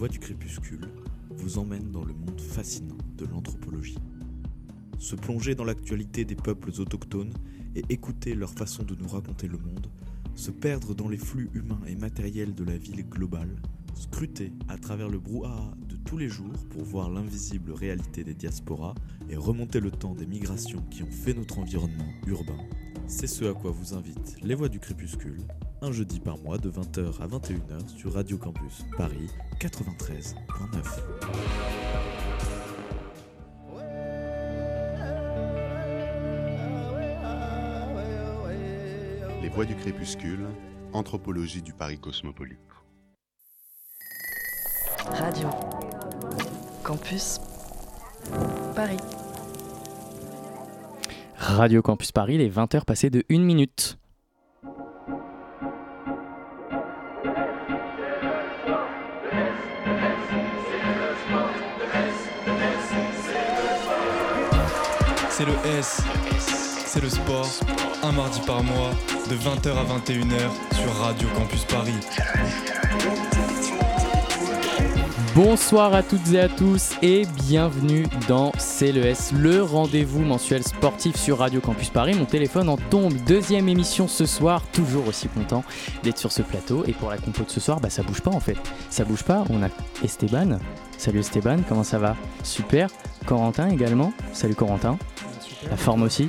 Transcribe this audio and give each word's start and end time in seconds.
Voix 0.00 0.08
du 0.08 0.18
crépuscule 0.18 0.88
vous 1.36 1.58
emmène 1.58 1.90
dans 1.90 2.06
le 2.06 2.14
monde 2.14 2.40
fascinant 2.40 2.96
de 3.18 3.26
l'anthropologie. 3.26 3.98
Se 4.98 5.14
plonger 5.14 5.54
dans 5.54 5.64
l'actualité 5.64 6.24
des 6.24 6.36
peuples 6.36 6.70
autochtones 6.80 7.34
et 7.76 7.84
écouter 7.90 8.34
leur 8.34 8.48
façon 8.48 8.82
de 8.82 8.94
nous 8.94 9.08
raconter 9.08 9.46
le 9.46 9.58
monde, 9.58 9.88
se 10.34 10.50
perdre 10.50 10.94
dans 10.94 11.10
les 11.10 11.18
flux 11.18 11.50
humains 11.52 11.82
et 11.86 11.96
matériels 11.96 12.54
de 12.54 12.64
la 12.64 12.78
ville 12.78 13.06
globale, 13.06 13.60
scruter 13.94 14.54
à 14.68 14.78
travers 14.78 15.10
le 15.10 15.18
brouhaha 15.18 15.70
de 15.86 15.96
tous 15.96 16.16
les 16.16 16.30
jours 16.30 16.66
pour 16.70 16.82
voir 16.82 17.10
l'invisible 17.10 17.70
réalité 17.70 18.24
des 18.24 18.32
diasporas 18.32 18.94
et 19.28 19.36
remonter 19.36 19.80
le 19.80 19.90
temps 19.90 20.14
des 20.14 20.24
migrations 20.24 20.82
qui 20.90 21.02
ont 21.02 21.12
fait 21.12 21.34
notre 21.34 21.58
environnement 21.58 22.08
urbain. 22.26 22.56
C'est 23.06 23.26
ce 23.26 23.44
à 23.44 23.52
quoi 23.52 23.70
vous 23.70 23.92
invitent 23.92 24.38
les 24.42 24.54
Voix 24.54 24.70
du 24.70 24.80
Crépuscule, 24.80 25.42
un 25.82 25.92
jeudi 25.92 26.20
par 26.20 26.36
mois 26.38 26.58
de 26.58 26.70
20h 26.70 27.22
à 27.22 27.26
21h 27.26 27.88
sur 27.96 28.12
Radio 28.14 28.36
Campus 28.36 28.84
Paris 28.96 29.28
93.9. 29.60 30.34
Les 39.42 39.48
Voix 39.48 39.64
du 39.64 39.74
Crépuscule, 39.74 40.46
Anthropologie 40.92 41.62
du 41.62 41.72
Paris 41.72 41.98
cosmopolite. 41.98 42.58
Radio 45.06 45.48
Campus 46.84 47.40
Paris. 48.76 48.98
Radio 51.36 51.80
Campus 51.80 52.12
Paris, 52.12 52.36
les 52.36 52.50
20h 52.50 52.84
passées 52.84 53.10
de 53.10 53.24
1 53.30 53.38
minute. 53.38 53.99
C'est 65.82 67.00
le 67.00 67.08
sport, 67.08 67.48
un 68.02 68.12
mardi 68.12 68.40
par 68.46 68.62
mois, 68.62 68.90
de 69.30 69.34
20h 69.34 69.70
à 69.70 69.84
21h 69.84 70.50
sur 70.74 70.94
Radio 70.96 71.28
Campus 71.34 71.64
Paris. 71.64 71.94
Bonsoir 75.34 75.94
à 75.94 76.02
toutes 76.02 76.32
et 76.32 76.40
à 76.40 76.48
tous 76.48 76.90
et 77.00 77.24
bienvenue 77.46 78.04
dans 78.28 78.52
CLES, 78.52 79.32
le 79.32 79.62
rendez-vous 79.62 80.20
mensuel 80.20 80.62
sportif 80.64 81.16
sur 81.16 81.38
Radio 81.38 81.60
Campus 81.60 81.88
Paris. 81.88 82.14
Mon 82.14 82.26
téléphone 82.26 82.68
en 82.68 82.76
tombe, 82.76 83.14
deuxième 83.26 83.68
émission 83.68 84.06
ce 84.06 84.26
soir, 84.26 84.62
toujours 84.72 85.06
aussi 85.08 85.28
content 85.28 85.64
d'être 86.02 86.18
sur 86.18 86.32
ce 86.32 86.42
plateau. 86.42 86.84
Et 86.86 86.92
pour 86.92 87.08
la 87.10 87.16
compo 87.16 87.44
de 87.44 87.50
ce 87.50 87.60
soir, 87.60 87.80
bah 87.80 87.88
ça 87.88 88.02
bouge 88.02 88.20
pas 88.20 88.32
en 88.32 88.40
fait. 88.40 88.58
Ça 88.90 89.04
bouge 89.04 89.22
pas, 89.22 89.44
on 89.48 89.62
a 89.62 89.68
Esteban. 90.04 90.58
Salut 90.98 91.20
Esteban, 91.20 91.58
comment 91.66 91.84
ça 91.84 91.98
va? 91.98 92.16
Super. 92.42 92.90
Corentin 93.24 93.68
également. 93.70 94.12
Salut 94.32 94.54
Corentin. 94.54 94.98
La 95.68 95.76
forme 95.76 96.02
aussi 96.02 96.28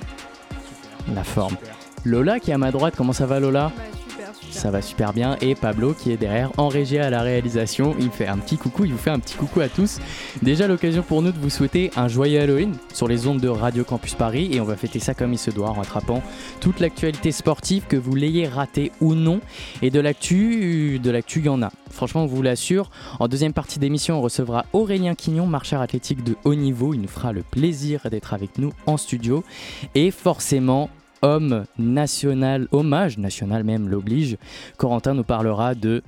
La 1.13 1.23
forme. 1.23 1.55
Lola 2.03 2.39
qui 2.39 2.51
est 2.51 2.53
à 2.53 2.57
ma 2.57 2.71
droite, 2.71 2.95
comment 2.97 3.13
ça 3.13 3.25
va 3.25 3.39
Lola? 3.39 3.71
Ça 4.61 4.69
va 4.69 4.83
super 4.83 5.11
bien. 5.11 5.37
Et 5.41 5.55
Pablo 5.55 5.95
qui 5.95 6.11
est 6.11 6.17
derrière 6.17 6.51
en 6.57 6.67
régie 6.67 6.99
à 6.99 7.09
la 7.09 7.23
réalisation. 7.23 7.95
Il 7.99 8.11
fait 8.11 8.27
un 8.27 8.37
petit 8.37 8.57
coucou, 8.57 8.85
il 8.85 8.91
vous 8.91 8.97
fait 8.97 9.09
un 9.09 9.17
petit 9.17 9.35
coucou 9.35 9.59
à 9.59 9.67
tous. 9.67 9.97
Déjà 10.43 10.67
l'occasion 10.67 11.01
pour 11.01 11.23
nous 11.23 11.31
de 11.31 11.39
vous 11.39 11.49
souhaiter 11.49 11.89
un 11.95 12.07
joyeux 12.07 12.39
Halloween 12.39 12.75
sur 12.93 13.07
les 13.07 13.25
ondes 13.25 13.39
de 13.39 13.47
Radio 13.47 13.83
Campus 13.83 14.13
Paris. 14.13 14.49
Et 14.51 14.61
on 14.61 14.63
va 14.63 14.75
fêter 14.75 14.99
ça 14.99 15.15
comme 15.15 15.33
il 15.33 15.39
se 15.39 15.49
doit 15.49 15.69
en 15.69 15.73
rattrapant 15.73 16.21
toute 16.59 16.79
l'actualité 16.79 17.31
sportive 17.31 17.85
que 17.87 17.95
vous 17.97 18.13
l'ayez 18.13 18.47
raté 18.47 18.91
ou 19.01 19.15
non. 19.15 19.41
Et 19.81 19.89
de 19.89 19.99
l'actu, 19.99 20.99
de 20.99 21.09
l'actu, 21.09 21.39
il 21.39 21.45
y 21.45 21.49
en 21.49 21.63
a. 21.63 21.71
Franchement, 21.89 22.23
on 22.23 22.27
vous 22.27 22.43
l'assure. 22.43 22.91
En 23.19 23.27
deuxième 23.27 23.53
partie 23.53 23.79
d'émission, 23.79 24.19
on 24.19 24.21
recevra 24.21 24.65
Aurélien 24.73 25.15
Quignon, 25.15 25.47
marcheur 25.47 25.81
athlétique 25.81 26.23
de 26.23 26.35
haut 26.43 26.55
niveau. 26.55 26.93
Il 26.93 27.01
nous 27.01 27.07
fera 27.07 27.33
le 27.33 27.41
plaisir 27.41 28.01
d'être 28.11 28.35
avec 28.35 28.59
nous 28.59 28.71
en 28.85 28.97
studio. 28.97 29.43
Et 29.95 30.11
forcément, 30.11 30.91
homme 31.21 31.65
national, 31.77 32.67
hommage 32.71 33.17
national 33.17 33.63
même 33.63 33.87
l'oblige, 33.89 34.37
Corentin 34.77 35.13
nous 35.13 35.23
parlera 35.23 35.75
de 35.75 36.03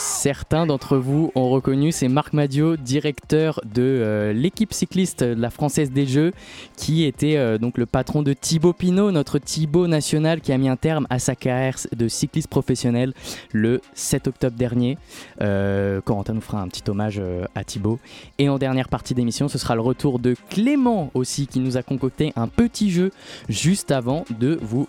Certains 0.00 0.64
d'entre 0.64 0.96
vous 0.96 1.32
ont 1.34 1.48
reconnu, 1.48 1.90
c'est 1.90 2.06
Marc 2.06 2.32
Madio, 2.32 2.76
directeur 2.76 3.60
de 3.64 3.82
euh, 3.82 4.32
l'équipe 4.32 4.72
cycliste 4.72 5.24
de 5.24 5.40
la 5.40 5.50
Française 5.50 5.90
des 5.90 6.06
Jeux, 6.06 6.32
qui 6.76 7.02
était 7.02 7.36
euh, 7.36 7.58
donc 7.58 7.78
le 7.78 7.84
patron 7.84 8.22
de 8.22 8.32
Thibaut 8.32 8.72
Pinot, 8.72 9.10
notre 9.10 9.40
Thibaut 9.40 9.88
national 9.88 10.40
qui 10.40 10.52
a 10.52 10.58
mis 10.58 10.68
un 10.68 10.76
terme 10.76 11.08
à 11.10 11.18
sa 11.18 11.34
carrière 11.34 11.74
de 11.96 12.06
cycliste 12.06 12.46
professionnel 12.46 13.12
le 13.52 13.80
7 13.94 14.28
octobre 14.28 14.56
dernier. 14.56 14.98
Euh, 15.40 16.00
Corentin 16.00 16.34
nous 16.34 16.42
fera 16.42 16.60
un 16.60 16.68
petit 16.68 16.88
hommage 16.88 17.20
à 17.56 17.64
Thibaut. 17.64 17.98
Et 18.38 18.48
en 18.48 18.58
dernière 18.58 18.88
partie 18.88 19.14
d'émission, 19.14 19.48
ce 19.48 19.58
sera 19.58 19.74
le 19.74 19.80
retour 19.80 20.20
de 20.20 20.36
Clément 20.48 21.10
aussi, 21.14 21.48
qui 21.48 21.58
nous 21.58 21.76
a 21.76 21.82
concocté 21.82 22.32
un 22.36 22.46
petit 22.46 22.92
jeu 22.92 23.10
juste 23.48 23.90
avant 23.90 24.24
de 24.38 24.60
vous 24.62 24.86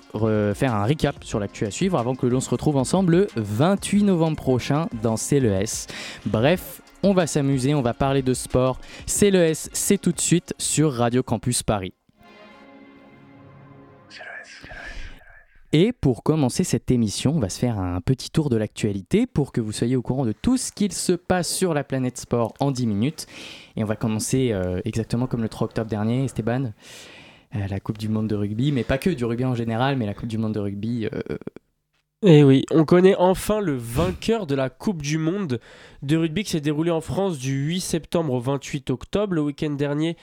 faire 0.54 0.76
un 0.76 0.86
recap 0.86 1.24
sur 1.24 1.40
l'actu 1.40 1.66
à 1.66 1.72
suivre, 1.72 1.98
avant 1.98 2.14
que 2.14 2.28
l'on 2.28 2.42
se 2.42 2.50
retrouve 2.52 2.78
ensemble 2.78 3.12
le 3.12 3.28
28 3.38 4.04
novembre 4.04 4.38
prochain 4.38 4.88
dans 5.02 5.16
CLES. 5.16 5.88
Bref, 6.26 6.82
on 7.04 7.14
va 7.14 7.28
s'amuser, 7.28 7.74
on 7.74 7.82
va 7.82 7.94
parler 7.94 8.22
de 8.22 8.34
sport. 8.34 8.80
CLES, 9.06 9.70
c'est 9.74 9.98
tout 9.98 10.12
de 10.12 10.20
suite 10.20 10.54
sur 10.58 10.94
Radio 10.94 11.24
Campus 11.24 11.64
Paris. 11.64 11.94
Et 15.72 15.94
pour 15.94 16.24
commencer 16.24 16.64
cette 16.64 16.90
émission, 16.90 17.36
on 17.36 17.40
va 17.40 17.50
se 17.50 17.60
faire 17.60 17.78
un 17.78 18.02
petit 18.02 18.32
tour 18.32 18.50
de 18.50 18.58
l'actualité 18.58 19.28
pour 19.28 19.52
que 19.52 19.62
vous 19.62 19.72
soyez 19.72 19.96
au 19.96 20.02
courant 20.02 20.26
de 20.26 20.32
tout 20.32 20.58
ce 20.58 20.72
qu'il 20.72 20.92
se 20.92 21.12
passe 21.12 21.48
sur 21.48 21.76
la 21.76 21.84
planète 21.84 22.18
sport 22.18 22.56
en 22.60 22.72
10 22.72 22.88
minutes. 22.88 23.28
Et 23.76 23.84
on 23.84 23.86
va 23.86 23.96
commencer 23.96 24.50
euh, 24.52 24.82
exactement 24.84 25.28
comme 25.28 25.44
le 25.44 25.50
3 25.50 25.66
octobre 25.66 25.88
dernier, 25.88 26.24
Esteban, 26.24 26.74
euh, 27.56 27.68
la 27.68 27.80
Coupe 27.80 28.00
du 28.00 28.10
Monde 28.10 28.28
de 28.28 28.36
rugby, 28.36 28.72
mais 28.72 28.84
pas 28.84 28.98
que 28.98 29.12
du 29.12 29.24
rugby 29.26 29.46
en 29.46 29.54
général, 29.54 29.96
mais 29.96 30.08
la 30.08 30.16
Coupe 30.16 30.30
du 30.30 30.40
Monde 30.40 30.56
de 30.56 30.60
rugby 30.60 31.06
euh, 31.06 31.38
et 32.22 32.40
eh 32.40 32.44
oui, 32.44 32.66
on 32.70 32.84
connaît 32.84 33.16
enfin 33.16 33.62
le 33.62 33.78
vainqueur 33.78 34.46
de 34.46 34.54
la 34.54 34.70
Coupe 34.70 35.02
du 35.02 35.18
Monde 35.18 35.62
de 36.02 36.18
rugby 36.18 36.44
qui 36.44 36.50
s'est 36.50 36.60
déroulée 36.60 36.92
en 36.92 37.00
France 37.00 37.38
du 37.38 37.54
8 37.68 37.80
septembre 37.80 38.34
au 38.34 38.42
28 38.42 38.90
octobre. 38.90 39.36
Le 39.36 39.42
week-end 39.42 39.70
dernier 39.70 40.18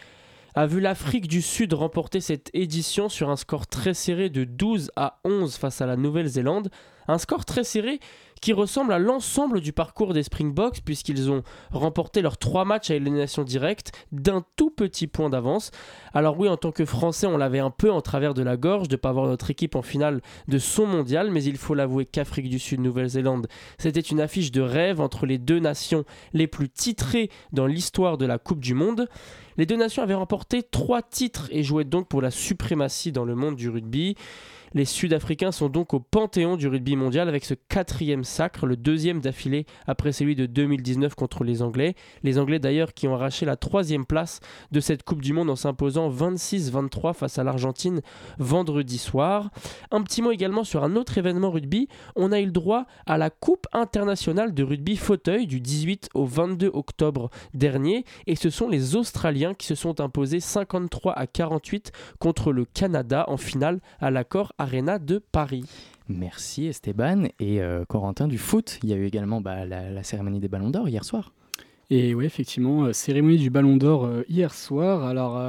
a 0.55 0.67
vu 0.67 0.81
l'Afrique 0.81 1.27
du 1.27 1.41
Sud 1.41 1.73
remporter 1.73 2.21
cette 2.21 2.51
édition 2.53 3.09
sur 3.09 3.31
un 3.31 3.37
score 3.37 3.67
très 3.67 3.95
serré 3.95 4.29
de 4.29 4.45
12 4.45 4.91
à 4.97 5.21
11 5.25 5.57
face 5.57 5.81
à 5.81 5.87
la 5.87 5.97
Nouvelle-Zélande. 5.97 6.69
Un 7.09 7.17
score 7.17 7.47
très 7.47 7.65
serré 7.65 7.99
qui 8.41 8.53
ressemble 8.53 8.93
à 8.93 8.99
l'ensemble 8.99 9.61
du 9.61 9.73
parcours 9.73 10.13
des 10.13 10.23
Springboks 10.23 10.81
puisqu'ils 10.85 11.31
ont 11.31 11.43
remporté 11.71 12.23
leurs 12.23 12.39
trois 12.39 12.65
matchs 12.65 12.91
à 12.91 12.95
élimination 12.95 13.45
directe 13.45 13.93
d'un 14.13 14.45
tout 14.57 14.71
petit 14.71 15.07
point 15.07 15.31
d'avance. 15.31 15.71
Alors 16.15 16.39
oui, 16.39 16.49
en 16.49 16.57
tant 16.57 16.73
que 16.73 16.85
Français, 16.85 17.27
on 17.27 17.37
l'avait 17.37 17.59
un 17.59 17.71
peu 17.71 17.91
en 17.91 18.01
travers 18.01 18.35
de 18.35 18.43
la 18.43 18.57
gorge 18.57 18.89
de 18.89 18.95
ne 18.95 19.01
pas 19.01 19.11
avoir 19.11 19.27
notre 19.27 19.51
équipe 19.51 19.75
en 19.75 19.83
finale 19.83 20.21
de 20.49 20.59
son 20.59 20.87
mondial, 20.87 21.31
mais 21.31 21.43
il 21.45 21.57
faut 21.57 21.75
l'avouer 21.75 22.07
qu'Afrique 22.07 22.49
du 22.49 22.59
Sud, 22.59 22.81
Nouvelle-Zélande, 22.81 23.47
c'était 23.79 24.01
une 24.01 24.21
affiche 24.21 24.53
de 24.53 24.61
rêve 24.61 25.01
entre 25.01 25.27
les 25.27 25.39
deux 25.39 25.59
nations 25.59 26.05
les 26.33 26.47
plus 26.47 26.69
titrées 26.69 27.31
dans 27.53 27.67
l'histoire 27.67 28.19
de 28.19 28.27
la 28.27 28.39
Coupe 28.39 28.61
du 28.61 28.75
Monde. 28.75 29.09
Les 29.57 29.67
deux 29.67 29.77
nations 29.77 30.03
avaient 30.03 30.15
remporté 30.15 30.63
trois 30.63 31.03
titres 31.03 31.49
et 31.51 31.63
jouaient 31.63 31.85
donc 31.85 32.09
pour 32.09 32.21
la 32.21 32.31
suprématie 32.31 33.13
dans 33.13 33.25
le 33.25 33.35
monde 33.35 33.57
du 33.57 33.71
rugby. 33.71 34.17
Les 34.75 34.85
Sud-Africains 34.85 35.53
sont 35.53 35.69
donc 35.69 35.95
au 35.95 36.01
panthéon 36.01 36.57
du 36.57 36.69
rugby 36.69 36.97
mondial 36.97 37.29
avec 37.29 37.45
ce 37.45 37.55
quatrième 37.55 38.25
sacre, 38.25 38.67
le 38.67 38.77
deuxième 38.77 39.21
d'affilée 39.21 39.67
après 39.87 40.13
celui 40.13 40.35
de 40.35 40.47
2019 40.47 41.15
contre 41.15 41.45
les 41.45 41.63
Anglais. 41.63 41.95
Les 42.23 42.39
Anglais 42.39 42.59
d'ailleurs 42.59 42.95
qui 42.95 43.09
ont 43.09 43.15
arraché 43.15 43.47
la 43.47 43.57
troisième 43.57 44.07
place 44.07 44.41
de 44.73 44.81
cette 44.81 45.03
Coupe 45.03 45.23
du 45.23 45.33
Monde 45.33 45.51
en 45.51 45.57
s'imposant 45.57 46.11
26-23 46.11 47.15
face 47.15 47.39
à 47.39 47.45
l'Argentine 47.45 48.01
vendredi 48.39 48.99
soir. 48.99 49.51
Un 49.91 50.03
petit 50.03 50.23
mot 50.23 50.33
également 50.33 50.65
sur 50.65 50.85
un 50.85 50.97
autre 50.97 51.19
événement 51.19 51.51
rugby. 51.51 51.89
On 52.17 52.33
a 52.33 52.41
eu 52.41 52.47
le 52.47 52.53
droit 52.53 52.87
à 53.07 53.19
la 53.19 53.31
Coupe 53.31 53.67
internationale 53.73 54.53
de 54.53 54.63
rugby 54.63 54.97
fauteuil 54.97 55.47
du 55.47 55.61
18 55.61 56.11
au 56.15 56.25
22 56.25 56.71
octobre 56.73 57.31
dernier 57.55 58.05
et 58.27 58.37
ce 58.37 58.51
sont 58.51 58.69
les 58.69 58.97
Australiens 58.97 59.55
qui 59.55 59.67
se 59.67 59.75
sont 59.75 60.01
imposés 60.01 60.41
53 60.41 61.13
à 61.13 61.27
48 61.27 61.93
contre 62.19 62.53
le 62.53 62.65
Canada 62.65 63.25
en 63.29 63.37
finale 63.37 63.81
à 64.01 64.11
l'accord 64.11 64.53
Arena 64.67 64.99
de 64.99 65.19
Paris. 65.19 65.65
Merci 66.09 66.67
Esteban 66.67 67.29
et 67.39 67.63
euh, 67.63 67.85
Corentin 67.85 68.27
du 68.27 68.37
foot. 68.37 68.81
Il 68.83 68.89
y 68.89 68.93
a 68.93 68.97
eu 68.97 69.07
également 69.07 69.41
bah, 69.41 69.65
la, 69.65 70.03
cérémonie 70.03 70.41
des 70.41 70.49
Ballons 70.49 70.71
d'Or 70.71 70.89
hier 70.89 71.05
soir. 71.05 71.33
Et 71.89 72.17
oui, 72.17 72.25
effectivement, 72.25 72.87
euh, 72.87 72.93
cérémonie 72.93 73.39
du 73.39 73.49
Ballon 73.49 73.77
d'Or 73.77 74.05
euh, 74.05 74.25
hier 74.29 74.53
soir. 74.53 75.05
Alors, 75.05 75.41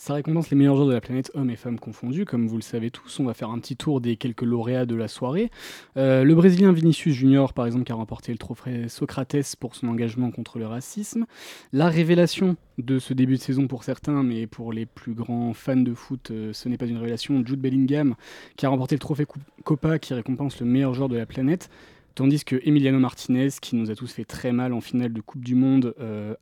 Ça 0.00 0.14
récompense 0.14 0.48
les 0.48 0.56
meilleurs 0.56 0.76
joueurs 0.76 0.88
de 0.88 0.94
la 0.94 1.02
planète, 1.02 1.30
hommes 1.34 1.50
et 1.50 1.56
femmes 1.56 1.78
confondus. 1.78 2.24
Comme 2.24 2.48
vous 2.48 2.56
le 2.56 2.62
savez 2.62 2.90
tous, 2.90 3.20
on 3.20 3.24
va 3.24 3.34
faire 3.34 3.50
un 3.50 3.58
petit 3.58 3.76
tour 3.76 4.00
des 4.00 4.16
quelques 4.16 4.40
lauréats 4.40 4.86
de 4.86 4.94
la 4.94 5.08
soirée. 5.08 5.50
Euh, 5.98 6.24
le 6.24 6.34
Brésilien 6.34 6.72
Vinicius 6.72 7.14
Junior, 7.14 7.52
par 7.52 7.66
exemple, 7.66 7.84
qui 7.84 7.92
a 7.92 7.96
remporté 7.96 8.32
le 8.32 8.38
trophée 8.38 8.88
Socrates 8.88 9.56
pour 9.60 9.76
son 9.76 9.88
engagement 9.88 10.30
contre 10.30 10.58
le 10.58 10.66
racisme. 10.66 11.26
La 11.74 11.90
révélation 11.90 12.56
de 12.78 12.98
ce 12.98 13.12
début 13.12 13.34
de 13.34 13.42
saison 13.42 13.68
pour 13.68 13.84
certains, 13.84 14.22
mais 14.22 14.46
pour 14.46 14.72
les 14.72 14.86
plus 14.86 15.12
grands 15.12 15.52
fans 15.52 15.76
de 15.76 15.92
foot, 15.92 16.30
euh, 16.30 16.54
ce 16.54 16.70
n'est 16.70 16.78
pas 16.78 16.86
une 16.86 16.96
révélation. 16.96 17.44
Jude 17.44 17.60
Bellingham, 17.60 18.14
qui 18.56 18.64
a 18.64 18.70
remporté 18.70 18.94
le 18.94 19.00
trophée 19.00 19.26
Copa, 19.64 19.98
qui 19.98 20.14
récompense 20.14 20.60
le 20.60 20.66
meilleur 20.66 20.94
joueur 20.94 21.10
de 21.10 21.18
la 21.18 21.26
planète. 21.26 21.68
Tandis 22.14 22.44
que 22.44 22.60
Emiliano 22.64 22.98
Martinez, 22.98 23.48
qui 23.60 23.76
nous 23.76 23.90
a 23.90 23.94
tous 23.94 24.12
fait 24.12 24.24
très 24.24 24.52
mal 24.52 24.72
en 24.72 24.80
finale 24.80 25.12
de 25.12 25.20
Coupe 25.20 25.44
du 25.44 25.54
Monde, 25.54 25.94
euh, 26.00 26.34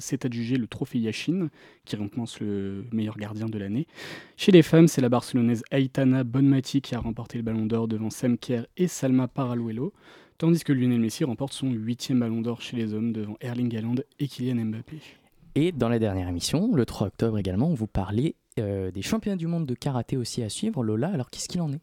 s'est 0.00 0.24
adjugé 0.24 0.56
le 0.56 0.66
trophée 0.66 0.98
Yashin, 0.98 1.48
qui 1.84 1.96
récompense 1.96 2.40
le 2.40 2.84
meilleur 2.92 3.16
gardien 3.16 3.46
de 3.46 3.58
l'année. 3.58 3.86
Chez 4.36 4.52
les 4.52 4.62
femmes, 4.62 4.88
c'est 4.88 5.00
la 5.00 5.08
Barcelonaise 5.08 5.62
Aitana 5.70 6.24
Bonmati 6.24 6.80
qui 6.80 6.94
a 6.94 7.00
remporté 7.00 7.38
le 7.38 7.44
Ballon 7.44 7.66
d'Or 7.66 7.88
devant 7.88 8.10
Sam 8.10 8.38
Kerr 8.38 8.66
et 8.76 8.88
Salma 8.88 9.28
Paraluelo, 9.28 9.92
tandis 10.38 10.62
que 10.62 10.72
Lionel 10.72 11.00
Messi 11.00 11.24
remporte 11.24 11.52
son 11.52 11.70
huitième 11.70 12.20
Ballon 12.20 12.40
d'Or 12.40 12.62
chez 12.62 12.76
les 12.76 12.94
hommes 12.94 13.12
devant 13.12 13.36
Erling 13.40 13.76
Haaland 13.76 13.96
et 14.18 14.28
Kylian 14.28 14.64
Mbappé. 14.64 15.00
Et 15.54 15.72
dans 15.72 15.88
la 15.88 15.98
dernière 15.98 16.28
émission, 16.28 16.74
le 16.74 16.84
3 16.84 17.08
octobre 17.08 17.38
également, 17.38 17.68
on 17.68 17.74
vous 17.74 17.86
parlait 17.86 18.36
euh, 18.58 18.90
des 18.90 19.02
championnats 19.02 19.36
du 19.36 19.46
monde 19.46 19.66
de 19.66 19.74
karaté 19.74 20.16
aussi 20.16 20.42
à 20.42 20.48
suivre. 20.48 20.84
Lola, 20.84 21.08
alors 21.08 21.30
qu'est-ce 21.30 21.48
qu'il 21.48 21.60
en 21.60 21.72
est? 21.72 21.80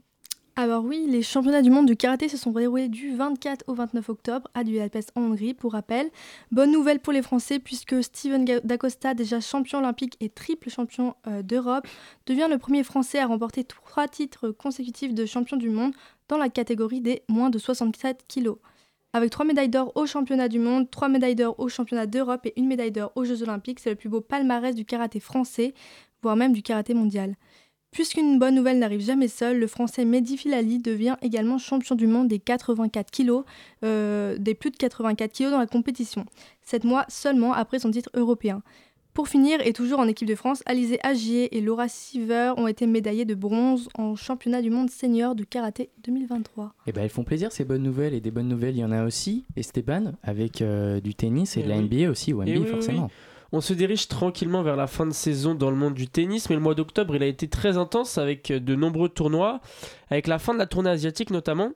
Alors 0.56 0.86
oui, 0.86 1.08
les 1.10 1.24
championnats 1.24 1.64
du 1.64 1.72
monde 1.72 1.88
de 1.88 1.96
karaté 1.96 2.30
se 2.30 2.38
sont 2.38 2.52
déroulés 2.52 2.88
du 2.88 3.16
24 3.16 3.64
au 3.66 3.74
29 3.74 4.08
octobre 4.10 4.48
à 4.54 4.64
Budapest 4.64 5.12
en 5.16 5.24
Hongrie, 5.24 5.56
pour 5.56 5.72
rappel. 5.72 6.12
Bonne 6.52 6.72
nouvelle 6.72 7.00
pour 7.00 7.12
les 7.12 7.24
Français 7.24 7.58
puisque 7.58 8.04
Steven 8.04 8.46
Dacosta, 8.64 9.16
déjà 9.16 9.40
champion 9.40 9.80
olympique 9.80 10.16
et 10.20 10.30
triple 10.30 10.70
champion 10.70 11.16
euh, 11.26 11.42
d'Europe, 11.42 11.88
devient 12.28 12.48
le 12.52 12.60
premier 12.60 12.84
Français 12.84 13.18
à 13.18 13.26
remporter 13.26 13.64
trois 13.64 14.08
titres 14.08 14.52
consécutifs 14.52 15.16
de 15.16 15.26
champion 15.26 15.58
du 15.58 15.72
monde 15.72 15.94
dans 16.28 16.38
la 16.38 16.50
catégorie 16.50 17.02
des 17.02 17.24
moins 17.30 17.50
de 17.50 17.58
67 17.58 18.26
kilos. 18.28 18.58
Avec 19.14 19.32
trois 19.32 19.46
médailles 19.46 19.70
d'or 19.70 19.92
au 19.96 20.06
championnat 20.06 20.50
du 20.50 20.60
monde, 20.60 20.88
trois 20.92 21.10
médailles 21.10 21.36
d'or 21.36 21.60
au 21.60 21.68
championnat 21.68 22.06
d'Europe 22.06 22.46
et 22.46 22.54
une 22.58 22.68
médaille 22.68 22.92
d'or 22.92 23.12
aux 23.16 23.24
Jeux 23.24 23.42
olympiques, 23.42 23.80
c'est 23.80 23.90
le 23.90 23.96
plus 23.96 24.10
beau 24.10 24.22
palmarès 24.22 24.76
du 24.76 24.86
karaté 24.86 25.20
français, 25.20 25.74
voire 26.22 26.36
même 26.36 26.54
du 26.54 26.62
karaté 26.62 26.94
mondial. 26.94 27.38
Puisqu'une 27.94 28.40
bonne 28.40 28.56
nouvelle 28.56 28.80
n'arrive 28.80 29.02
jamais 29.02 29.28
seule, 29.28 29.60
le 29.60 29.68
français 29.68 30.04
Mehdi 30.04 30.36
Filali 30.36 30.80
devient 30.80 31.16
également 31.22 31.60
champion 31.60 31.94
du 31.94 32.08
monde 32.08 32.28
des 32.28 32.40
84 32.40 33.12
kg, 33.12 33.44
euh, 33.84 34.36
des 34.40 34.56
plus 34.56 34.72
de 34.72 34.78
84 34.78 35.32
kg 35.32 35.52
dans 35.52 35.60
la 35.60 35.68
compétition, 35.68 36.26
sept 36.64 36.86
mois 36.86 37.06
seulement 37.08 37.54
après 37.54 37.78
son 37.78 37.92
titre 37.92 38.10
européen. 38.16 38.64
Pour 39.14 39.28
finir, 39.28 39.60
et 39.64 39.74
toujours 39.74 40.00
en 40.00 40.08
équipe 40.08 40.28
de 40.28 40.34
France, 40.34 40.64
Alizé 40.66 40.98
Agier 41.04 41.56
et 41.56 41.62
Laura 41.62 41.88
Siever 41.88 42.54
ont 42.58 42.66
été 42.66 42.88
médaillées 42.88 43.26
de 43.26 43.36
bronze 43.36 43.88
en 43.94 44.16
championnat 44.16 44.64
du 44.64 44.72
monde 44.72 44.90
senior 44.90 45.36
de 45.36 45.44
karaté 45.44 45.92
2023. 46.04 46.74
Eh 46.88 46.92
ben, 46.92 47.04
elles 47.04 47.12
font 47.12 47.24
plaisir 47.24 47.52
ces 47.52 47.64
bonnes 47.64 47.84
nouvelles, 47.84 48.16
et 48.16 48.22
des 48.22 48.32
bonnes 48.32 48.48
nouvelles, 48.48 48.76
il 48.76 48.80
y 48.80 48.84
en 48.84 48.92
a 48.92 49.06
aussi. 49.06 49.46
Esteban, 49.56 50.14
avec 50.24 50.64
euh, 50.64 51.00
du 51.00 51.14
tennis 51.14 51.58
et, 51.58 51.62
de 51.62 51.70
la 51.70 51.80
NBA 51.80 52.10
aussi, 52.10 52.34
ou 52.34 52.42
NBA 52.42 52.66
forcément. 52.66 53.12
On 53.56 53.62
se 53.62 53.74
dirige 53.74 54.08
tranquillement 54.08 54.64
vers 54.64 54.76
la 54.76 54.88
fin 54.88 55.06
de 55.06 55.14
saison 55.14 55.54
dans 55.54 55.70
le 55.70 55.76
monde 55.76 55.94
du 55.94 56.08
tennis, 56.08 56.50
mais 56.50 56.56
le 56.56 56.62
mois 56.62 56.74
d'octobre, 56.74 57.16
il 57.16 57.22
a 57.22 57.28
été 57.28 57.48
très 57.48 57.78
intense 57.78 58.18
avec 58.18 58.52
de 58.52 58.74
nombreux 58.74 59.10
tournois, 59.10 59.62
avec 60.10 60.26
la 60.26 60.40
fin 60.40 60.56
de 60.56 60.60
la 60.60 60.66
tournée 60.66 60.90
asiatique 60.90 61.30
notamment. 61.30 61.70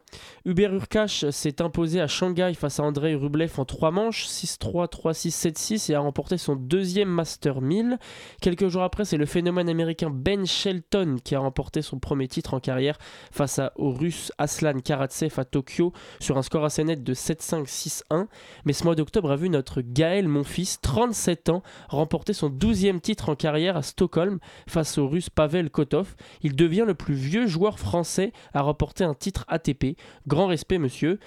Hubert 0.46 0.74
Urkash 0.74 1.30
s'est 1.30 1.62
imposé 1.62 2.02
à 2.02 2.08
Shanghai 2.08 2.54
face 2.56 2.80
à 2.80 2.84
Andrei 2.84 3.14
Rublev 3.14 3.52
en 3.60 3.66
3 3.66 3.92
manches, 3.92 4.26
6-3, 4.26 4.90
3-6, 4.90 5.52
7-6 5.54 5.92
et 5.92 5.96
a 5.96 6.00
remporté 6.00 6.40
son 6.40 6.56
deuxième 6.56 7.10
Master 7.10 7.62
1000. 7.62 8.00
Quelques 8.42 8.70
jours 8.70 8.82
après, 8.82 9.06
c'est 9.06 9.18
le 9.18 9.28
phénomène 9.28 9.70
américain 9.70 10.10
Ben 10.10 10.48
Shelton 10.48 11.18
qui 11.24 11.36
a 11.36 11.40
remporté 11.40 11.84
son 11.84 12.00
premier 12.00 12.28
titre 12.28 12.56
en 12.56 12.60
carrière 12.60 12.98
face 13.32 13.62
au 13.76 13.92
russe 13.92 14.32
Aslan 14.40 14.80
Karatsev 14.80 15.34
à 15.38 15.46
Tokyo 15.46 15.94
sur 16.20 16.40
un 16.40 16.42
score 16.42 16.66
assez 16.66 16.84
net 16.84 17.04
de 17.04 17.14
7-5, 17.14 17.66
6-1. 17.66 18.26
Mais 18.66 18.74
ce 18.74 18.84
mois 18.84 18.96
d'octobre 18.96 19.32
a 19.32 19.36
vu 19.36 19.50
notre 19.50 19.82
Gaël 19.82 20.28
Monfils, 20.28 20.78
37 20.82 21.50
ans, 21.50 21.62
remporté 21.90 22.34
son 22.34 22.50
12e 22.50 23.00
titre 23.00 23.30
en 23.30 23.36
carrière 23.36 23.78
à 23.78 23.82
Stockholm 23.82 24.40
face 24.68 24.98
au 24.98 25.08
russe 25.08 25.30
Pavel 25.30 25.70
Kotov. 25.70 26.16
Il 26.42 26.56
devient 26.56 26.86
le 26.86 26.94
plus 26.94 27.16
vieux 27.16 27.48
joueur 27.48 27.80
français 27.80 28.32
à 28.54 28.62
remporter 28.62 29.04
un 29.04 29.14
titre 29.14 29.46
ATP. 29.48 29.98
Grand 30.28 30.48
respect, 30.48 30.78
monsieur. 30.78 31.20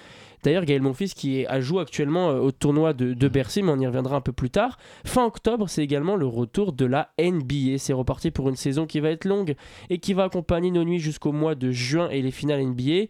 D'ailleurs, 0.43 0.65
Gaël 0.65 0.81
Monfils 0.81 1.13
qui 1.13 1.45
jouer 1.59 1.81
actuellement 1.81 2.29
euh, 2.29 2.39
au 2.39 2.51
tournoi 2.51 2.93
de, 2.93 3.27
Bercy, 3.27 3.61
mais 3.61 3.71
on 3.71 3.79
y 3.79 3.85
reviendra 3.85 4.15
un 4.15 4.21
peu 4.21 4.31
plus 4.31 4.49
tard. 4.49 4.77
Fin 5.05 5.25
octobre, 5.25 5.69
c'est 5.69 5.83
également 5.83 6.15
le 6.15 6.25
retour 6.25 6.73
de 6.73 6.85
la 6.85 7.11
NBA. 7.19 7.77
C'est 7.77 7.93
reparti 7.93 8.31
pour 8.31 8.49
une 8.49 8.55
saison 8.55 8.85
qui 8.85 8.99
va 8.99 9.09
être 9.09 9.25
longue 9.25 9.55
et 9.89 9.99
qui 9.99 10.13
va 10.13 10.23
accompagner 10.23 10.71
nos 10.71 10.83
nuits 10.83 10.99
jusqu'au 10.99 11.31
mois 11.31 11.55
de 11.55 11.71
juin 11.71 12.09
et 12.09 12.21
les 12.21 12.31
finales 12.31 12.65
NBA. 12.65 13.05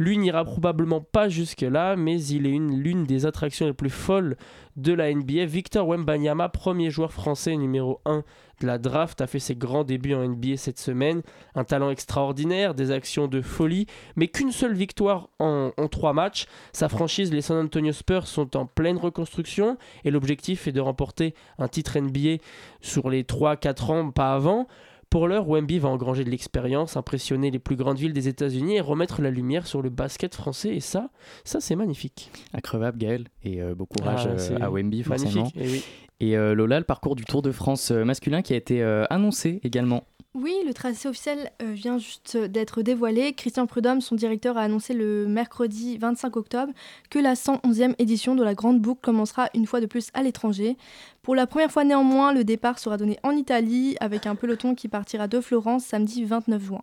Lui 0.00 0.16
n'ira 0.16 0.46
probablement 0.46 1.02
pas 1.02 1.28
jusque-là, 1.28 1.94
mais 1.94 2.18
il 2.24 2.46
est 2.46 2.58
l'une 2.58 3.04
des 3.04 3.26
attractions 3.26 3.66
les 3.66 3.74
plus 3.74 3.90
folles 3.90 4.38
de 4.76 4.94
la 4.94 5.12
NBA. 5.12 5.44
Victor 5.44 5.86
Wembanyama, 5.86 6.48
premier 6.48 6.88
joueur 6.88 7.12
français 7.12 7.54
numéro 7.54 8.00
1 8.06 8.24
de 8.62 8.66
la 8.66 8.78
draft, 8.78 9.20
a 9.20 9.26
fait 9.26 9.38
ses 9.38 9.56
grands 9.56 9.84
débuts 9.84 10.14
en 10.14 10.26
NBA 10.26 10.56
cette 10.56 10.78
semaine. 10.78 11.20
Un 11.54 11.64
talent 11.64 11.90
extraordinaire, 11.90 12.74
des 12.74 12.92
actions 12.92 13.28
de 13.28 13.42
folie, 13.42 13.84
mais 14.16 14.28
qu'une 14.28 14.52
seule 14.52 14.72
victoire 14.72 15.28
en, 15.38 15.72
en 15.76 15.88
trois 15.88 16.14
matchs. 16.14 16.46
Sa 16.72 16.88
franchise, 16.88 17.30
les 17.30 17.42
San 17.42 17.58
Antonio 17.58 17.92
Spurs, 17.92 18.26
sont 18.26 18.56
en 18.56 18.64
pleine 18.64 18.96
reconstruction 18.96 19.76
et 20.04 20.10
l'objectif 20.10 20.66
est 20.66 20.72
de 20.72 20.80
remporter 20.80 21.34
un 21.58 21.68
titre 21.68 21.98
NBA 21.98 22.42
sur 22.80 23.10
les 23.10 23.22
3-4 23.22 23.92
ans, 23.92 24.10
pas 24.12 24.32
avant. 24.32 24.66
Pour 25.10 25.26
l'heure, 25.26 25.48
Wemby 25.48 25.80
va 25.80 25.88
engranger 25.88 26.22
de 26.22 26.30
l'expérience, 26.30 26.96
impressionner 26.96 27.50
les 27.50 27.58
plus 27.58 27.74
grandes 27.74 27.98
villes 27.98 28.12
des 28.12 28.28
États-Unis 28.28 28.76
et 28.76 28.80
remettre 28.80 29.20
la 29.20 29.30
lumière 29.30 29.66
sur 29.66 29.82
le 29.82 29.90
basket 29.90 30.36
français. 30.36 30.68
Et 30.76 30.78
ça, 30.78 31.10
ça 31.42 31.60
c'est 31.60 31.74
magnifique. 31.74 32.30
Incroyable, 32.54 32.96
Gaël. 32.96 33.26
Et 33.42 33.60
euh, 33.60 33.74
bon 33.74 33.86
courage 33.86 34.28
ah, 34.28 34.40
euh, 34.40 34.58
à 34.60 34.70
Wemby, 34.70 35.02
forcément. 35.02 35.50
Et, 35.56 35.68
oui. 35.68 35.84
et 36.20 36.36
euh, 36.36 36.54
Lola, 36.54 36.78
le 36.78 36.84
parcours 36.84 37.16
du 37.16 37.24
Tour 37.24 37.42
de 37.42 37.50
France 37.50 37.90
masculin 37.90 38.40
qui 38.40 38.52
a 38.52 38.56
été 38.56 38.84
annoncé 39.10 39.58
également. 39.64 40.04
Oui, 40.32 40.54
le 40.64 40.72
tracé 40.72 41.08
officiel 41.08 41.50
vient 41.60 41.98
juste 41.98 42.36
d'être 42.36 42.82
dévoilé. 42.82 43.32
Christian 43.32 43.66
Prudhomme, 43.66 44.00
son 44.00 44.14
directeur, 44.14 44.56
a 44.56 44.60
annoncé 44.60 44.94
le 44.94 45.26
mercredi 45.26 45.98
25 45.98 46.36
octobre 46.36 46.72
que 47.10 47.18
la 47.18 47.34
111e 47.34 47.96
édition 47.98 48.36
de 48.36 48.44
la 48.44 48.54
Grande 48.54 48.80
Boucle 48.80 49.00
commencera 49.02 49.48
une 49.54 49.66
fois 49.66 49.80
de 49.80 49.86
plus 49.86 50.10
à 50.14 50.22
l'étranger. 50.22 50.76
Pour 51.22 51.34
la 51.34 51.48
première 51.48 51.72
fois 51.72 51.82
néanmoins, 51.82 52.32
le 52.32 52.44
départ 52.44 52.78
sera 52.78 52.96
donné 52.96 53.18
en 53.24 53.32
Italie 53.32 53.96
avec 53.98 54.24
un 54.24 54.36
peloton 54.36 54.76
qui 54.76 54.86
partira 54.86 55.26
de 55.26 55.40
Florence 55.40 55.84
samedi 55.84 56.24
29 56.24 56.62
juin. 56.62 56.82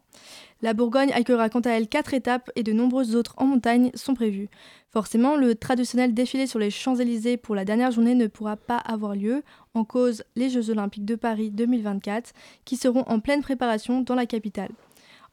La 0.62 0.74
Bourgogne 0.74 1.14
accueillera 1.14 1.48
quant 1.48 1.62
à 1.62 1.70
elle 1.70 1.88
quatre 1.88 2.14
étapes 2.14 2.52
et 2.58 2.64
de 2.64 2.74
nombreuses 2.74 3.16
autres 3.16 3.36
en 3.38 3.46
montagne 3.46 3.92
sont 3.94 4.14
prévues. 4.14 4.50
Forcément, 4.89 5.36
le 5.36 5.56
traditionnel 5.56 6.13
défilé 6.13 6.48
sur 6.48 6.60
les 6.60 6.69
Champs-Élysées 6.69 7.38
pour 7.38 7.56
la 7.56 7.66
dernière 7.66 7.92
journée 7.92 8.16
ne 8.16 8.28
pourra 8.28 8.56
pas 8.56 8.78
avoir 8.78 9.16
lieu, 9.16 9.44
en 9.74 9.84
cause 9.84 10.24
les 10.36 10.50
Jeux 10.50 10.69
Olympiques 10.69 11.06
de 11.06 11.16
Paris 11.16 11.51
2024, 11.51 12.34
qui 12.66 12.78
seront 12.78 13.04
en 13.07 13.19
pleine 13.19 13.42
préparation 13.42 14.01
dans 14.01 14.15
la 14.15 14.25
capitale. 14.25 14.72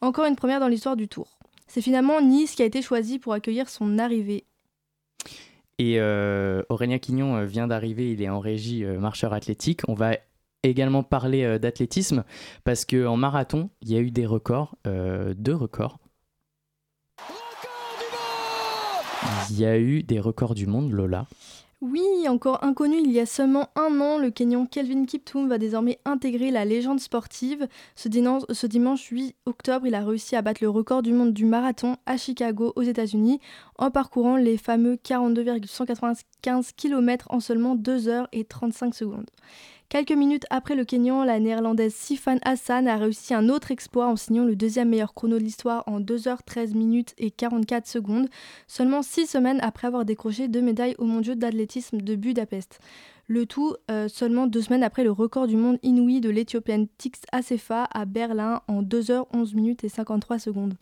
Encore 0.01 0.27
une 0.27 0.37
première 0.37 0.61
dans 0.61 0.69
l'histoire 0.69 0.97
du 0.97 1.09
Tour. 1.09 1.39
C'est 1.67 1.81
finalement 1.81 2.21
Nice 2.21 2.55
qui 2.55 2.63
a 2.63 2.67
été 2.67 2.83
choisi 2.83 3.19
pour 3.19 3.33
accueillir 3.33 3.69
son 3.69 3.99
arrivée 3.99 4.45
et 5.79 5.97
euh, 5.99 6.63
Aurélien 6.69 6.99
Quignon 6.99 7.37
euh, 7.37 7.45
vient 7.45 7.67
d'arriver, 7.67 8.13
il 8.13 8.23
est 8.23 8.29
en 8.29 8.41
régie 8.41 8.85
euh, 8.85 8.99
marcheur 8.99 9.33
athlétique. 9.33 9.81
On 9.89 9.95
va 9.95 10.17
également 10.63 11.03
parler 11.03 11.59
d'athlétisme 11.59 12.25
parce 12.65 12.87
qu'en 12.87 13.19
marathon, 13.19 13.69
il 13.83 13.93
y 13.93 13.97
a 13.97 14.01
eu 14.01 14.11
des 14.11 14.25
records, 14.25 14.79
deux 14.87 15.55
records. 15.55 15.99
Il 19.51 19.59
y 19.59 19.65
a 19.65 19.79
eu 19.79 20.03
des 20.03 20.21
records 20.21 20.55
du 20.55 20.67
monde, 20.67 20.93
Lola. 20.93 21.27
Oui, 21.81 22.03
encore 22.29 22.65
inconnu 22.65 22.97
il 23.05 23.13
y 23.13 23.21
a 23.21 23.27
seulement 23.27 23.69
un 23.77 24.01
an, 24.01 24.17
le 24.17 24.31
Kenyan 24.31 24.65
Kelvin 24.65 25.05
Kiptoum 25.05 25.51
va 25.51 25.59
désormais 25.59 25.99
intégrer 26.07 26.51
la 26.51 26.65
légende 26.65 26.99
sportive. 26.99 27.69
Ce, 27.95 28.09
dimanche 28.09 29.03
8 29.03 29.37
octobre, 29.45 29.87
il 29.87 29.95
a 29.95 30.03
réussi 30.03 30.35
à 30.35 30.41
battre 30.41 30.63
le 30.63 30.71
record 30.71 31.03
du 31.03 31.13
monde 31.13 31.35
du 31.35 31.45
marathon 31.45 31.99
à 32.07 32.17
Chicago, 32.17 32.73
aux 32.77 32.83
États-Unis, 32.83 33.39
en 33.77 33.91
parcourant 33.91 34.37
les 34.37 34.57
fameux 34.57 34.97
42,195 34.97 36.73
km 36.75 37.27
en 37.29 37.41
seulement 37.41 37.75
2 37.75 38.09
heures 38.09 38.29
et 38.33 38.45
35 38.45 38.95
secondes. 38.95 39.29
Quelques 39.89 40.13
minutes 40.13 40.47
après 40.51 40.75
le 40.75 40.85
Kenyan, 40.85 41.23
la 41.23 41.39
néerlandaise 41.39 41.95
Sifan 41.95 42.39
Hassan 42.43 42.89
a 42.89 42.97
réussi 42.97 43.33
un 43.33 43.49
autre 43.49 43.71
exploit 43.71 44.09
en 44.09 44.17
signant 44.17 44.45
le 44.45 44.57
deuxième 44.57 44.89
meilleur 44.89 45.15
chrono 45.15 45.39
de 45.39 45.45
l'histoire 45.45 45.85
en 45.87 46.01
2h13 46.01 46.75
minutes 46.75 47.15
et 47.19 47.31
44 47.31 47.87
secondes, 47.87 48.29
seulement 48.67 49.03
6 49.03 49.27
semaines 49.27 49.61
après 49.63 49.87
avoir 49.87 50.05
décroché 50.05 50.49
deux 50.49 50.63
médailles 50.63 50.97
aux 50.99 51.05
mondiaux 51.05 51.37
d'athlétisme 51.37 51.99
de 52.01 52.17
Budapest. 52.17 52.81
Le 53.27 53.47
tout 53.47 53.75
euh, 53.91 54.09
seulement 54.09 54.47
deux 54.47 54.61
semaines 54.61 54.83
après 54.83 55.05
le 55.05 55.11
record 55.11 55.47
du 55.47 55.57
monde 55.57 55.79
inouï 55.83 56.21
de 56.21 56.29
l'Éthiopienne 56.29 56.87
Tix 56.99 57.13
Asefa 57.33 57.89
à 57.93 58.05
Berlin 58.05 58.61
en 58.69 58.83
2h11 58.83 59.55
minutes 59.55 59.85
et 59.85 59.89
53 59.89 60.39
secondes. 60.39 60.75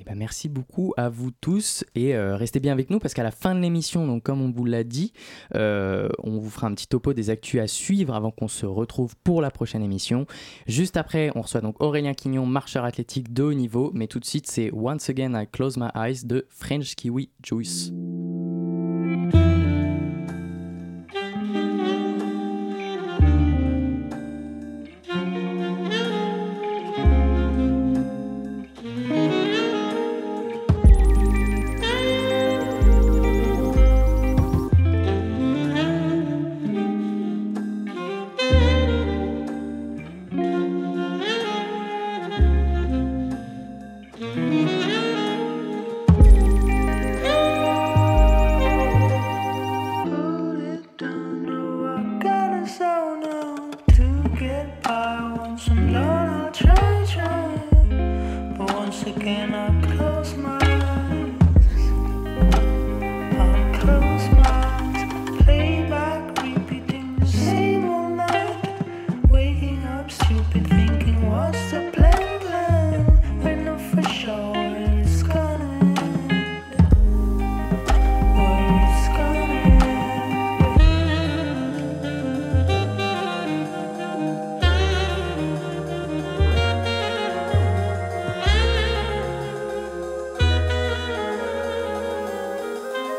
Eh 0.00 0.02
ben 0.02 0.16
merci 0.16 0.48
beaucoup 0.48 0.92
à 0.96 1.08
vous 1.08 1.30
tous 1.30 1.84
et 1.94 2.16
euh, 2.16 2.36
restez 2.36 2.58
bien 2.58 2.72
avec 2.72 2.90
nous 2.90 2.98
parce 2.98 3.14
qu'à 3.14 3.22
la 3.22 3.30
fin 3.30 3.54
de 3.54 3.60
l'émission, 3.60 4.08
donc 4.08 4.24
comme 4.24 4.42
on 4.42 4.50
vous 4.50 4.64
l'a 4.64 4.82
dit, 4.82 5.12
euh, 5.54 6.08
on 6.24 6.38
vous 6.38 6.50
fera 6.50 6.66
un 6.66 6.74
petit 6.74 6.88
topo 6.88 7.12
des 7.12 7.30
actus 7.30 7.60
à 7.60 7.68
suivre 7.68 8.14
avant 8.14 8.32
qu'on 8.32 8.48
se 8.48 8.66
retrouve 8.66 9.14
pour 9.22 9.40
la 9.40 9.52
prochaine 9.52 9.82
émission. 9.82 10.26
Juste 10.66 10.96
après, 10.96 11.30
on 11.36 11.42
reçoit 11.42 11.60
donc 11.60 11.80
Aurélien 11.80 12.12
Quignon, 12.12 12.44
marcheur 12.44 12.84
athlétique 12.84 13.32
de 13.32 13.44
haut 13.44 13.54
niveau, 13.54 13.92
mais 13.94 14.08
tout 14.08 14.18
de 14.18 14.24
suite 14.24 14.48
c'est 14.48 14.72
Once 14.72 15.08
Again 15.08 15.40
I 15.40 15.46
Close 15.46 15.76
My 15.76 15.90
Eyes 15.94 16.24
de 16.24 16.44
French 16.48 16.96
Kiwi 16.96 17.30
Juice. 17.44 17.92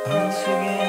C'était 0.06 0.85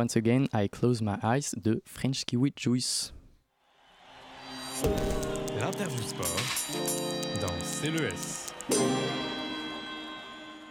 Once 0.00 0.16
Again 0.16 0.46
I 0.54 0.66
Close 0.70 1.02
My 1.02 1.16
Eyes 1.22 1.54
de 1.62 1.82
French 1.84 2.24
Kiwi 2.24 2.54
Juice. 2.56 3.12
L'interview 5.60 6.00
sport 6.00 6.24
dans 7.42 7.52
CLES. 7.82 8.50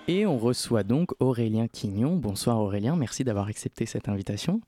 Et 0.08 0.26
on 0.26 0.40
reçoit 0.40 0.82
donc 0.82 1.12
Aurélien 1.20 1.68
Quignon. 1.68 2.16
Bonsoir 2.16 2.58
Aurélien, 2.58 2.96
merci 2.96 3.24
d'avoir 3.24 3.46
accepté 3.46 3.86
cette 3.86 4.10
invitation. 4.10 4.62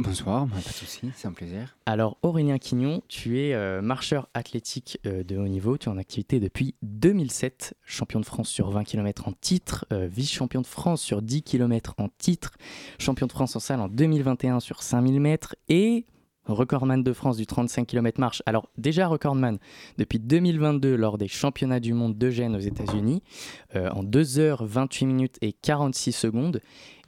Bonsoir, 0.00 0.46
pas 0.46 0.58
de 0.58 0.62
souci, 0.62 1.10
c'est 1.16 1.26
un 1.26 1.32
plaisir. 1.32 1.76
Alors 1.84 2.18
Aurélien 2.22 2.58
Quignon, 2.58 3.02
tu 3.08 3.40
es 3.40 3.52
euh, 3.52 3.82
marcheur 3.82 4.28
athlétique 4.32 5.00
euh, 5.06 5.24
de 5.24 5.36
haut 5.36 5.48
niveau, 5.48 5.76
tu 5.76 5.88
es 5.88 5.92
en 5.92 5.98
activité 5.98 6.38
depuis 6.38 6.76
2007, 6.82 7.74
champion 7.84 8.20
de 8.20 8.24
France 8.24 8.48
sur 8.48 8.70
20 8.70 8.84
km 8.84 9.26
en 9.26 9.32
titre, 9.32 9.86
euh, 9.92 10.06
vice-champion 10.06 10.60
de 10.60 10.68
France 10.68 11.02
sur 11.02 11.20
10 11.20 11.42
km 11.42 11.96
en 11.98 12.10
titre, 12.16 12.52
champion 13.00 13.26
de 13.26 13.32
France 13.32 13.56
en 13.56 13.60
salle 13.60 13.80
en 13.80 13.88
2021 13.88 14.60
sur 14.60 14.84
5000 14.84 15.20
mètres 15.20 15.56
et 15.68 16.06
recordman 16.48 17.02
de 17.02 17.12
France 17.12 17.36
du 17.36 17.46
35 17.46 17.86
km 17.86 18.20
marche. 18.20 18.42
Alors 18.46 18.68
déjà 18.76 19.06
recordman 19.06 19.58
depuis 19.98 20.18
2022 20.18 20.96
lors 20.96 21.18
des 21.18 21.28
championnats 21.28 21.80
du 21.80 21.92
monde 21.92 22.16
de 22.16 22.30
Gênes 22.30 22.56
aux 22.56 22.60
États-Unis 22.60 23.22
euh, 23.76 23.90
en 23.90 24.02
2h28 24.02 25.06
minutes 25.06 25.36
et 25.42 25.52
46 25.52 26.12
secondes. 26.12 26.60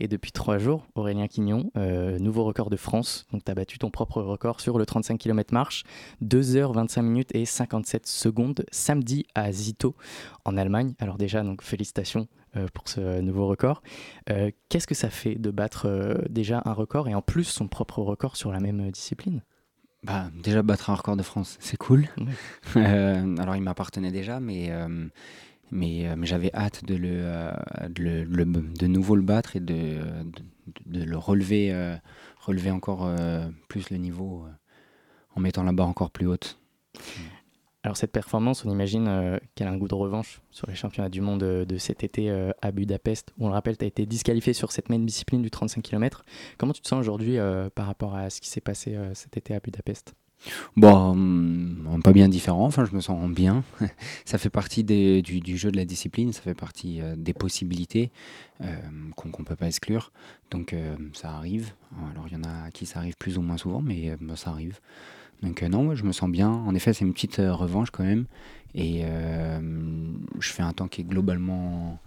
Et 0.02 0.09
depuis 0.09 0.32
3 0.32 0.56
jours, 0.59 0.87
Aurélien 0.94 1.28
Quignon, 1.28 1.70
euh, 1.76 2.18
nouveau 2.18 2.44
record 2.44 2.70
de 2.70 2.76
France. 2.76 3.26
Donc 3.32 3.44
tu 3.44 3.50
as 3.50 3.54
battu 3.54 3.78
ton 3.78 3.90
propre 3.90 4.23
record 4.23 4.61
sur 4.61 4.78
le 4.78 4.87
35 4.87 5.18
km 5.18 5.52
marche, 5.52 5.85
2h25 6.25 7.02
minutes 7.02 7.35
et 7.35 7.44
57 7.44 8.06
secondes 8.06 8.64
samedi 8.70 9.26
à 9.35 9.52
Zito 9.52 9.94
en 10.44 10.56
Allemagne. 10.56 10.94
Alors 11.00 11.18
déjà, 11.18 11.42
donc 11.42 11.62
félicitations 11.62 12.28
pour 12.75 12.88
ce 12.88 13.21
nouveau 13.21 13.47
record. 13.47 13.83
Euh, 14.28 14.50
qu'est-ce 14.69 14.87
que 14.87 14.95
ça 14.95 15.11
fait 15.11 15.37
de 15.37 15.50
battre 15.50 15.87
euh, 15.87 16.14
déjà 16.28 16.62
un 16.64 16.73
record 16.73 17.09
et 17.09 17.14
en 17.14 17.23
plus 17.23 17.45
son 17.45 17.69
propre 17.69 18.00
record 18.00 18.37
sur 18.37 18.52
la 18.52 18.61
même 18.61 18.90
discipline? 18.90 19.42
Bah, 20.02 20.30
déjà 20.42 20.62
battre 20.62 20.90
un 20.90 20.95
record 20.95 21.16
de 21.16 21.23
France, 21.23 21.59
c'est 21.61 21.76
cool. 21.76 22.09
alors 22.75 23.57
il 23.57 23.62
m'appartenait 23.62 24.11
déjà, 24.11 24.40
mais, 24.40 24.73
mais, 25.71 26.16
mais 26.16 26.26
j'avais 26.26 26.50
hâte 26.54 26.87
de, 26.87 26.95
le, 26.95 27.52
de, 27.90 28.25
le, 28.26 28.45
de, 28.47 28.87
nouveau 28.87 29.14
le 29.14 29.23
battre 29.23 29.57
et 29.57 29.61
de, 29.61 29.99
de, 30.87 31.04
le 31.04 31.19
relever, 31.19 31.99
relever 32.38 32.71
encore 32.71 33.14
plus 33.69 33.90
le 33.90 33.99
niveau 33.99 34.47
en 35.37 35.40
mettant 35.40 35.64
la 35.64 35.73
barre 35.73 35.88
encore 35.88 36.11
plus 36.11 36.26
haute. 36.26 36.59
Alors 37.82 37.96
cette 37.96 38.12
performance, 38.12 38.66
on 38.66 38.70
imagine 38.70 39.08
euh, 39.08 39.38
qu'elle 39.54 39.66
a 39.66 39.70
un 39.70 39.78
goût 39.78 39.88
de 39.88 39.94
revanche 39.94 40.42
sur 40.50 40.66
les 40.68 40.75
championnats 40.75 41.08
du 41.08 41.22
monde 41.22 41.42
euh, 41.42 41.64
de, 41.64 41.78
cet 41.78 42.04
été 42.04 42.30
euh, 42.30 42.50
à 42.60 42.72
Budapest, 42.72 43.32
on 43.38 43.49
le 43.49 43.54
rappelle, 43.54 43.78
tu 43.78 43.84
as 43.84 43.88
été 43.88 44.04
disqualifié 44.04 44.52
sur 44.52 44.70
cette 44.70 44.90
même 44.90 45.06
discipline 45.06 45.40
du 45.40 45.50
35 45.50 45.80
km. 45.82 46.25
Comment 46.58 46.75
tu 46.75 46.82
te 46.82 46.88
sens 46.88 47.00
aujourd'hui 47.00 47.38
par 47.75 47.87
rapport 47.87 48.14
à 48.14 48.28
ce 48.28 48.40
qui 48.40 48.49
s'est 48.49 48.60
passé 48.60 48.99
cet 49.14 49.37
été 49.37 49.54
à 49.54 49.60
Budapest? 49.60 50.14
Bon, 50.76 51.10
hum, 51.10 52.00
pas 52.02 52.12
bien 52.12 52.28
différent, 52.28 52.64
enfin 52.64 52.84
je 52.84 52.94
me 52.94 53.00
sens 53.00 53.30
bien. 53.30 53.64
ça 54.25 54.37
fait 54.38 54.50
partie 54.50 54.84
du, 54.84 55.56
jeu 55.56 55.70
de 55.70 55.76
la 55.76 55.84
discipline, 55.84 56.32
ça 56.32 56.42
fait 56.42 56.54
partie 56.54 57.00
des 57.16 57.34
possibilités 57.34 58.10
qu'on 59.16 59.28
ne 59.28 59.44
peut 59.44 59.56
pas 59.56 59.66
exclure. 59.66 60.12
Donc 60.50 60.75
ça 61.14 61.30
arrive. 61.30 61.72
Alors 62.12 62.26
il 62.28 62.34
y 62.34 62.37
en 62.37 62.44
a 62.44 62.70
qui 62.70 62.84
ça 62.84 62.99
arrive 62.99 63.16
plus 63.18 63.38
ou 63.38 63.42
moins 63.42 63.56
souvent, 63.56 63.80
mais 63.80 64.16
bah, 64.20 64.37
ça 64.37 64.50
arrive. 64.50 64.80
Donc 65.42 65.62
non, 65.62 65.94
je 65.94 66.04
me 66.04 66.12
sens 66.12 66.30
bien. 66.30 66.50
En 66.50 66.75
effet, 66.75 66.92
c'est 66.92 67.04
une 67.04 67.14
petite 67.14 67.37
revanche 67.37 67.90
quand 67.90 68.04
même. 68.04 68.26
Et 68.75 69.02
je 69.02 70.50
fais 70.50 70.62
un 70.62 70.73
temps 70.73 70.88
qui 70.88 71.00
est 71.00 71.04
globalement 71.04 71.99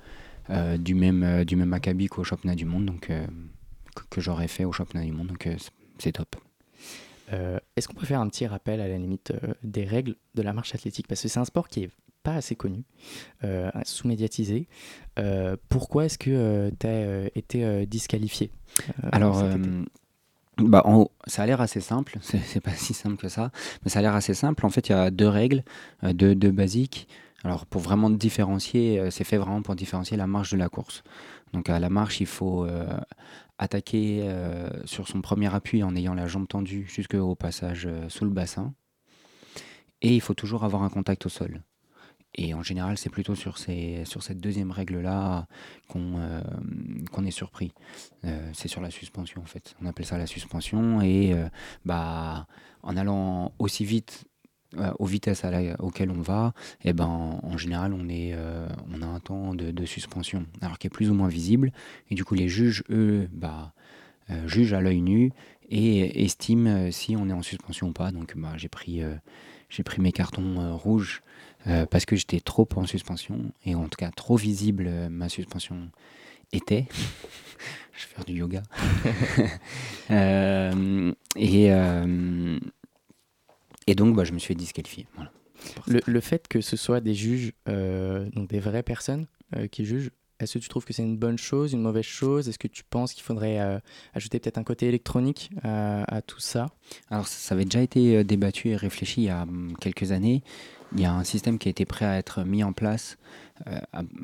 du, 0.77 0.95
même, 0.95 1.43
du 1.43 1.55
même 1.55 1.73
acabit 1.73 2.07
qu'au 2.07 2.23
championnat 2.23 2.55
du 2.55 2.65
monde, 2.65 2.85
donc 2.85 3.07
que, 3.07 4.03
que 4.09 4.21
j'aurais 4.21 4.47
fait 4.47 4.65
au 4.65 4.71
championnat 4.71 5.05
du 5.05 5.11
monde. 5.11 5.27
Donc 5.27 5.49
c'est 5.97 6.13
top. 6.13 6.35
Euh, 7.31 7.59
est-ce 7.75 7.87
qu'on 7.87 7.93
peut 7.93 8.05
faire 8.05 8.19
un 8.19 8.27
petit 8.27 8.45
rappel 8.45 8.81
à 8.81 8.87
la 8.87 8.97
limite 8.97 9.31
euh, 9.31 9.53
des 9.63 9.85
règles 9.85 10.15
de 10.35 10.41
la 10.41 10.53
marche 10.53 10.75
athlétique? 10.75 11.07
Parce 11.07 11.21
que 11.21 11.27
c'est 11.27 11.39
un 11.39 11.45
sport 11.45 11.67
qui 11.67 11.83
est 11.83 11.89
pas 12.21 12.35
assez 12.35 12.55
connu, 12.55 12.83
euh, 13.43 13.69
sous-médiatisé. 13.83 14.67
pourquoi 15.67 16.05
est-ce 16.05 16.17
que 16.17 16.71
tu 16.79 16.87
as 16.87 17.27
été 17.35 17.85
disqualifié 17.85 18.49
Alors, 19.11 19.43
bah, 20.57 20.81
en 20.85 21.09
ça 21.25 21.43
a 21.43 21.45
l'air 21.45 21.61
assez 21.61 21.81
simple, 21.81 22.17
c'est 22.21 22.61
pas 22.61 22.71
si 22.71 22.93
simple 22.93 23.17
que 23.17 23.29
ça, 23.29 23.51
mais 23.83 23.89
ça 23.89 23.99
a 23.99 24.01
l'air 24.01 24.15
assez 24.15 24.33
simple. 24.33 24.65
En 24.65 24.69
fait, 24.69 24.89
il 24.89 24.91
y 24.91 24.95
a 24.95 25.11
deux 25.11 25.27
règles, 25.27 25.63
deux, 26.03 26.35
deux 26.35 26.51
basiques. 26.51 27.07
Alors, 27.43 27.65
pour 27.65 27.81
vraiment 27.81 28.09
différencier, 28.09 29.09
c'est 29.11 29.25
fait 29.25 29.37
vraiment 29.37 29.61
pour 29.61 29.75
différencier 29.75 30.15
la 30.15 30.27
marche 30.27 30.51
de 30.51 30.57
la 30.57 30.69
course. 30.69 31.03
Donc, 31.51 31.69
à 31.69 31.77
la 31.77 31.89
marche, 31.89 32.21
il 32.21 32.25
faut 32.25 32.65
attaquer 33.57 34.21
euh, 34.23 34.69
sur 34.85 35.07
son 35.07 35.21
premier 35.21 35.53
appui 35.53 35.83
en 35.83 35.95
ayant 35.95 36.13
la 36.13 36.27
jambe 36.27 36.47
tendue 36.47 36.87
jusqu'au 36.87 37.35
passage 37.35 37.85
euh, 37.85 38.09
sous 38.09 38.25
le 38.25 38.31
bassin. 38.31 38.73
Et 40.01 40.13
il 40.13 40.21
faut 40.21 40.33
toujours 40.33 40.63
avoir 40.63 40.83
un 40.83 40.89
contact 40.89 41.25
au 41.25 41.29
sol. 41.29 41.61
Et 42.35 42.53
en 42.53 42.63
général, 42.63 42.97
c'est 42.97 43.09
plutôt 43.09 43.35
sur, 43.35 43.57
ces, 43.57 44.05
sur 44.05 44.23
cette 44.23 44.39
deuxième 44.39 44.71
règle-là 44.71 45.47
qu'on 45.87 46.17
euh, 46.17 46.41
est 47.25 47.31
surpris. 47.31 47.73
c'est 48.53 48.67
sur 48.67 48.81
la 48.81 48.89
suspension, 48.89 49.41
en 49.41 49.45
fait. 49.45 49.75
On 49.81 49.85
appelle 49.85 50.05
ça 50.05 50.17
la 50.17 50.27
suspension. 50.27 51.01
Et 51.01 51.35
bah, 51.85 52.47
en 52.81 52.97
allant 52.97 53.53
aussi 53.59 53.85
vite 53.85 54.25
euh, 54.77 54.91
aux 54.97 55.05
vitesses 55.05 55.45
auxquelles 55.79 56.09
on 56.09 56.21
va, 56.21 56.53
et 56.83 56.89
eh 56.89 56.93
ben, 56.93 57.39
en 57.43 57.57
général, 57.57 57.93
on, 57.93 58.09
est, 58.09 58.31
euh, 58.33 58.67
on 58.91 59.03
a 59.03 59.05
un 59.05 59.19
temps 59.19 59.53
de, 59.53 59.85
suspension, 59.85 60.47
alors 60.61 60.79
qui 60.79 60.87
est 60.87 60.89
plus 60.89 61.11
ou 61.11 61.13
moins 61.13 61.27
visible. 61.27 61.71
Et 62.09 62.15
du 62.15 62.25
coup, 62.25 62.33
les 62.33 62.47
juges, 62.47 62.83
eux, 62.89 63.29
bah, 63.31 63.73
euh, 64.31 64.47
jugent 64.47 64.73
à 64.73 64.81
l'œil 64.81 65.01
nu 65.01 65.31
et 65.69 66.23
estiment 66.25 66.89
si 66.91 67.15
on 67.15 67.29
est 67.29 67.33
en 67.33 67.43
suspension 67.43 67.89
ou 67.89 67.91
pas. 67.91 68.11
Donc, 68.11 68.35
bah, 68.35 68.53
j'ai 68.57 68.67
pris, 68.67 69.01
j'ai 69.69 69.83
pris 69.83 70.01
mes 70.01 70.11
cartons 70.11 70.75
rouges 70.75 71.21
parce 71.89 72.05
que 72.05 72.15
j'étais 72.15 72.39
trop 72.39 72.67
en 72.75 72.85
suspension, 72.85 73.39
et 73.65 73.75
en 73.75 73.87
tout 73.87 73.97
cas, 73.97 74.11
trop 74.11 74.35
visible 74.35 74.89
ma 75.09 75.29
suspension 75.29 75.89
était. 76.51 76.87
Je 77.95 78.07
vais 78.07 78.13
faire 78.15 78.25
du 78.25 78.33
yoga. 78.33 78.63
et 81.35 81.71
et 83.87 83.95
donc, 83.95 84.15
bah, 84.15 84.23
je 84.23 84.31
me 84.31 84.39
suis 84.39 84.55
disqualifié. 84.55 85.07
Voilà. 85.15 85.31
Le, 85.87 86.01
le, 86.05 86.19
fait 86.19 86.47
que 86.47 86.61
ce 86.61 86.75
soit 86.75 86.99
des 86.99 87.13
juges, 87.13 87.53
euh, 87.69 88.29
donc 88.31 88.49
des 88.49 88.59
vraies 88.59 88.83
personnes 88.83 89.27
euh, 89.55 89.67
qui 89.67 89.85
jugent, 89.85 90.09
est-ce 90.39 90.55
que 90.55 90.59
tu 90.59 90.67
trouves 90.67 90.83
que 90.83 90.91
c'est 90.91 91.03
une 91.03 91.17
bonne 91.17 91.37
chose, 91.37 91.71
une 91.71 91.81
mauvaise 91.81 92.03
chose? 92.03 92.49
Est-ce 92.49 92.59
que 92.59 92.67
tu 92.67 92.83
penses 92.83 93.13
qu'il 93.13 93.23
faudrait 93.23 93.61
euh, 93.61 93.79
ajouter 94.13 94.39
peut-être 94.39 94.57
un 94.57 94.63
côté 94.63 94.87
électronique 94.87 95.51
à 95.63 96.21
tout 96.21 96.39
ça? 96.39 96.67
Alors, 97.09 97.27
ça 97.27 97.55
avait 97.55 97.63
déjà 97.63 97.81
été 97.81 98.23
débattu 98.25 98.69
et 98.69 98.75
réfléchi 98.75 99.21
il 99.21 99.25
y 99.25 99.29
a 99.29 99.43
hum, 99.43 99.73
quelques 99.79 100.11
années. 100.11 100.43
Il 100.95 101.01
y 101.01 101.05
a 101.05 101.13
un 101.13 101.23
système 101.23 101.57
qui 101.57 101.69
a 101.69 101.71
été 101.71 101.85
prêt 101.85 102.05
à 102.05 102.17
être 102.17 102.43
mis 102.43 102.63
en 102.63 102.73
place. 102.73 103.17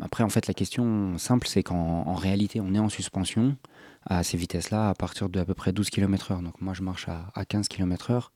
après, 0.01 0.23
en 0.23 0.29
fait, 0.29 0.47
la 0.47 0.53
question 0.53 1.17
simple, 1.17 1.47
c'est 1.47 1.63
qu'en 1.63 2.13
réalité, 2.13 2.61
on 2.61 2.73
est 2.73 2.79
en 2.79 2.89
suspension 2.89 3.57
à 4.05 4.23
ces 4.23 4.37
vitesses-là 4.37 4.89
à 4.89 4.93
partir 4.93 5.29
de 5.29 5.39
à 5.39 5.45
peu 5.45 5.53
près 5.53 5.73
12 5.73 5.89
km/h. 5.89 6.43
Donc, 6.43 6.61
moi, 6.61 6.73
je 6.73 6.83
marche 6.83 7.09
à, 7.09 7.31
à 7.35 7.45
15 7.45 7.67
km/h. 7.67 8.29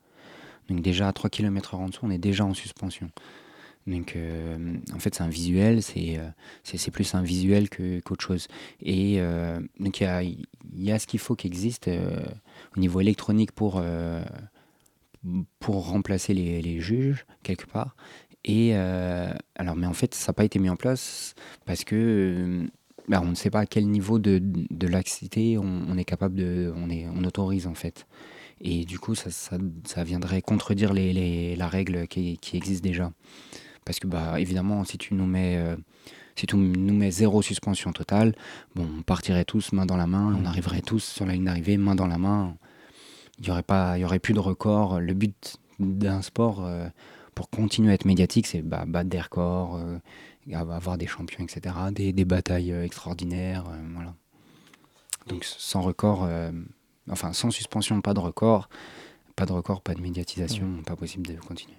Donc 0.69 0.81
déjà 0.81 1.07
à 1.07 1.13
3 1.13 1.29
km 1.29 1.75
en 1.75 1.89
dessous, 1.89 2.01
on 2.03 2.09
est 2.09 2.17
déjà 2.17 2.45
en 2.45 2.53
suspension. 2.53 3.09
Donc 3.85 4.15
euh, 4.15 4.77
en 4.93 4.99
fait 4.99 5.13
c'est 5.15 5.23
un 5.23 5.29
visuel, 5.29 5.83
c'est 5.83 6.17
euh, 6.17 6.91
plus 6.91 7.15
un 7.15 7.21
visuel 7.21 7.69
qu'autre 7.69 8.23
chose. 8.23 8.47
Et 8.81 9.15
euh, 9.19 9.59
donc 9.79 9.99
il 9.99 10.03
y 10.03 10.07
a, 10.07 10.23
y 10.23 10.91
a, 10.91 10.99
ce 10.99 11.07
qu'il 11.07 11.19
faut 11.19 11.35
qui 11.35 11.47
existe 11.47 11.89
au 12.75 12.79
niveau 12.79 13.01
électronique 13.01 13.51
pour, 13.51 13.83
pour 15.59 15.87
remplacer 15.87 16.33
les, 16.33 16.79
juges 16.79 17.25
quelque 17.43 17.65
part. 17.65 17.95
Et 18.45 18.73
alors 18.75 19.75
mais 19.75 19.87
en 19.87 19.93
fait 19.93 20.13
ça 20.13 20.31
n'a 20.31 20.33
pas 20.33 20.43
été 20.43 20.59
mis 20.59 20.69
en 20.69 20.75
place 20.75 21.33
parce 21.65 21.83
que 21.83 22.67
bah, 23.07 23.21
on 23.21 23.29
ne 23.29 23.35
sait 23.35 23.49
pas 23.49 23.61
à 23.61 23.65
quel 23.65 23.87
niveau 23.87 24.19
de, 24.19 24.41
laxité 24.87 25.57
on, 25.57 25.97
est 25.97 26.05
capable 26.05 26.35
de, 26.35 26.73
on, 26.75 26.89
est, 26.89 27.07
on 27.13 27.23
autorise 27.23 27.67
en 27.67 27.73
fait. 27.73 28.05
Et 28.61 28.85
du 28.85 28.97
coup, 28.97 29.13
ça, 29.13 29.29
ça, 29.29 30.03
viendrait 30.03 30.41
contredire 30.41 30.93
la 30.93 31.67
règle 31.67 32.07
qui, 32.07 32.39
existe 32.53 32.83
déjà. 32.83 33.11
Parce 33.85 33.99
que, 33.99 34.07
bah, 34.07 34.39
évidemment, 34.39 34.85
si 34.85 34.97
tu 34.97 35.13
nous 35.13 35.25
mets, 35.25 35.57
euh, 35.57 35.75
si 36.35 36.47
tu 36.47 36.55
nous 36.55 36.93
mets 36.93 37.11
zéro 37.11 37.41
suspension 37.41 37.91
totale, 37.91 38.33
bon, 38.75 38.87
on 38.99 39.01
partirait 39.01 39.43
tous 39.43 39.73
main 39.73 39.85
dans 39.85 39.97
la 39.97 40.07
main, 40.07 40.33
on 40.41 40.45
arriverait 40.45 40.81
tous 40.81 41.03
sur 41.03 41.25
la 41.25 41.33
ligne 41.33 41.43
d'arrivée 41.43 41.75
main 41.75 41.95
dans 41.95 42.07
la 42.07 42.17
main. 42.17 42.55
Il 43.39 43.45
n'y 43.45 43.51
aurait, 43.51 44.03
aurait 44.05 44.19
plus 44.19 44.33
de 44.33 44.39
record. 44.39 45.01
Le 45.01 45.13
but 45.13 45.57
d'un 45.79 46.21
sport, 46.21 46.63
euh, 46.63 46.87
pour 47.35 47.49
continuer 47.49 47.91
à 47.91 47.93
être 47.93 48.05
médiatique, 48.05 48.47
c'est 48.47 48.61
bah, 48.61 48.85
battre 48.85 49.09
des 49.09 49.21
records, 49.21 49.75
euh, 49.75 49.99
avoir 50.53 50.97
des 50.97 51.07
champions, 51.07 51.43
etc., 51.43 51.75
des, 51.91 52.13
des 52.13 52.25
batailles 52.25 52.71
extraordinaires. 52.71 53.65
voilà. 53.93 54.13
Donc, 55.27 55.43
sans 55.45 55.81
record 55.81 56.27
Enfin, 57.09 57.33
sans 57.33 57.51
suspension, 57.51 58.01
pas 58.01 58.13
de 58.13 58.19
record. 58.19 58.69
Pas 59.35 59.45
de 59.45 59.51
record, 59.51 59.81
pas 59.81 59.95
de 59.95 60.01
médiatisation, 60.01 60.83
pas 60.85 60.95
possible 60.95 61.27
de 61.27 61.35
continuer. 61.35 61.77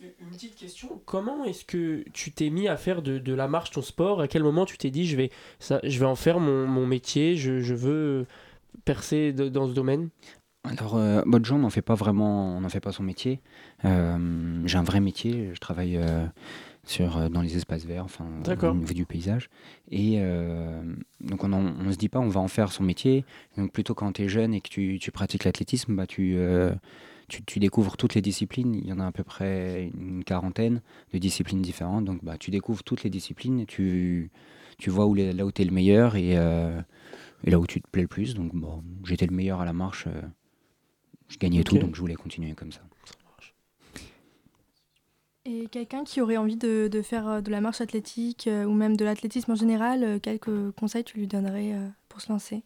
Une 0.00 0.30
petite 0.30 0.56
question, 0.56 1.00
comment 1.04 1.44
est-ce 1.44 1.64
que 1.64 2.04
tu 2.12 2.32
t'es 2.32 2.50
mis 2.50 2.68
à 2.68 2.76
faire 2.76 3.02
de, 3.02 3.18
de, 3.18 3.34
la 3.34 3.48
marche 3.48 3.70
ton 3.70 3.82
sport? 3.82 4.20
À 4.20 4.28
quel 4.28 4.42
moment 4.42 4.64
tu 4.64 4.78
t'es 4.78 4.90
dit 4.90 5.06
je 5.06 5.14
vais, 5.14 5.30
ça, 5.58 5.78
je 5.84 5.98
vais 5.98 6.06
en 6.06 6.16
faire 6.16 6.40
mon, 6.40 6.66
mon 6.66 6.86
métier, 6.86 7.36
je, 7.36 7.60
je, 7.60 7.74
veux 7.74 8.26
percer 8.86 9.32
dans 9.32 9.68
ce 9.68 9.72
domaine? 9.72 10.08
Alors, 10.64 10.96
euh, 10.96 11.22
bonne 11.26 11.42
on 11.52 11.58
n'en 11.58 11.70
fait 11.70 11.82
pas 11.82 11.94
vraiment, 11.94 12.56
on 12.56 12.60
n'en 12.60 12.68
fait 12.68 12.80
pas 12.80 12.92
son 12.92 13.02
métier. 13.02 13.40
Euh, 13.86 14.60
j'ai 14.66 14.76
un 14.76 14.82
vrai 14.82 15.00
métier, 15.00 15.50
je 15.54 15.58
travaille 15.58 15.96
euh, 15.96 16.26
sur, 16.84 17.16
euh, 17.16 17.28
dans 17.30 17.40
les 17.40 17.56
espaces 17.56 17.86
verts, 17.86 18.04
enfin, 18.04 18.26
au 18.46 18.74
niveau 18.74 18.92
du 18.92 19.06
paysage. 19.06 19.48
Et 19.90 20.20
donc, 21.20 21.44
on 21.44 21.48
ne 21.48 21.92
se 21.92 21.96
dit 21.96 22.10
pas, 22.10 22.18
on 22.18 22.28
va 22.28 22.40
en 22.40 22.48
faire 22.48 22.72
son 22.72 22.84
métier. 22.84 23.24
Donc, 23.56 23.72
plutôt 23.72 23.94
quand 23.94 24.12
tu 24.12 24.22
es 24.22 24.28
jeune 24.28 24.52
et 24.52 24.60
que 24.60 24.68
tu, 24.68 24.98
tu 25.00 25.10
pratiques 25.10 25.44
l'athlétisme, 25.44 25.96
bah, 25.96 26.06
tu, 26.06 26.36
tu, 27.28 27.42
tu, 27.42 27.58
découvres 27.58 27.96
toutes 27.96 28.14
les 28.14 28.22
disciplines. 28.22 28.74
Il 28.74 28.86
y 28.86 28.92
en 28.92 29.00
a 29.00 29.06
à 29.06 29.12
peu 29.12 29.24
près 29.24 29.90
une 29.98 30.24
quarantaine 30.24 30.82
de 31.14 31.18
disciplines 31.18 31.62
différentes. 31.62 32.04
Donc, 32.04 32.22
bah, 32.22 32.36
tu 32.38 32.50
découvres 32.50 32.84
toutes 32.84 33.02
les 33.02 33.10
disciplines 33.10 33.64
tu, 33.64 34.30
tu 34.78 34.90
vois 34.90 35.06
où 35.06 35.14
là 35.14 35.46
où 35.46 35.52
tu 35.52 35.62
es 35.62 35.64
le 35.64 35.72
meilleur 35.72 36.16
et, 36.16 36.32
et, 36.32 37.50
là 37.50 37.58
où 37.58 37.66
tu 37.66 37.80
te 37.80 37.88
plais 37.90 38.02
le 38.02 38.08
plus. 38.08 38.34
Donc, 38.34 38.54
bon, 38.54 38.84
j'étais 39.04 39.26
le 39.26 39.34
meilleur 39.34 39.62
à 39.62 39.64
la 39.64 39.72
marche. 39.72 40.06
Je 41.30 41.38
gagnais 41.38 41.64
tout, 41.64 41.78
donc 41.78 41.94
je 41.94 42.00
voulais 42.00 42.14
continuer 42.14 42.52
comme 42.52 42.72
ça. 42.72 42.82
Et 45.46 45.68
quelqu'un 45.68 46.04
qui 46.04 46.20
aurait 46.20 46.36
envie 46.36 46.56
de, 46.56 46.88
de, 46.88 47.00
faire 47.00 47.26
euh, 47.26 47.40
de 47.40 47.50
la 47.50 47.62
marche 47.62 47.80
athlétique 47.80 48.46
euh, 48.46 48.64
ou 48.64 48.74
même 48.74 48.96
de 48.96 49.06
l'athlétisme 49.06 49.52
en 49.52 49.54
général, 49.54 50.04
euh, 50.04 50.18
quelques 50.18 50.70
conseils 50.72 51.02
tu 51.02 51.16
lui 51.16 51.26
donnerais 51.26 51.74
pour 52.08 52.20
se 52.20 52.30
lancer? 52.30 52.62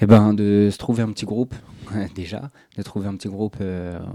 Eh 0.00 0.06
ben, 0.06 0.34
de 0.34 0.68
se 0.70 0.78
trouver 0.78 1.02
un 1.02 1.10
petit 1.10 1.24
groupe, 1.24 1.54
déjà, 2.14 2.50
de 2.76 2.82
trouver 2.82 3.08
un 3.08 3.16
petit 3.16 3.28
groupe, 3.28 3.56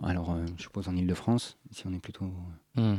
alors 0.04 0.36
je 0.58 0.64
suppose 0.64 0.88
en 0.88 0.96
Ile-de-France, 0.96 1.58
si 1.72 1.86
on 1.88 1.94
est 1.94 2.00
plutôt... 2.00 2.26
Mmh, 2.76 2.96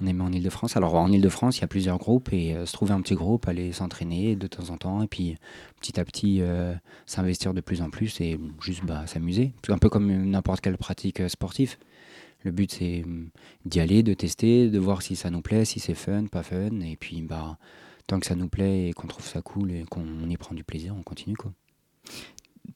on 0.00 0.06
est 0.06 0.20
en 0.20 0.32
Ile-de-France. 0.32 0.76
Alors 0.76 0.94
en 0.94 1.10
Ile-de-France, 1.10 1.58
il 1.58 1.60
y 1.62 1.64
a 1.64 1.68
plusieurs 1.68 1.98
groupes 1.98 2.32
et 2.32 2.54
se 2.64 2.72
trouver 2.72 2.92
un 2.92 3.00
petit 3.00 3.14
groupe, 3.14 3.48
aller 3.48 3.72
s'entraîner 3.72 4.36
de 4.36 4.46
temps 4.46 4.70
en 4.70 4.76
temps 4.76 5.02
et 5.02 5.06
puis 5.06 5.36
petit 5.80 5.98
à 5.98 6.04
petit 6.04 6.40
s'investir 7.06 7.54
de 7.54 7.60
plus 7.60 7.82
en 7.82 7.90
plus 7.90 8.20
et 8.20 8.38
juste 8.62 8.84
bah, 8.84 9.06
s'amuser. 9.06 9.52
Un 9.68 9.78
peu 9.78 9.88
comme 9.88 10.30
n'importe 10.30 10.60
quelle 10.60 10.78
pratique 10.78 11.28
sportive. 11.28 11.76
Le 12.44 12.50
but, 12.52 12.72
c'est 12.72 13.02
hum, 13.04 13.30
d'y 13.64 13.80
aller, 13.80 14.02
de 14.02 14.14
tester, 14.14 14.70
de 14.70 14.78
voir 14.78 15.02
si 15.02 15.16
ça 15.16 15.30
nous 15.30 15.42
plaît, 15.42 15.64
si 15.64 15.80
c'est 15.80 15.94
fun, 15.94 16.26
pas 16.26 16.42
fun. 16.42 16.80
Et 16.80 16.96
puis, 16.96 17.22
bah, 17.22 17.58
tant 18.06 18.20
que 18.20 18.26
ça 18.26 18.34
nous 18.34 18.48
plaît 18.48 18.88
et 18.88 18.92
qu'on 18.92 19.06
trouve 19.06 19.26
ça 19.26 19.42
cool 19.42 19.72
et 19.72 19.84
qu'on 19.84 20.28
y 20.28 20.36
prend 20.36 20.54
du 20.54 20.64
plaisir, 20.64 20.94
on 20.96 21.02
continue. 21.02 21.36
Quoi. 21.36 21.52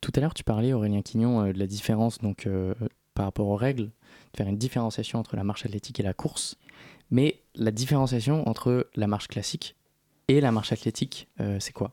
Tout 0.01 0.13
à 0.17 0.21
l'heure, 0.21 0.35
tu 0.35 0.45
parlais, 0.45 0.73
Aurélien 0.73 1.03
Quignon, 1.03 1.45
euh, 1.45 1.53
de 1.53 1.59
la 1.59 1.67
différence 1.67 2.19
donc, 2.19 2.47
euh, 2.47 2.75
par 3.15 3.27
rapport 3.27 3.47
aux 3.47 3.57
règles, 3.57 3.85
de 3.85 4.37
faire 4.37 4.49
une 4.49 4.59
différenciation 4.59 5.19
entre 5.19 5.37
la 5.37 5.45
marche 5.45 5.65
athlétique 5.65 6.01
et 6.01 6.03
la 6.03 6.15
course. 6.15 6.57
Mais 7.13 7.43
la 7.55 7.71
différenciation 7.71 8.49
entre 8.49 8.89
la 8.97 9.07
marche 9.07 9.29
classique 9.29 9.77
et 10.29 10.41
la 10.41 10.51
marche 10.51 10.73
athlétique, 10.73 11.29
euh, 11.41 11.59
c'est 11.61 11.73
quoi? 11.73 11.93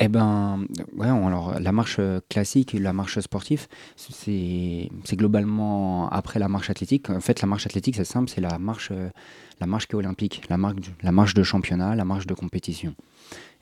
Eh 0.00 0.08
ben, 0.08 0.64
ouais, 0.96 1.08
alors 1.08 1.58
la 1.58 1.72
marche 1.72 2.00
classique, 2.28 2.72
la 2.72 2.92
marche 2.92 3.18
sportive, 3.18 3.66
c'est 3.96 4.88
globalement 5.12 6.08
après 6.10 6.38
la 6.38 6.48
marche 6.48 6.70
athlétique. 6.70 7.10
En 7.10 7.20
fait, 7.20 7.40
la 7.40 7.48
marche 7.48 7.66
athlétique, 7.66 7.96
c'est 7.96 8.04
simple, 8.04 8.30
c'est 8.30 8.40
la 8.40 8.58
marche, 8.58 8.92
la 9.60 9.66
marche 9.66 9.88
qui 9.88 9.92
est 9.92 9.98
olympique, 9.98 10.44
la 10.48 10.56
marche, 10.56 10.76
la 11.02 11.10
marche 11.10 11.34
de 11.34 11.42
championnat, 11.42 11.96
la 11.96 12.04
marche 12.04 12.26
de 12.26 12.34
compétition. 12.34 12.94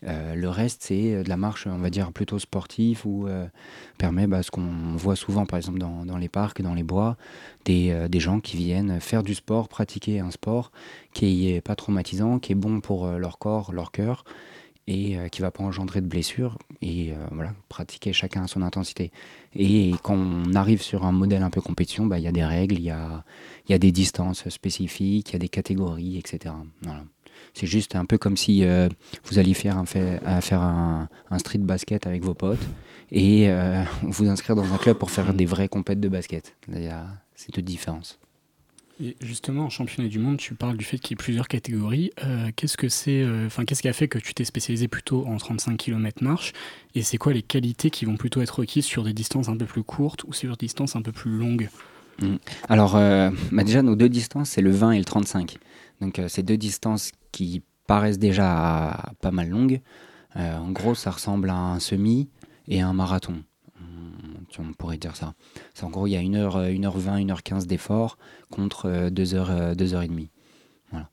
Euh, 0.05 0.35
le 0.35 0.49
reste, 0.49 0.83
c'est 0.83 1.23
de 1.23 1.29
la 1.29 1.37
marche, 1.37 1.67
on 1.67 1.79
va 1.79 1.91
dire, 1.91 2.13
plutôt 2.13 2.39
sportive 2.39 3.07
ou 3.07 3.27
euh, 3.27 3.47
permet 3.99 4.27
bah, 4.27 4.43
ce 4.43 4.51
qu'on 4.51 4.97
voit 4.97 5.17
souvent, 5.17 5.47
par 5.47 5.57
exemple, 5.57 5.79
dans, 5.79 6.05
dans, 6.05 6.19
les 6.19 6.29
parcs, 6.29 6.61
dans 6.61 6.75
les 6.75 6.83
bois, 6.83 7.17
des, 7.65 7.91
euh, 7.91 8.09
des, 8.09 8.21
gens 8.21 8.41
qui 8.41 8.57
viennent 8.57 9.01
faire 9.01 9.23
du 9.23 9.35
sport, 9.35 9.69
pratiquer 9.69 10.21
un 10.21 10.31
sport 10.31 10.71
qui 11.13 11.51
est 11.51 11.61
pas 11.61 11.75
traumatisant, 11.75 12.39
qui 12.39 12.53
est 12.53 12.57
bon 12.57 12.81
pour 12.81 13.07
leur 13.07 13.39
corps, 13.39 13.73
leur 13.73 13.91
cœur 13.91 14.25
et 14.89 15.19
qui 15.31 15.43
va 15.43 15.51
pas 15.51 15.65
engendrer 15.65 16.01
de 16.01 16.07
blessures 16.07 16.59
et 16.81 17.13
voilà 17.33 17.53
pratiquer 17.69 18.13
chacun 18.13 18.45
à 18.45 18.47
son 18.47 18.63
intensité 18.63 19.11
et 19.55 19.93
quand 20.05 20.15
on 20.15 20.55
arrive 20.55 20.81
sur 20.81 21.05
un 21.05 21.11
modèle 21.11 21.43
un 21.43 21.51
peu 21.51 21.61
compétition 21.61 22.07
bah, 22.07 22.19
il 22.19 22.25
y 22.25 22.29
a 22.29 22.33
des 22.33 22.45
règles 22.45 22.77
il 22.77 22.85
y 22.85 22.91
a, 22.91 23.25
y 23.69 23.75
a 23.75 23.79
des 23.79 23.91
distances 23.91 24.49
spécifiques 24.49 25.31
il 25.31 25.33
y 25.33 25.37
a 25.37 25.41
des 25.41 25.49
catégories 25.49 26.19
etc. 26.19 26.55
C'est 27.55 27.67
juste 27.67 27.97
un 27.97 28.05
peu 28.05 28.19
comme 28.19 28.37
si 28.37 28.65
euh, 28.65 28.89
vous 29.25 29.39
alliez 29.39 29.55
faire, 29.55 29.79
un, 29.79 29.87
faire 29.87 30.61
un, 30.61 31.09
street 31.39 31.59
basket 31.59 32.07
avec 32.07 32.23
vos 32.23 32.35
potes 32.35 32.61
et 33.11 33.49
euh, 33.49 33.83
vous 34.03 34.29
inscrire 34.29 34.57
dans 34.57 34.73
un 34.73 34.79
club 34.79 34.99
pour 34.99 35.11
faire 35.11 35.33
des 35.35 35.47
vraies 35.47 35.69
compètes 35.69 36.01
de 36.01 36.09
basket. 36.09 36.55
Il 36.69 36.83
y 36.83 36.89
a 36.89 37.07
cette 37.35 37.61
différence. 37.61 38.19
Justement, 39.21 39.65
en 39.65 39.71
championnat 39.71 40.09
du 40.09 40.19
monde, 40.19 40.39
tu 40.39 40.55
parles 40.55 40.77
du 40.77 40.85
fait 40.85 40.99
qu'il 40.99 41.11
y 41.11 41.15
ait 41.15 41.23
plusieurs 41.23 41.49
catégories. 41.49 42.11
Euh, 42.25 42.51
qu'est-ce 42.57 42.77
que 42.77 42.89
c'est, 42.89 43.27
enfin, 43.45 43.65
qu'est-ce 43.65 43.83
qui 43.83 43.89
a 43.89 43.93
fait 43.93 44.09
que 44.09 44.19
tu 44.19 44.33
t'es 44.33 44.45
spécialisé 44.45 44.89
plutôt 44.89 45.27
en 45.27 45.37
35 45.37 45.77
km 45.77 46.25
marche? 46.25 46.53
Et 46.95 47.03
c'est 47.03 47.19
quoi 47.19 47.33
les 47.33 47.43
qualités 47.43 47.91
qui 47.91 48.07
vont 48.07 48.17
plutôt 48.17 48.41
être 48.41 48.61
requises 48.61 48.87
sur 48.87 49.05
des 49.05 49.13
distances 49.13 49.49
un 49.49 49.57
peu 49.57 49.67
plus 49.67 49.83
courtes 49.83 50.25
ou 50.25 50.33
sur 50.33 50.57
des 50.57 50.67
distances 50.67 50.97
un 50.97 51.03
peu 51.03 51.13
plus 51.13 51.37
longues? 51.37 51.69
Mmh. 52.23 52.37
Alors, 52.69 52.93
bah 52.95 53.65
déjà, 53.65 53.83
nos 53.83 53.97
deux 53.97 54.09
distances, 54.09 54.51
c'est 54.51 54.63
le 54.63 54.71
20 54.71 54.93
et 54.93 54.99
le 54.99 55.05
35. 55.05 55.59
Donc, 56.01 56.21
c'est 56.29 56.43
deux 56.43 56.57
distances 56.57 57.13
qui 57.33 57.63
paraissent 57.87 58.19
déjà 58.19 59.13
pas 59.21 59.31
mal 59.31 59.49
longues. 59.49 59.81
Euh, 60.37 60.59
en 60.59 60.71
gros, 60.71 60.95
ça 60.95 61.11
ressemble 61.11 61.51
à 61.51 61.57
un 61.57 61.81
semi 61.81 62.29
et 62.69 62.81
un 62.81 62.93
marathon. 62.93 63.43
On 64.59 64.73
pourrait 64.73 64.99
dire 64.99 65.17
ça. 65.17 65.35
En 65.83 65.91
gros, 65.91 66.07
il 66.07 66.11
y 66.11 66.17
a 66.17 66.21
1h, 66.21 66.79
1h20, 66.79 67.27
1h15 67.27 67.67
d'effort 67.67 68.19
contre 68.51 69.09
2h, 69.09 69.75
2h30. 69.75 70.29
Voilà. 70.91 71.11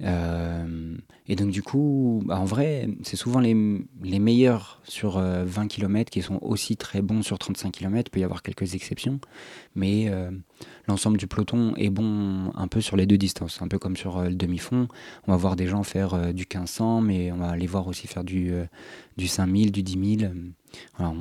Euh, 0.00 0.96
et 1.28 1.36
donc 1.36 1.50
du 1.50 1.62
coup, 1.62 2.22
bah, 2.24 2.38
en 2.38 2.44
vrai, 2.44 2.88
c'est 3.02 3.16
souvent 3.16 3.40
les, 3.40 3.54
meilleurs 3.54 4.80
sur 4.84 5.18
20 5.18 5.20
euh, 5.22 5.66
km 5.66 6.10
qui 6.10 6.22
sont 6.22 6.38
aussi 6.42 6.76
très 6.76 7.02
bons 7.02 7.22
sur 7.22 7.38
35 7.38 7.70
km. 7.70 8.08
Il 8.08 8.10
peut 8.10 8.20
y 8.20 8.24
avoir 8.24 8.42
quelques 8.42 8.74
exceptions, 8.74 9.20
mais 9.74 10.08
euh, 10.08 10.30
l'ensemble 10.88 11.18
du 11.18 11.26
peloton 11.26 11.74
est 11.76 11.90
bon 11.90 12.52
un 12.54 12.66
peu 12.66 12.80
sur 12.80 12.96
les 12.96 13.06
deux 13.06 13.18
distances. 13.18 13.62
Un 13.62 13.68
peu 13.68 13.78
comme 13.78 13.96
sur 13.96 14.22
le 14.22 14.34
demi-fond, 14.34 14.88
on 15.26 15.32
va 15.32 15.36
voir 15.36 15.56
des 15.56 15.66
gens 15.66 15.82
faire 15.82 16.32
du 16.32 16.46
1500, 16.52 17.00
mais 17.00 17.30
on 17.30 17.36
va 17.36 17.56
les 17.56 17.66
voir 17.66 17.86
aussi 17.86 18.06
faire 18.06 18.24
du, 18.24 18.52
du 19.16 19.28
5000, 19.28 19.70
du 19.70 19.82
10 19.82 20.18
000. 20.18 20.32
Voilà, 20.96 21.12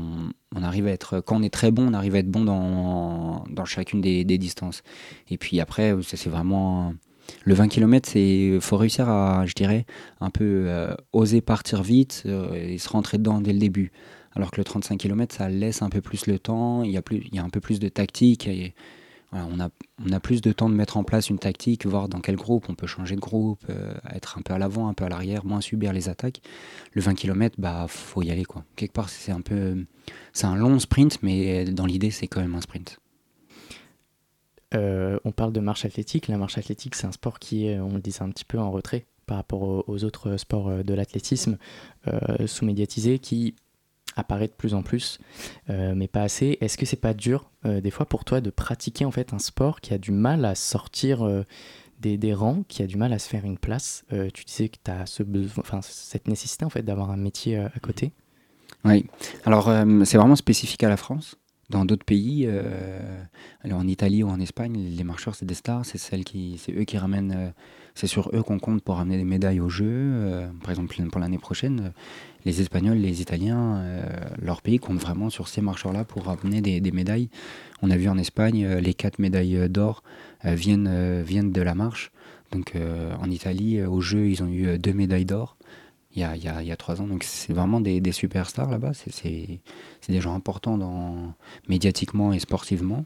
on, 0.55 0.63
arrive 0.63 0.87
à 0.87 0.91
être, 0.91 1.19
quand 1.21 1.37
on 1.37 1.43
est 1.43 1.53
très 1.53 1.71
bon, 1.71 1.89
on 1.89 1.93
arrive 1.93 2.15
à 2.15 2.19
être 2.19 2.29
bon 2.29 2.43
dans, 2.43 3.43
dans 3.49 3.65
chacune 3.65 4.01
des, 4.01 4.23
distances. 4.23 4.83
Et 5.29 5.37
puis 5.37 5.59
après, 5.59 5.95
c'est 6.03 6.29
vraiment 6.29 6.93
le 7.43 7.53
20 7.53 7.67
km, 7.67 8.09
c'est 8.09 8.57
faut 8.59 8.77
réussir 8.77 9.09
à, 9.09 9.45
je 9.45 9.53
dirais, 9.53 9.85
un 10.19 10.29
peu 10.29 10.65
euh, 10.67 10.93
oser 11.13 11.41
partir 11.41 11.83
vite 11.83 12.23
euh, 12.25 12.53
et 12.53 12.77
se 12.77 12.89
rentrer 12.89 13.17
dedans 13.17 13.41
dès 13.41 13.53
le 13.53 13.59
début. 13.59 13.91
Alors 14.33 14.51
que 14.51 14.57
le 14.57 14.63
35 14.63 14.97
km, 14.97 15.35
ça 15.35 15.49
laisse 15.49 15.81
un 15.81 15.89
peu 15.89 16.01
plus 16.01 16.27
le 16.27 16.39
temps, 16.39 16.83
il 16.83 16.91
y 16.91 16.97
a, 16.97 17.01
plus, 17.01 17.17
il 17.17 17.35
y 17.35 17.39
a 17.39 17.43
un 17.43 17.49
peu 17.49 17.59
plus 17.59 17.79
de 17.79 17.89
tactique. 17.89 18.47
On, 19.33 19.59
a, 20.13 20.19
plus 20.19 20.41
de 20.41 20.51
temps 20.51 20.69
de 20.69 20.75
mettre 20.75 20.97
en 20.97 21.03
place 21.03 21.29
une 21.29 21.39
tactique, 21.39 21.85
voir 21.85 22.09
dans 22.09 22.19
quel 22.19 22.35
groupe 22.35 22.67
on 22.69 22.75
peut 22.75 22.87
changer 22.87 23.15
de 23.15 23.21
groupe, 23.21 23.63
euh, 23.69 23.93
être 24.11 24.37
un 24.37 24.41
peu 24.41 24.53
à 24.53 24.57
l'avant, 24.57 24.87
un 24.87 24.93
peu 24.93 25.05
à 25.05 25.09
l'arrière, 25.09 25.45
moins 25.45 25.61
subir 25.61 25.93
les 25.93 26.09
attaques. 26.09 26.41
Le 26.93 27.01
20 27.01 27.15
km, 27.15 27.55
bah 27.57 27.85
faut 27.87 28.21
y 28.21 28.31
aller. 28.31 28.43
Quelque 28.75 28.91
part, 28.91 29.09
c'est 29.09 29.31
un 29.31 29.41
peu, 29.41 29.85
c'est 30.33 30.47
un 30.47 30.55
long 30.55 30.79
sprint, 30.79 31.19
mais 31.23 31.65
dans 31.65 31.85
l'idée, 31.85 32.11
c'est 32.11 32.27
quand 32.27 32.41
même 32.41 32.55
un 32.55 32.61
sprint. 32.61 32.99
Euh, 34.73 35.19
on 35.23 35.31
parle 35.31 35.53
de 35.53 35.59
marche 35.59 35.85
athlétique. 35.85 36.27
La 36.27 36.37
marche 36.37 36.57
athlétique, 36.57 36.95
c'est 36.95 37.07
un 37.07 37.11
sport 37.11 37.39
qui 37.39 37.67
est, 37.67 37.79
on 37.79 37.93
le 37.93 38.01
disait 38.01 38.23
un 38.23 38.29
petit 38.29 38.45
peu 38.45 38.59
en 38.59 38.71
retrait 38.71 39.05
par 39.25 39.37
rapport 39.37 39.87
aux, 39.87 40.03
autres 40.03 40.35
sports 40.35 40.69
euh, 40.69 40.83
de 40.83 40.93
l'athlétisme 40.93 41.57
sous-médiatisés 42.45 43.19
qui 43.19 43.55
apparaît 44.15 44.47
de 44.47 44.53
plus 44.53 44.73
en 44.73 44.83
plus, 44.83 45.19
mais 45.69 46.07
pas 46.07 46.23
assez. 46.23 46.57
Est-ce 46.61 46.77
que 46.77 46.85
c'est 46.85 46.95
pas 46.95 47.13
dur 47.13 47.49
des 47.63 47.91
fois 47.91 48.05
pour 48.05 48.25
toi 48.25 48.41
de 48.41 48.49
pratiquer 48.49 49.05
en 49.05 49.11
fait 49.11 49.33
un 49.33 49.39
sport 49.39 49.81
qui 49.81 49.93
a 49.93 49.97
du 49.97 50.11
mal 50.11 50.45
à 50.45 50.55
sortir 50.55 51.45
des, 51.99 52.33
rangs, 52.33 52.63
qui 52.67 52.83
a 52.83 52.87
du 52.87 52.97
mal 52.97 53.13
à 53.13 53.19
se 53.19 53.29
faire 53.29 53.45
une 53.45 53.57
place 53.57 54.03
Tu 54.33 54.43
disais 54.45 54.69
que 54.69 54.77
tu 54.83 54.91
as 54.91 55.05
ce 55.05 55.23
enfin, 55.57 55.81
cette 55.81 56.27
nécessité 56.27 56.65
en 56.65 56.69
fait 56.69 56.83
d'avoir 56.83 57.11
un 57.11 57.17
métier 57.17 57.57
à 57.57 57.79
côté? 57.81 58.11
Oui, 58.83 59.05
alors 59.45 59.71
c'est 60.05 60.17
vraiment 60.17 60.35
spécifique 60.35 60.83
à 60.83 60.89
la 60.89 60.97
France. 60.97 61.37
Dans 61.71 61.85
d'autres 61.85 62.03
pays, 62.03 62.43
euh, 62.47 63.23
en 63.63 63.87
Italie 63.87 64.23
ou 64.23 64.27
en 64.27 64.41
Espagne, 64.41 64.77
les 64.77 65.03
marcheurs 65.05 65.35
c'est 65.35 65.45
des 65.45 65.53
stars, 65.53 65.85
c'est 65.85 65.97
celles 65.97 66.25
qui, 66.25 66.57
c'est 66.57 66.73
eux 66.73 66.83
qui 66.83 66.97
ramènent, 66.97 67.33
euh, 67.33 67.49
c'est 68.01 68.07
sur 68.07 68.31
eux 68.33 68.41
qu'on 68.41 68.57
compte 68.57 68.81
pour 68.81 68.95
ramener 68.95 69.17
des 69.17 69.23
médailles 69.23 69.59
au 69.59 69.69
jeu. 69.69 69.85
Euh, 69.87 70.47
par 70.63 70.71
exemple, 70.71 70.95
pour 71.11 71.21
l'année 71.21 71.37
prochaine, 71.37 71.93
les 72.45 72.59
Espagnols, 72.59 72.97
les 72.97 73.21
Italiens, 73.21 73.79
leur 74.41 74.63
pays 74.63 74.79
compte 74.79 74.97
vraiment 74.97 75.29
sur 75.29 75.47
ces 75.47 75.61
marcheurs-là 75.61 76.03
pour 76.03 76.23
ramener 76.23 76.61
des, 76.61 76.91
médailles. 76.91 77.29
On 77.83 77.91
a 77.91 77.97
vu 77.97 78.09
en 78.09 78.17
Espagne, 78.17 78.67
les 78.67 78.95
quatre 78.95 79.19
médailles 79.19 79.69
d'or 79.69 80.01
viennent, 80.43 81.21
viennent 81.21 81.51
de 81.51 81.61
la 81.61 81.75
marche. 81.75 82.11
Donc 82.51 82.73
en 83.21 83.29
Italie, 83.29 83.83
au 83.83 84.01
jeu, 84.01 84.27
ils 84.27 84.41
ont 84.41 84.47
eu 84.47 84.79
deux 84.79 84.93
médailles 84.93 85.25
d'or 85.25 85.55
il 86.15 86.21
y 86.21 86.71
a, 86.71 86.75
trois 86.75 87.01
ans. 87.01 87.07
Donc 87.07 87.23
c'est 87.23 87.53
vraiment 87.53 87.79
des, 87.79 88.11
superstars 88.11 88.69
là-bas. 88.69 88.91
C'est 88.93 89.61
des 90.09 90.21
gens 90.21 90.35
importants 90.35 90.77
médiatiquement 91.67 92.33
et 92.33 92.39
sportivement. 92.39 93.05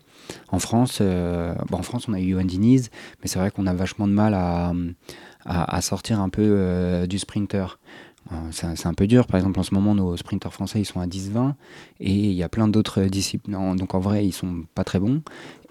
En 0.50 0.60
France, 0.60 1.00
euh, 1.02 1.56
en 1.72 1.84
France 1.84 2.08
on 2.08 2.13
a 2.13 2.20
eu 2.20 2.32
Johan 2.32 2.46
Diniz, 2.46 2.89
mais 3.22 3.28
c'est 3.28 3.39
vrai 3.39 3.52
qu'on 3.52 3.68
a 3.68 3.74
vachement 3.74 4.08
de 4.08 4.13
mal 4.13 4.34
à 4.34 5.82
sortir 5.82 6.20
un 6.20 6.30
peu 6.30 6.41
euh, 6.44 7.06
du 7.06 7.20
sprinter. 7.20 7.80
Euh, 8.32 8.36
c'est 8.52 8.88
un 8.88 8.94
peu 8.94 9.06
dur. 9.06 9.28
Par 9.28 9.38
exemple, 9.38 9.60
en 9.60 9.64
ce 9.64 9.74
moment, 9.74 9.94
nos 9.94 10.18
sprinteurs 10.18 10.54
français, 10.54 10.80
ils 10.80 10.86
sont 10.86 11.00
à 11.00 11.06
10-20 11.06 11.54
et 12.00 12.12
il 12.12 12.34
y 12.34 12.42
a 12.42 12.50
plein 12.50 12.68
d'autres 12.68 13.04
disciplines. 13.04 13.76
Donc 13.76 13.94
en 13.94 14.00
vrai, 14.00 14.26
ils 14.26 14.32
sont 14.32 14.64
pas 14.74 14.84
très 14.84 15.00
bons. 15.00 15.22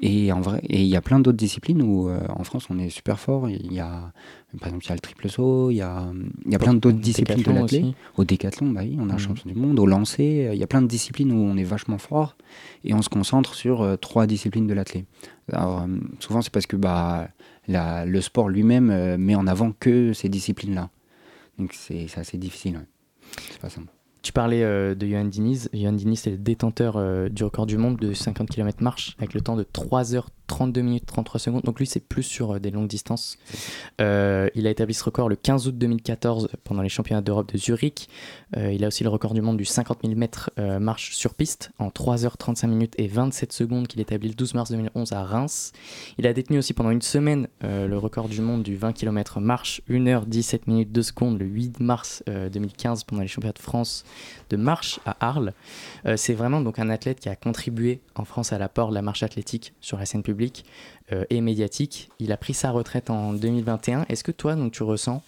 Et 0.00 0.30
en 0.32 0.40
vrai, 0.40 0.60
et 0.64 0.82
il 0.82 0.86
y 0.86 0.96
a 0.96 1.00
plein 1.00 1.18
d'autres 1.18 1.36
disciplines 1.36 1.82
où 1.82 2.08
euh, 2.08 2.20
en 2.28 2.44
France, 2.44 2.66
on 2.70 2.78
est 2.78 2.90
super 2.90 3.18
fort. 3.18 3.48
Il 3.48 3.72
y 3.72 3.80
a, 3.80 4.12
par 4.60 4.68
exemple, 4.68 4.84
il 4.84 4.88
y 4.88 4.92
a 4.92 4.94
le 4.94 5.00
triple 5.00 5.28
saut, 5.28 5.70
il 5.70 5.76
y 5.76 5.82
a, 5.82 6.06
il 6.46 6.52
y 6.52 6.54
a 6.54 6.58
plein 6.58 6.74
d'autres 6.74 6.98
disciplines 6.98 7.42
de 7.42 7.50
l'athlète. 7.50 7.86
Au 8.16 8.24
décathlon, 8.24 8.70
bah 8.70 8.82
oui, 8.84 8.96
on 9.00 9.08
a 9.10 9.14
un 9.14 9.16
mmh. 9.16 9.18
champion 9.18 9.50
du 9.50 9.58
monde. 9.58 9.80
Au 9.80 9.86
lancer, 9.86 10.50
il 10.52 10.58
y 10.58 10.62
a 10.62 10.68
plein 10.68 10.82
de 10.82 10.86
disciplines 10.86 11.32
où 11.32 11.36
on 11.36 11.56
est 11.56 11.64
vachement 11.64 11.98
fort 11.98 12.36
et 12.84 12.94
on 12.94 13.02
se 13.02 13.08
concentre 13.08 13.54
sur 13.54 13.82
euh, 13.82 13.96
trois 13.96 14.26
disciplines 14.26 14.66
de 14.66 14.74
l'athlète. 14.74 15.06
Alors 15.52 15.86
souvent, 16.20 16.40
c'est 16.40 16.52
parce 16.52 16.66
que 16.66 16.76
bah, 16.76 17.28
la, 17.66 18.06
le 18.06 18.20
sport 18.20 18.48
lui-même 18.48 19.16
met 19.16 19.34
en 19.34 19.46
avant 19.46 19.72
que 19.72 20.12
ces 20.12 20.28
disciplines-là. 20.28 20.88
Donc 21.58 21.72
c'est 21.72 22.06
assez 22.16 22.38
difficile. 22.38 22.86
C'est 23.50 23.60
pas 23.60 23.70
simple. 23.70 23.92
Tu 24.22 24.32
parlais 24.32 24.62
euh, 24.62 24.94
de 24.94 25.06
Johan 25.06 25.26
Diniz. 25.26 25.68
Johan 25.74 25.92
Diniz 25.92 26.26
est 26.26 26.30
le 26.30 26.38
détenteur 26.38 26.96
euh, 26.96 27.28
du 27.28 27.44
record 27.44 27.66
du 27.66 27.76
monde 27.76 27.98
de 27.98 28.14
50 28.14 28.48
km 28.48 28.82
marche 28.82 29.14
avec 29.18 29.34
le 29.34 29.42
temps 29.42 29.54
de 29.54 29.64
3 29.70 30.14
heures 30.14 30.30
32 30.46 30.82
minutes 30.82 31.06
33 31.06 31.40
secondes. 31.40 31.62
Donc 31.62 31.78
lui, 31.78 31.86
c'est 31.86 32.00
plus 32.00 32.22
sur 32.22 32.52
euh, 32.52 32.58
des 32.58 32.70
longues 32.70 32.88
distances. 32.88 33.38
Euh, 34.00 34.48
il 34.54 34.66
a 34.66 34.70
établi 34.70 34.94
ce 34.94 35.04
record 35.04 35.28
le 35.28 35.36
15 35.36 35.68
août 35.68 35.78
2014 35.78 36.48
pendant 36.64 36.82
les 36.82 36.88
championnats 36.88 37.22
d'Europe 37.22 37.52
de 37.52 37.58
Zurich. 37.58 38.08
Euh, 38.56 38.72
il 38.72 38.84
a 38.84 38.88
aussi 38.88 39.04
le 39.04 39.10
record 39.10 39.34
du 39.34 39.40
monde 39.40 39.56
du 39.56 39.64
50 39.64 40.00
000 40.02 40.14
mètres 40.14 40.50
marche 40.80 41.14
sur 41.14 41.34
piste 41.34 41.70
en 41.78 41.88
3h35 41.88 42.66
minutes 42.68 42.94
et 42.98 43.08
27 43.08 43.52
secondes 43.52 43.86
qu'il 43.86 44.00
établit 44.00 44.28
le 44.28 44.34
12 44.34 44.54
mars 44.54 44.70
2011 44.70 45.12
à 45.12 45.24
Reims. 45.24 45.72
Il 46.18 46.26
a 46.26 46.32
détenu 46.32 46.58
aussi 46.58 46.72
pendant 46.72 46.90
une 46.90 47.02
semaine 47.02 47.48
le 47.62 47.96
record 47.96 48.28
du 48.28 48.40
monde 48.40 48.62
du 48.62 48.76
20 48.76 48.92
km 48.92 49.40
marche 49.40 49.82
1h17 49.88 50.62
minutes 50.66 50.92
2 50.92 51.02
secondes 51.02 51.38
le 51.38 51.46
8 51.46 51.80
mars 51.80 52.22
2015 52.26 53.04
pendant 53.04 53.22
les 53.22 53.28
championnats 53.28 53.52
de 53.52 53.58
France 53.58 54.04
de 54.50 54.56
marche 54.56 55.00
à 55.06 55.16
Arles. 55.20 55.52
c'est 56.16 56.34
vraiment 56.34 56.60
donc 56.60 56.78
un 56.78 56.90
athlète 56.90 57.20
qui 57.20 57.28
a 57.28 57.36
contribué 57.36 58.00
en 58.14 58.24
France 58.24 58.52
à 58.52 58.58
l'apport 58.58 58.90
de 58.90 58.94
la 58.94 59.02
marche 59.02 59.22
athlétique 59.22 59.72
sur 59.80 59.98
la 59.98 60.06
scène 60.06 60.22
publique 60.22 60.64
euh, 61.12 61.24
et 61.30 61.40
médiatique. 61.40 62.10
Il 62.18 62.32
a 62.32 62.36
pris 62.36 62.54
sa 62.54 62.70
retraite 62.70 63.10
en 63.10 63.32
2021. 63.32 64.06
Est-ce 64.08 64.24
que 64.24 64.32
toi, 64.32 64.56
tu 64.72 64.82
ressens 64.82 65.22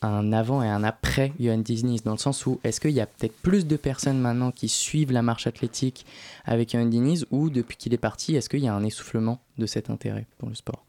un 0.00 0.32
avant 0.32 0.62
et 0.62 0.68
un 0.68 0.84
après 0.84 1.32
Johan 1.40 1.58
Diniz 1.58 2.02
dans 2.04 2.12
le 2.12 2.18
sens 2.18 2.46
où 2.46 2.60
est-ce 2.62 2.80
qu'il 2.80 2.92
y 2.92 3.00
a 3.00 3.06
peut-être 3.06 3.36
plus 3.42 3.66
de 3.66 3.76
personnes 3.76 4.20
maintenant 4.20 4.52
qui 4.52 4.68
suivent 4.68 5.12
la 5.12 5.22
marche 5.22 5.46
athlétique 5.46 6.06
avec 6.44 6.70
Johan 6.70 6.86
Diniz 6.86 7.26
ou 7.30 7.50
depuis 7.50 7.76
qu'il 7.76 7.92
est 7.94 7.98
parti, 7.98 8.36
est-ce 8.36 8.48
qu'il 8.48 8.60
y 8.60 8.68
a 8.68 8.74
un 8.74 8.84
essoufflement 8.84 9.40
de 9.58 9.66
cet 9.66 9.90
intérêt 9.90 10.26
pour 10.38 10.48
le 10.48 10.54
sport? 10.54 10.87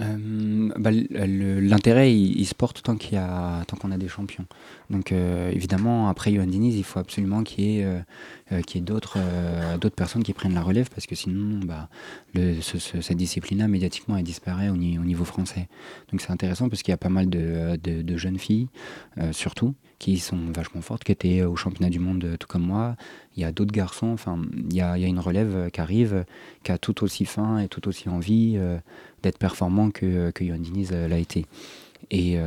Euh, 0.00 0.70
bah, 0.78 0.90
L'intérêt, 0.90 2.14
il, 2.14 2.44
se 2.46 2.54
porte 2.54 2.82
tant 2.82 2.96
qu'il 2.96 3.18
a, 3.18 3.64
tant 3.66 3.76
qu'on 3.76 3.90
a 3.90 3.98
des 3.98 4.08
champions. 4.08 4.46
Donc 4.88 5.12
euh, 5.12 5.50
évidemment, 5.50 6.08
après 6.08 6.32
Yohan 6.32 6.46
Diniz, 6.46 6.76
il 6.76 6.84
faut 6.84 6.98
absolument 6.98 7.42
qu'il 7.42 7.64
y 7.64 7.80
ait, 7.80 7.84
euh, 7.84 8.62
ait 8.74 8.80
d'autres 8.80 9.18
d'autres 9.78 9.94
personnes 9.94 10.22
qui 10.22 10.32
prennent 10.32 10.54
la 10.54 10.62
relève 10.62 10.88
parce 10.90 11.06
que 11.06 11.14
sinon, 11.14 11.60
bah, 11.64 11.88
le, 12.34 12.60
cette 12.60 13.16
discipline-là, 13.16 13.68
médiatiquement, 13.68 14.16
elle 14.16 14.24
disparaît 14.24 14.68
au, 14.68 14.74
au 14.74 14.76
niveau 14.76 15.24
français. 15.24 15.68
Donc 16.10 16.20
c'est 16.20 16.30
intéressant 16.30 16.68
parce 16.68 16.82
qu'il 16.82 16.92
y 16.92 16.94
a 16.94 16.98
pas 16.98 17.08
mal 17.08 17.28
de, 17.28 17.78
de, 17.82 18.02
de 18.02 18.16
jeunes 18.16 18.38
filles, 18.38 18.68
surtout, 19.32 19.74
qui 20.00 20.18
sont 20.18 20.50
vachement 20.52 20.80
fortes, 20.80 21.04
qui 21.04 21.12
étaient 21.12 21.44
au 21.44 21.54
championnat 21.54 21.90
du 21.90 22.00
monde 22.00 22.36
tout 22.40 22.48
comme 22.48 22.64
moi. 22.66 22.96
Il 23.36 23.42
y 23.42 23.44
a 23.44 23.52
d'autres 23.52 23.70
garçons, 23.70 24.08
enfin, 24.08 24.42
il 24.68 24.74
y 24.74 24.80
a, 24.80 24.98
il 24.98 25.02
y 25.02 25.04
a, 25.04 25.08
une 25.08 25.20
relève 25.20 25.70
qui 25.70 25.80
arrive, 25.80 26.24
qui 26.64 26.72
a 26.72 26.78
tout 26.78 27.04
aussi 27.04 27.24
faim 27.24 27.58
et 27.58 27.68
tout 27.68 27.86
aussi 27.86 28.08
envie 28.08 28.58
d'être 29.22 29.38
performant 29.38 29.92
que, 29.92 30.32
que 30.32 30.42
Yohan 30.42 30.58
Diniz 30.58 30.90
l'a 30.90 31.18
été. 31.18 31.46
Et 32.10 32.38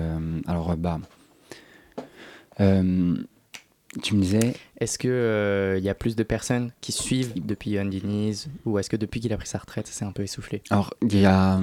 alors, 0.45 0.75
bah, 0.75 0.99
euh, 2.59 3.15
tu 4.01 4.15
me 4.15 4.21
disais. 4.21 4.53
Est-ce 4.79 4.97
qu'il 4.97 5.11
euh, 5.11 5.79
y 5.79 5.89
a 5.89 5.95
plus 5.95 6.15
de 6.15 6.23
personnes 6.23 6.71
qui 6.81 6.91
suivent 6.91 7.33
depuis 7.35 7.71
Yohan 7.71 7.85
Diniz 7.85 8.47
ou 8.65 8.79
est-ce 8.79 8.89
que 8.89 8.97
depuis 8.97 9.19
qu'il 9.19 9.31
a 9.33 9.37
pris 9.37 9.47
sa 9.47 9.59
retraite, 9.59 9.87
ça 9.87 9.93
s'est 9.93 10.05
un 10.05 10.11
peu 10.11 10.23
essoufflé? 10.23 10.61
Alors, 10.69 10.93
il 11.01 11.19
y 11.19 11.25
a. 11.25 11.59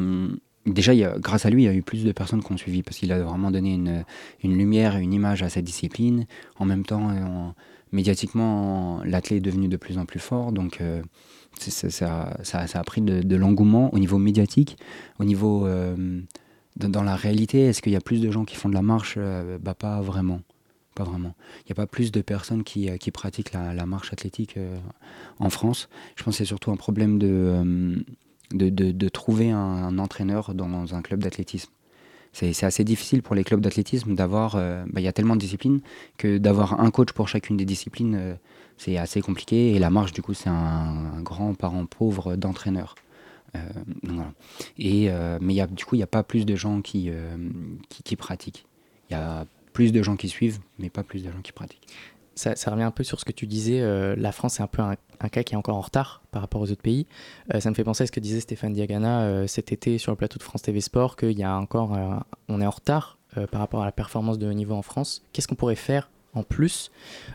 Déjà, 0.67 0.95
grâce 1.19 1.47
à 1.47 1.51
lui, 1.51 1.63
il 1.63 1.67
y 1.67 1.69
a 1.69 1.75
eu 1.75 1.83
plus 1.83 2.05
de 2.05 2.13
personnes 2.13 2.43
qui 2.43 2.53
ont 2.53 2.57
suivi 2.57 2.83
parce 2.83 2.99
qu'il 2.99 3.13
a 3.13 3.21
vraiment 3.23 3.51
donné 3.51 3.75
une, 3.75 4.05
lumière 4.43 4.97
et 4.97 5.03
une 5.03 5.13
image 5.13 5.43
à 5.43 5.49
cette 5.49 5.65
discipline. 5.65 6.27
En 6.59 6.67
même 6.67 6.85
temps, 6.85 7.11
euh, 7.11 7.51
médiatiquement, 7.93 9.01
l'athlète 9.05 9.39
est 9.39 9.41
devenu 9.41 9.69
de 9.69 9.77
plus 9.77 9.97
en 9.97 10.05
plus 10.05 10.21
fort. 10.21 10.53
Donc, 10.53 10.83
ça, 11.59 12.35
ça, 12.43 12.79
a 12.79 12.85
pris 12.85 13.01
de, 13.01 13.37
l'engouement 13.37 13.93
au 13.95 13.99
niveau 13.99 14.19
médiatique, 14.19 14.77
au 15.19 15.25
niveau. 15.25 15.67
dans, 16.77 17.03
la 17.03 17.17
réalité, 17.17 17.63
est-ce 17.63 17.81
qu'il 17.81 17.93
y 17.93 17.97
a 17.97 18.01
plus 18.01 18.21
de 18.21 18.31
gens 18.31 18.45
qui 18.45 18.57
font 18.57 18.69
de 18.69 18.75
la 18.75 18.83
marche? 18.83 19.19
Bah, 19.63 19.75
Pas 19.75 20.01
vraiment 20.03 20.43
pas 20.95 21.05
vraiment. 21.05 21.35
Il 21.61 21.69
n'y 21.69 21.73
a 21.73 21.75
pas 21.75 21.87
plus 21.87 22.13
de 22.13 22.21
personnes 22.21 22.65
qui, 22.65 22.91
euh, 22.91 22.97
pratiquent 23.13 23.53
la, 23.53 23.87
marche 23.87 24.13
athlétique 24.13 24.57
euh, 24.57 24.77
en 25.39 25.51
France. 25.51 25.89
Je 26.17 26.23
pense 26.23 26.35
que 26.35 26.39
c'est 26.39 26.45
surtout 26.45 26.71
un 26.71 26.77
problème 26.77 27.19
de, 27.19 28.05
euh, 28.55 28.71
de, 28.71 28.91
de, 28.91 29.09
trouver 29.09 29.51
un, 29.51 29.99
entraîneur 29.99 30.55
dans 30.55 30.95
un 30.95 31.03
club 31.03 31.23
d'athlétisme. 31.23 31.71
C'est 32.33 32.65
assez 32.65 32.85
difficile 32.85 33.23
pour 33.23 33.35
les 33.35 33.43
clubs 33.43 33.61
d'athlétisme 33.61 34.15
d'avoir. 34.15 34.55
Bah, 34.55 35.01
il 35.01 35.03
y 35.03 35.09
a 35.09 35.13
tellement 35.13 35.35
de 35.35 35.41
disciplines 35.41 35.81
que 36.17 36.39
d'avoir 36.39 36.81
un 36.81 36.93
coach 36.93 37.11
pour 37.11 37.27
chacune 37.27 37.57
des 37.57 37.65
disciplines, 37.65 38.39
c'est 38.77 38.97
assez 38.97 39.21
compliqué. 39.21 39.75
Et 39.75 39.81
la 39.81 39.91
marche, 39.91 40.13
du 40.13 40.23
coup, 40.23 40.33
c'est 40.33 40.49
un, 40.49 41.21
grand 41.23 41.55
parent 41.55 41.87
pauvre 41.87 42.37
d'entraîneurs. 42.37 42.95
Et, 44.79 45.11
mais 45.41 45.55
y 45.55 45.61
a, 45.61 45.67
du 45.67 45.85
coup, 45.85 45.97
il 45.97 45.99
n'y 45.99 46.05
a 46.05 46.07
pas 46.07 46.23
plus 46.23 46.47
de 46.47 46.55
gens 46.55 46.83
qui, 46.83 47.11
qui 48.05 48.15
pratiquent. 48.15 48.65
Il 49.11 49.15
y 49.15 49.17
a 49.17 49.45
plus 49.73 49.91
de 49.91 50.01
gens 50.01 50.15
qui 50.15 50.29
suivent, 50.29 50.61
mais 50.79 50.89
pas 50.89 51.03
plus 51.03 51.25
de 51.25 51.33
gens 51.33 51.43
qui 51.43 51.51
pratiquent. 51.51 51.89
Ça, 52.35 52.55
revient 52.71 52.85
un 52.85 52.91
peu 52.91 53.05
sur 53.05 53.21
ce 53.21 53.25
que 53.25 53.33
tu 53.33 53.47
disais, 53.47 53.81
euh, 53.81 54.15
la 54.17 54.33
France 54.33 54.61
est 54.61 54.63
un 54.63 54.67
peu 54.67 54.81
un, 54.81 54.97
cas 55.29 55.43
qui 55.43 55.55
est 55.55 55.57
encore 55.57 55.77
en 55.77 55.83
retard 55.83 56.23
par 56.31 56.41
rapport 56.41 56.61
aux 56.63 56.71
autres 56.71 56.81
pays. 56.81 57.07
Euh, 57.55 57.61
ça 57.61 57.69
me 57.69 57.75
fait 57.75 57.85
penser 57.85 58.05
à 58.05 58.07
ce 58.07 58.13
que 58.13 58.21
disait 58.21 58.41
Stéphane 58.41 58.73
Diagana 58.73 59.23
euh, 59.23 59.47
cet 59.47 59.73
été 59.73 59.99
sur 59.99 60.13
le 60.13 60.17
plateau 60.17 60.39
de 60.39 60.43
France 60.43 60.63
TV 60.63 60.81
Sport, 60.81 61.17
qu'il 61.17 61.39
y 61.39 61.43
a 61.43 61.55
encore, 61.55 61.97
on 62.49 62.61
est 62.61 62.67
en 62.67 62.71
retard 62.71 63.19
par 63.51 63.61
rapport 63.61 63.83
à 63.83 63.85
la 63.85 63.93
performance 63.93 64.39
de 64.39 64.49
haut 64.49 64.53
niveau 64.53 64.75
en 64.75 64.83
France. 64.83 65.23
Qu'est-ce 65.33 65.47
qu'on 65.47 65.55
pourrait 65.55 65.77
faire 65.77 66.11
en 66.35 66.43
plus, 66.43 66.91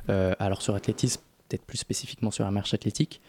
alors 0.08 0.62
sur 0.62 0.73
l'athlétisme, 0.73 1.21
peut-être 1.47 1.65
plus 1.65 1.77
spécifiquement 1.77 2.31
sur 2.31 2.43
la 2.43 2.51
marche 2.51 2.73
athlétique, 2.73 3.21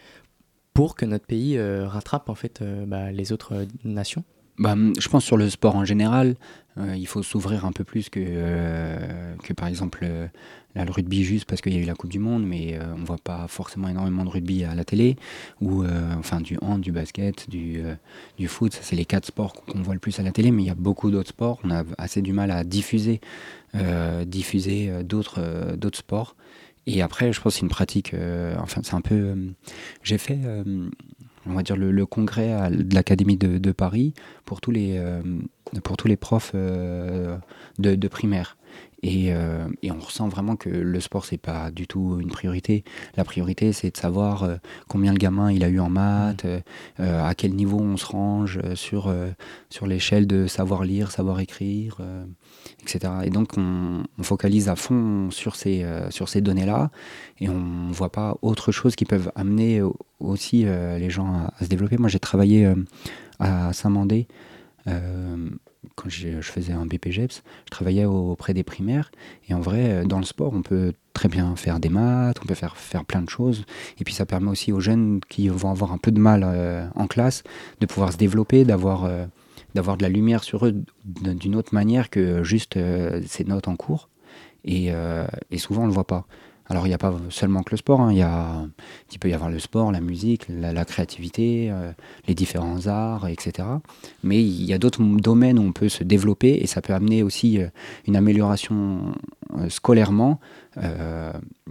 pour 0.72 0.94
que 0.94 1.04
notre 1.04 1.26
pays 1.26 1.60
rattrape 1.60 2.28
en 2.28 2.34
fait 2.34 2.62
bah, 2.86 3.12
les 3.12 3.32
autres 3.32 3.66
nations? 3.84 4.24
Bah, 4.58 4.74
je 4.98 5.08
pense 5.08 5.24
sur 5.24 5.36
le 5.36 5.50
sport 5.50 5.76
en 5.76 5.84
général, 5.84 6.36
euh, 6.78 6.94
il 6.96 7.06
faut 7.06 7.22
s'ouvrir 7.22 7.64
un 7.64 7.72
peu 7.72 7.84
plus 7.84 8.10
que, 8.10 8.20
euh, 8.22 9.34
que 9.42 9.54
par 9.54 9.66
exemple 9.66 10.00
euh, 10.02 10.26
le 10.74 10.90
rugby 10.90 11.24
juste 11.24 11.46
parce 11.46 11.62
qu'il 11.62 11.72
y 11.72 11.78
a 11.78 11.80
eu 11.80 11.86
la 11.86 11.94
Coupe 11.94 12.10
du 12.10 12.18
Monde, 12.18 12.46
mais 12.46 12.78
on 12.98 13.04
voit 13.04 13.16
pas 13.16 13.46
forcément 13.48 13.88
énormément 13.88 14.24
de 14.24 14.28
rugby 14.28 14.62
à 14.64 14.74
la 14.74 14.84
télé, 14.84 15.16
ou 15.62 15.84
enfin 16.18 16.42
du 16.42 16.58
hand, 16.60 16.82
du 16.82 16.92
basket, 16.92 17.48
du, 17.48 17.80
du 18.36 18.46
foot, 18.46 18.74
ça 18.74 18.80
c'est 18.82 18.94
les 18.94 19.06
quatre 19.06 19.24
sports 19.24 19.54
qu'on 19.54 19.80
voit 19.80 19.94
le 19.94 20.00
plus 20.00 20.20
à 20.20 20.22
la 20.22 20.32
télé, 20.32 20.50
mais 20.50 20.64
il 20.64 20.66
y 20.66 20.70
a 20.70 20.74
beaucoup 20.74 21.10
d'autres 21.10 21.30
sports, 21.30 21.60
on 21.64 21.70
a 21.70 21.82
assez 21.96 22.20
du 22.20 22.34
mal 22.34 22.50
à 22.50 22.62
diffuser, 22.62 23.22
diffuser 24.26 25.02
d'autres 25.02 25.76
d'autres 25.78 25.98
sports. 26.00 26.36
Et 26.86 27.00
après, 27.00 27.32
je 27.32 27.40
pense 27.40 27.54
que 27.54 27.60
c'est 27.60 27.62
une 27.62 27.70
pratique, 27.70 28.14
enfin 28.60 28.82
c'est 28.84 28.94
un 28.94 29.00
peu... 29.00 29.34
J'ai 30.02 30.18
fait 30.18 30.38
on 31.46 31.54
va 31.54 31.62
dire 31.62 31.76
le, 31.76 32.06
congrès 32.06 32.70
de 32.70 32.94
l'Académie 32.94 33.36
de, 33.36 33.72
Paris 33.72 34.14
pour 34.44 34.60
tous 34.60 34.70
les, 34.70 34.96
euh, 34.98 35.22
pour 35.82 35.96
tous 35.96 36.08
les 36.08 36.16
profs 36.16 36.52
euh, 36.54 37.36
de, 37.78 38.08
primaire. 38.08 38.56
Euh, 39.04 39.68
et, 39.82 39.92
on 39.92 39.98
ressent 40.00 40.28
vraiment 40.28 40.56
que 40.56 40.68
le 40.68 41.00
sport, 41.00 41.24
c'est 41.24 41.38
pas 41.38 41.70
du 41.70 41.86
tout 41.86 42.18
une 42.20 42.28
priorité. 42.28 42.82
La 43.16 43.24
priorité, 43.24 43.72
c'est 43.72 43.90
de 43.90 43.96
savoir 43.96 44.48
combien 44.88 45.12
le 45.12 45.18
gamin 45.18 45.52
il 45.52 45.62
a 45.62 45.68
eu 45.68 45.78
en 45.78 45.90
maths, 45.90 46.46
à 46.98 47.34
quel 47.34 47.54
niveau 47.54 47.78
on 47.78 47.96
se 47.96 48.06
range 48.06 48.60
sur, 48.74 49.14
sur 49.70 49.86
l'échelle 49.86 50.26
de 50.26 50.46
savoir 50.46 50.84
lire, 50.84 51.12
savoir 51.12 51.40
écrire, 51.40 51.98
etc. 52.82 53.12
Et 53.24 53.30
donc, 53.30 53.56
on, 53.56 54.04
focalise 54.22 54.68
à 54.68 54.76
fond 54.76 55.30
sur 55.30 55.54
ces, 55.54 55.86
sur 56.10 56.28
ces 56.28 56.40
données-là 56.40 56.90
et 57.38 57.48
on 57.48 57.60
ne 57.60 57.92
voit 57.92 58.10
pas 58.10 58.36
autre 58.42 58.72
chose 58.72 58.96
qui 58.96 59.04
peuvent 59.04 59.30
amener 59.36 59.82
aussi 60.20 60.64
euh, 60.66 60.98
les 60.98 61.10
gens 61.10 61.32
à, 61.58 61.64
se 61.64 61.68
développer. 61.68 61.96
Moi, 61.98 62.08
j'ai 62.08 62.18
travaillé 62.18 62.66
euh, 62.66 62.74
à 63.38 63.72
Saint-Mandé 63.72 64.26
euh, 64.86 65.48
quand 65.94 66.08
je 66.08 66.40
faisais 66.42 66.72
un 66.72 66.84
BPGEPS, 66.84 67.42
je 67.64 67.70
travaillais 67.70 68.04
auprès 68.04 68.52
des 68.54 68.64
primaires. 68.64 69.10
Et 69.48 69.54
en 69.54 69.60
vrai, 69.60 70.04
dans 70.04 70.18
le 70.18 70.24
sport, 70.24 70.52
on 70.52 70.62
peut 70.62 70.92
très 71.12 71.28
bien 71.28 71.56
faire 71.56 71.80
des 71.80 71.88
maths, 71.88 72.36
on 72.42 72.46
peut 72.46 72.54
faire, 72.54 72.76
faire 72.76 73.04
plein 73.04 73.22
de 73.22 73.30
choses. 73.30 73.64
Et 73.98 74.04
puis 74.04 74.12
ça 74.12 74.26
permet 74.26 74.50
aussi 74.50 74.72
aux 74.72 74.80
jeunes 74.80 75.20
qui 75.28 75.48
vont 75.48 75.70
avoir 75.70 75.92
un 75.92 75.98
peu 75.98 76.10
de 76.10 76.18
mal 76.18 76.44
en 76.94 77.06
classe 77.06 77.44
de 77.80 77.86
pouvoir 77.86 78.12
se 78.12 78.18
développer, 78.18 78.64
d'avoir 78.64 79.08
d'avoir 79.76 79.96
de 79.96 80.02
la 80.02 80.08
lumière 80.08 80.42
sur 80.42 80.66
eux 80.66 80.74
d'une 81.04 81.54
autre 81.54 81.72
manière 81.72 82.10
que 82.10 82.42
juste 82.42 82.78
ces 83.26 83.44
notes 83.44 83.68
en 83.68 83.76
cours. 83.76 84.08
Et, 84.64 84.90
et 85.50 85.58
souvent, 85.58 85.82
on 85.82 85.84
ne 85.84 85.90
le 85.90 85.94
voit 85.94 86.06
pas. 86.06 86.26
Alors 86.68 86.86
il 86.86 86.88
n'y 86.88 86.94
a 86.94 86.98
pas 86.98 87.14
seulement 87.30 87.62
que 87.62 87.70
le 87.70 87.76
sport, 87.76 88.00
hein. 88.00 88.12
il, 88.12 88.18
y 88.18 88.22
a, 88.22 88.66
il 89.12 89.18
peut 89.18 89.28
y 89.28 89.34
avoir 89.34 89.50
le 89.50 89.58
sport, 89.58 89.92
la 89.92 90.00
musique, 90.00 90.46
la, 90.48 90.84
créativité, 90.84 91.68
euh, 91.70 91.92
les 92.26 92.34
différents 92.34 92.86
arts, 92.86 93.28
etc. 93.28 93.68
Mais 94.24 94.42
il 94.42 94.64
y 94.64 94.72
a 94.72 94.78
d'autres 94.78 95.02
domaines 95.02 95.58
où 95.58 95.62
on 95.62 95.72
peut 95.72 95.88
se 95.88 96.02
développer 96.02 96.58
et 96.60 96.66
ça 96.66 96.82
peut 96.82 96.92
amener 96.92 97.22
aussi 97.22 97.60
euh, 97.60 97.68
une 98.06 98.16
amélioration 98.16 99.12
euh, 99.56 99.68
scolairement 99.68 100.40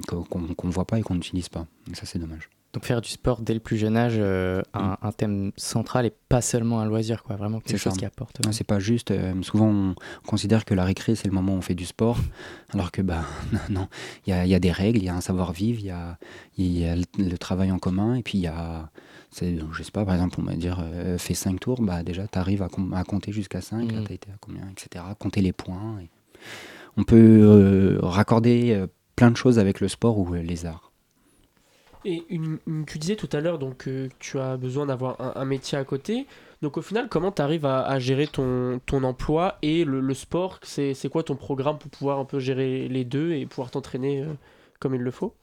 qu'on 0.07 0.39
ne 0.39 0.71
voit 0.71 0.85
pas 0.85 0.97
et 0.97 1.03
qu'on 1.03 1.13
n'utilise 1.13 1.49
pas. 1.49 1.67
ça 1.93 2.05
c'est 2.05 2.17
dommage. 2.17 2.49
Donc 2.75 2.83
faire 2.83 2.99
du 2.99 3.09
sport 3.09 3.39
dès 3.39 3.53
le 3.53 3.61
plus 3.61 3.77
jeune 3.77 3.95
âge, 3.95 4.15
euh, 4.17 4.61
mm. 4.73 4.95
un, 5.01 5.11
thème 5.13 5.53
central 5.55 6.05
et 6.05 6.11
pas 6.27 6.41
seulement 6.41 6.81
un 6.81 6.85
loisir, 6.85 7.23
quoi, 7.23 7.38
vraiment 7.38 7.61
quelque 7.61 7.77
chose 7.77 7.95
qui 7.95 8.03
apporte. 8.03 8.41
C'est 8.51 8.67
pas 8.67 8.79
juste, 8.79 9.11
euh, 9.11 9.33
souvent 9.43 9.67
on 9.69 9.95
considère 10.27 10.65
que 10.65 10.73
la 10.73 10.83
récré 10.83 11.15
c'est 11.15 11.29
le 11.29 11.33
moment 11.33 11.53
où 11.53 11.57
on 11.57 11.61
fait 11.61 11.73
du 11.73 11.85
sport, 11.85 12.17
alors 12.73 12.91
que 12.91 13.01
bah 13.01 13.23
non, 13.69 13.88
il 14.27 14.35
y 14.35 14.53
a, 14.53 14.59
des 14.59 14.73
règles, 14.73 14.99
il 14.99 15.05
y 15.05 15.09
a 15.09 15.15
un 15.15 15.21
savoir-vivre, 15.21 15.79
il 15.79 15.85
y 15.85 15.89
a, 15.89 16.17
y 16.57 16.85
a, 16.85 16.95
le 17.17 17.38
travail 17.38 17.71
en 17.71 17.79
commun 17.79 18.15
et 18.15 18.23
puis 18.23 18.39
il 18.39 18.41
y 18.41 18.47
a, 18.47 18.89
je 19.39 19.81
sais 19.81 19.91
pas, 19.91 20.03
par 20.03 20.15
exemple 20.15 20.35
on 20.41 20.43
va 20.43 20.55
dire 20.55 20.83
euh, 20.83 21.17
fais 21.17 21.33
5 21.33 21.57
tours, 21.61 21.81
bah 21.81 22.03
déjà 22.03 22.27
tu 22.27 22.38
arrives 22.38 22.61
à, 22.61 23.03
compter 23.05 23.31
jusqu'à 23.31 23.61
5, 23.61 23.85
mm. 23.85 24.03
tu 24.03 24.13
été 24.15 24.31
à 24.31 24.35
combien, 24.41 24.63
etc. 24.69 25.05
Compter 25.17 25.39
les 25.39 25.53
points. 25.53 25.95
On 26.97 27.05
peut 27.05 27.99
raccorder 28.03 28.85
plein 29.15 29.31
de 29.31 29.38
choses 29.38 29.59
avec 29.59 29.79
le 29.79 29.88
sport 29.88 30.17
ou 30.17 30.33
les 30.33 30.65
arts. 30.65 30.91
Et 32.05 32.23
une, 32.29 32.59
tu 32.85 32.99
disais 32.99 33.15
tout 33.15 33.29
à 33.31 33.41
l'heure 33.41 33.57
donc 33.57 33.77
que 33.77 34.09
tu 34.19 34.39
as 34.39 34.57
besoin 34.57 34.85
d'avoir 34.85 35.37
un, 35.37 35.45
métier 35.45 35.77
à 35.77 35.83
côté. 35.83 36.27
Donc 36.61 36.77
au 36.77 36.81
final, 36.81 37.07
comment 37.09 37.31
tu 37.31 37.41
arrives 37.41 37.65
à, 37.65 37.97
gérer 37.99 38.27
ton, 38.27 38.79
ton 38.85 39.03
emploi 39.03 39.57
et 39.61 39.83
le, 39.83 40.13
sport? 40.13 40.59
C'est 40.63 41.09
quoi 41.09 41.23
ton 41.23 41.35
programme 41.35 41.77
pour 41.77 41.89
pouvoir 41.89 42.19
un 42.19 42.25
peu 42.25 42.39
gérer 42.39 42.87
les 42.87 43.05
deux 43.05 43.33
et 43.33 43.45
pouvoir 43.45 43.71
t'entraîner 43.71 44.21
euh, 44.21 44.33
comme 44.79 44.93
il 44.95 45.01
le 45.01 45.11
faut? 45.11 45.33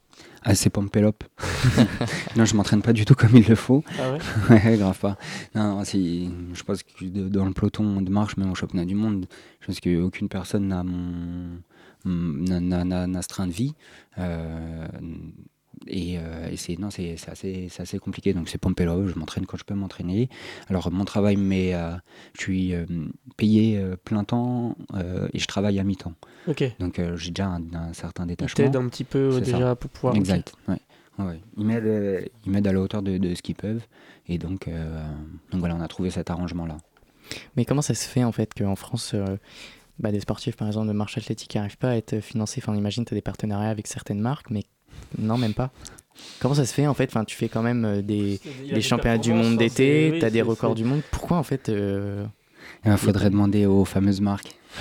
Ah, 0.43 0.55
c'est 0.55 0.71
Pompelop. 0.71 1.25
non, 2.37 2.45
je 2.45 2.55
m'entraîne 2.55 2.83
pas 2.83 2.93
du 2.93 3.05
tout 3.05 3.15
comme 3.15 3.35
il 3.35 3.47
le 3.47 3.55
faut. 3.55 3.83
Ah 3.99 4.13
ouais? 4.13 4.19
Ouais, 4.51 4.77
grave 4.77 4.99
pas. 4.99 5.17
Non, 5.55 5.83
si, 5.85 6.31
je 6.53 6.63
pense 6.63 6.83
que 6.83 7.05
dans 7.05 7.45
le 7.45 7.53
peloton 7.53 8.03
de 8.03 8.11
marche, 8.11 8.37
même 8.37 8.51
au 8.51 8.55
championnat 8.55 8.85
du 8.85 8.95
monde, 8.95 9.27
je 9.61 9.67
pense 9.67 9.81
qu'aucune 9.81 10.29
personne 10.29 10.69
n'a 10.69 10.83
mon 10.85 11.59
n'a 12.05 13.23
ce 13.23 13.29
train 13.29 13.47
de 13.47 13.53
vie. 13.53 13.75
Euh, 14.19 14.87
et, 15.87 16.19
euh, 16.19 16.55
c'est 16.57 16.79
non 16.79 16.91
c'est 16.91 17.17
assez, 17.27 17.69
assez, 17.79 17.99
compliqué. 17.99 18.33
Donc 18.33 18.49
c'est 18.49 18.59
Pompelo 18.59 19.07
je 19.07 19.19
m'entraîne 19.19 19.47
quand 19.47 19.57
je 19.57 19.65
peux 19.65 19.75
m'entraîner. 19.75 20.29
Alors 20.69 20.91
mon 20.91 21.05
travail 21.05 21.37
mais 21.37 21.75
euh, 21.75 21.93
je 22.35 22.41
suis 22.43 22.75
euh, 22.75 22.87
payé 23.37 23.83
plein 24.05 24.25
temps 24.25 24.77
et 25.33 25.39
je 25.39 25.47
travaille 25.47 25.79
à 25.79 25.85
mi-temps. 25.85 26.15
Donc 26.79 27.01
j'ai 27.17 27.31
déjà 27.31 27.49
un, 27.49 27.93
certain 27.93 28.27
détachement. 28.27 28.65
il 28.65 28.71
t'aide 28.71 28.77
un 28.77 28.89
petit 28.89 29.05
peu 29.05 29.41
déjà 29.41 29.75
pour 29.75 29.91
pouvoir 29.91 30.17
exact 30.17 30.55
ouais. 30.69 30.79
Ouais, 31.19 31.41
ils 31.59 31.65
m'aident 31.65 32.67
à 32.67 32.73
la 32.73 32.81
hauteur 32.81 33.03
de, 33.03 33.19
de 33.19 33.35
ce 33.35 33.43
qu'ils 33.43 33.55
peuvent. 33.55 33.83
Et 34.29 34.39
donc, 34.39 34.69
donc 35.51 35.61
voilà 35.61 35.77
on 35.77 35.81
a 35.81 35.89
trouvé 35.89 36.11
cet 36.11 36.31
arrangement 36.31 36.65
là 36.65 36.79
Mais 37.57 37.65
comment 37.65 37.83
ça 37.83 37.95
se 37.95 38.09
fait 38.09 38.25
en 38.25 38.33
fait 38.33 38.55
qu'en 38.55 38.77
France, 38.77 39.13
euh, 39.15 39.37
bah, 39.99 40.13
des 40.13 40.21
sportifs 40.21 40.57
par 40.57 40.69
exemple 40.69 40.89
de 40.89 40.93
marche 40.93 41.19
athlétique 41.19 41.55
n'arrivent 41.55 41.79
pas 41.79 41.91
à 41.91 41.97
être 41.97 42.21
financés? 42.21 42.61
Enfin, 42.63 42.73
on 42.73 42.77
imagine 42.77 43.05
tu 43.05 43.15
as 43.15 43.17
des 43.17 43.23
partenariats 43.23 43.71
avec 43.71 43.87
certaines 43.87 44.21
marques, 44.21 44.51
mais 44.51 44.65
non, 45.19 45.37
même 45.39 45.55
pas. 45.55 45.71
Comment 46.41 46.55
ça 46.55 46.65
se 46.67 46.75
fait 46.75 46.87
en 46.87 46.95
fait? 46.95 47.09
Enfin, 47.09 47.25
Tu 47.25 47.37
fais 47.37 47.49
quand 47.49 47.63
même 47.63 47.85
euh, 47.85 48.03
des, 48.03 48.41
des 48.75 48.81
championnats 48.83 49.19
du 49.19 49.33
monde 49.33 49.57
d'été, 49.59 50.11
tu 50.21 50.25
as 50.27 50.31
des 50.31 50.43
records 50.43 50.75
du 50.75 50.85
monde. 50.85 51.03
Pourquoi 51.11 51.37
en 51.39 51.43
fait 51.43 51.69
euh, 51.69 52.25
Il 52.85 52.97
faudrait 52.97 53.31
demander 53.31 53.67
aux 53.67 53.85
fameuses 53.85 54.21
marques. 54.21 54.57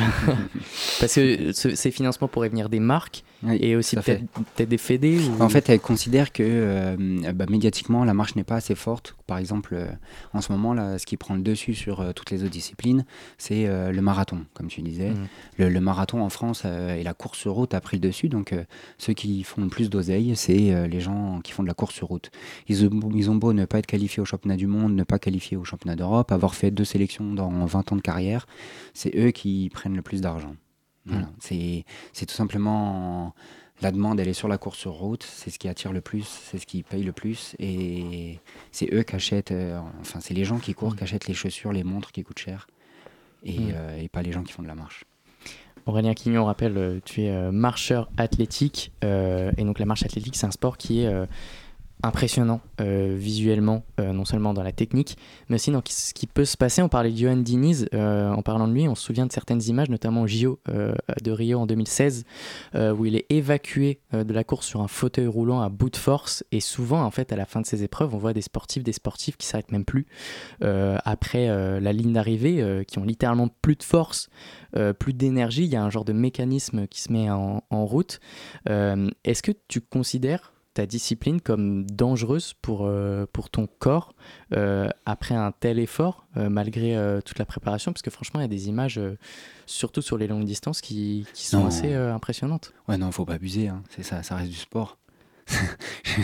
Parce 1.00 1.16
que 1.16 1.52
ce- 1.54 1.76
ces 1.76 1.92
financements 1.92 2.28
pourraient 2.28 2.50
venir 2.50 2.70
des 2.70 2.80
marques 2.80 3.24
Oui, 3.44 3.58
et 3.60 3.76
aussi 3.76 3.96
peut-être 3.96 4.70
des 4.70 4.78
fédés 4.78 5.20
ou... 5.20 5.42
En 5.42 5.50
fait, 5.50 5.70
elle 5.70 5.80
considère 5.80 6.32
que 6.32 6.44
euh, 6.46 7.32
bah, 7.34 7.46
médiatiquement, 7.50 8.04
la 8.04 8.14
marche 8.14 8.36
n'est 8.36 8.44
pas 8.44 8.56
assez 8.56 8.76
forte. 8.76 9.16
Par 9.26 9.38
exemple, 9.38 9.74
euh, 9.74 9.88
en 10.34 10.42
ce 10.42 10.52
moment, 10.52 10.74
là, 10.74 11.00
ce 11.00 11.06
qui 11.06 11.18
prend 11.18 11.36
le 11.36 11.42
dessus 11.42 11.74
sur 11.74 12.02
euh, 12.02 12.12
toutes 12.14 12.32
les 12.32 12.44
autres 12.44 12.52
disciplines, 12.52 13.06
c'est 13.38 13.68
le 13.68 14.02
marathon, 14.02 14.46
comme 14.54 14.68
tu 14.68 14.82
disais. 14.82 15.12
Mhm. 15.12 15.28
Le, 15.58 15.70
le 15.70 15.82
marathon 15.82 16.22
en 16.22 16.30
France 16.30 16.66
et 16.66 17.04
la 17.04 17.14
course 17.14 17.40
sur 17.40 17.54
route 17.54 17.74
a 17.74 17.82
pris 17.82 17.98
le 17.98 18.02
dessus. 18.02 18.30
Donc, 18.30 18.54
ceux 18.98 19.14
qui 19.14 19.44
font 19.44 19.62
le 19.62 19.70
plus 19.70 19.90
d'oseille, 19.90 20.36
c'est 20.36 20.88
les 20.88 21.00
gens 21.00 21.40
qui 21.44 21.52
font 21.52 21.64
de 21.64 21.68
la 21.68 21.74
course 21.74 21.96
sur 21.96 22.08
route. 22.08 22.32
Ils 22.68 22.86
ont, 22.86 23.12
ils 23.14 23.30
ont 23.30 23.36
beau 23.36 23.54
ne 23.54 23.66
pas 23.66 23.80
être 23.80 23.88
qualifiés 23.88 24.22
au 24.22 24.26
championnat 24.26 24.58
du 24.58 24.68
monde, 24.68 24.96
ne 24.96 25.04
pas 25.04 25.20
qualifier 25.20 25.58
au 25.58 25.64
championnat 25.64 25.96
d'Europe, 25.96 26.32
avoir 26.32 26.56
fait 26.56 26.72
deux 26.72 26.86
sélections 26.86 27.34
dans 27.34 27.66
20 27.66 27.92
ans 27.92 27.96
de 27.96 28.02
carrière, 28.02 28.46
c'est 28.94 29.16
eux 29.18 29.32
qui 29.32 29.70
prennent 29.74 29.96
le 29.96 30.02
plus 30.02 30.22
d'argent. 30.22 30.56
Voilà. 31.06 31.30
C'est 31.40 31.84
c'est 32.14 32.26
tout 32.26 32.36
simplement 32.36 33.34
la 33.82 33.92
demande, 33.92 34.20
elle 34.20 34.28
est 34.28 34.34
sur 34.34 34.48
la 34.48 34.60
course 34.60 34.78
sur 34.78 34.92
route, 34.92 35.24
c'est 35.24 35.50
ce 35.50 35.58
qui 35.58 35.68
attire 35.68 35.92
le 35.92 36.02
plus, 36.02 36.26
c'est 36.28 36.60
ce 36.60 36.68
qui 36.68 36.84
paye 36.84 37.02
le 37.04 37.12
plus, 37.14 37.56
et 37.58 38.40
c'est 38.72 38.94
eux 38.94 39.02
qui 39.02 39.16
achètent, 39.16 39.52
euh, 39.52 39.80
enfin 40.02 40.20
c'est 40.22 40.36
les 40.36 40.46
gens 40.46 40.60
qui 40.60 40.76
courent 40.76 40.96
qui 40.96 41.04
achètent 41.04 41.28
les 41.28 41.34
chaussures, 41.34 41.72
les 41.74 41.84
montres 41.84 42.12
qui 42.12 42.22
coûtent 42.24 42.38
cher, 42.38 42.68
et, 43.44 43.58
Mm. 43.60 43.72
euh, 43.74 43.98
et 44.04 44.08
pas 44.08 44.22
les 44.22 44.32
gens 44.32 44.44
qui 44.44 44.54
font 44.54 44.62
de 44.62 44.68
la 44.68 44.76
marche. 44.76 45.06
Aurélien 45.88 46.14
Quignon, 46.14 46.44
on 46.44 46.46
rappelle, 46.46 46.78
euh, 46.78 47.00
tu 47.04 47.24
es 47.24 47.52
marcheur 47.52 48.08
athlétique. 48.18 48.92
euh, 49.04 49.52
et 49.58 49.64
donc 49.64 49.80
la 49.80 49.86
marche 49.88 50.04
athlétique, 50.04 50.36
c'est 50.36 50.46
un 50.46 50.52
sport 50.52 50.78
qui 50.78 51.02
est 51.02 51.12
impressionnant 52.04 52.62
euh, 52.80 53.16
visuellement, 53.18 53.84
euh, 54.00 54.14
non 54.14 54.26
seulement 54.26 54.54
dans 54.54 54.64
la 54.64 54.72
technique, 54.72 55.18
mais 55.50 55.56
aussi 55.56 55.72
dans 55.72 55.82
ce 55.88 56.14
qui 56.14 56.28
peut 56.28 56.46
se 56.46 56.58
passer. 56.58 56.82
On 56.82 56.90
parlait 56.90 57.12
de 57.12 57.18
Johan 57.18 57.38
Diniz, 57.38 57.88
euh, 57.94 58.32
en 58.32 58.42
parlant 58.42 58.68
de 58.68 58.74
lui, 58.74 58.88
on 58.88 58.96
se 58.96 59.04
souvient 59.04 59.26
de 59.26 59.32
certaines 59.32 59.62
images, 59.64 59.90
notamment 59.90 60.22
au 60.22 60.28
JO 60.28 60.60
de 60.68 61.32
Rio 61.32 61.60
en 61.60 61.66
2016, 61.66 62.26
euh, 62.76 62.94
où 62.94 63.06
il 63.06 63.16
est 63.16 63.26
évacué 63.30 64.00
de 64.14 64.34
la 64.34 64.44
course 64.44 64.68
sur 64.68 64.82
un 64.82 64.88
fauteuil 64.88 65.28
roulant 65.28 65.62
à 65.62 65.70
bout 65.70 65.90
de 65.90 65.98
force. 65.98 66.44
Et 66.52 66.60
souvent, 66.60 67.04
en 67.04 67.12
fait, 67.12 67.32
à 67.32 67.36
la 67.36 67.46
fin 67.46 67.62
de 67.62 67.66
ces 67.66 67.84
épreuves, 67.84 68.14
on 68.14 68.18
voit 68.18 68.34
des 68.34 68.42
sportifs, 68.42 68.84
des 68.84 68.94
sportifs 68.94 69.38
qui 69.38 69.48
s'arrêtent 69.48 69.72
même 69.72 69.86
plus 69.86 70.06
après 70.62 71.48
la 71.80 71.94
ligne 71.94 72.14
d'arrivée, 72.14 72.84
qui 72.88 73.00
ont 73.00 73.04
littéralement 73.04 73.48
plus 73.62 73.76
de 73.76 73.84
force, 73.84 74.30
plus 75.00 75.14
d'énergie. 75.14 75.64
Il 75.64 75.70
y 75.70 75.76
a 75.76 75.84
un 75.84 75.90
genre 75.90 76.06
de 76.06 76.14
mécanisme 76.14 76.88
qui 76.88 77.02
se 77.02 77.12
met 77.12 77.30
en, 77.30 77.62
route. 77.72 78.20
Est-ce 78.66 79.42
que 79.42 79.52
tu 79.68 79.82
considères 79.82 80.51
ta 80.74 80.86
discipline 80.86 81.42
comme 81.42 81.86
dangereuse 81.86 82.54
pour, 82.62 82.86
euh, 82.86 83.26
pour 83.34 83.50
ton 83.50 83.68
corps 83.68 84.14
euh, 84.54 84.90
après 85.06 85.36
un 85.36 85.52
tel 85.52 85.80
effort, 85.80 86.26
euh, 86.38 86.50
malgré 86.50 86.96
toute 87.26 87.40
la 87.40 87.46
préparation? 87.46 87.92
Parce 87.92 88.02
que 88.02 88.10
franchement, 88.12 88.40
il 88.40 88.44
y 88.44 88.46
a 88.46 88.50
des 88.50 88.70
images, 88.70 89.00
surtout 89.66 90.02
sur 90.02 90.18
les 90.18 90.28
longues 90.28 90.46
distances, 90.46 90.82
qui, 90.82 91.26
qui 91.34 91.48
sont 91.48 91.62
Non. 91.62 91.66
assez 91.68 91.94
impressionnantes. 91.94 92.74
Ouais, 92.88 92.98
non, 92.98 93.12
faut 93.12 93.26
pas 93.26 93.34
abuser, 93.36 93.68
hein. 93.68 93.84
c'est 93.90 94.04
ça, 94.04 94.24
ça 94.24 94.36
reste 94.36 94.50
du 94.52 94.58
sport. 94.58 94.98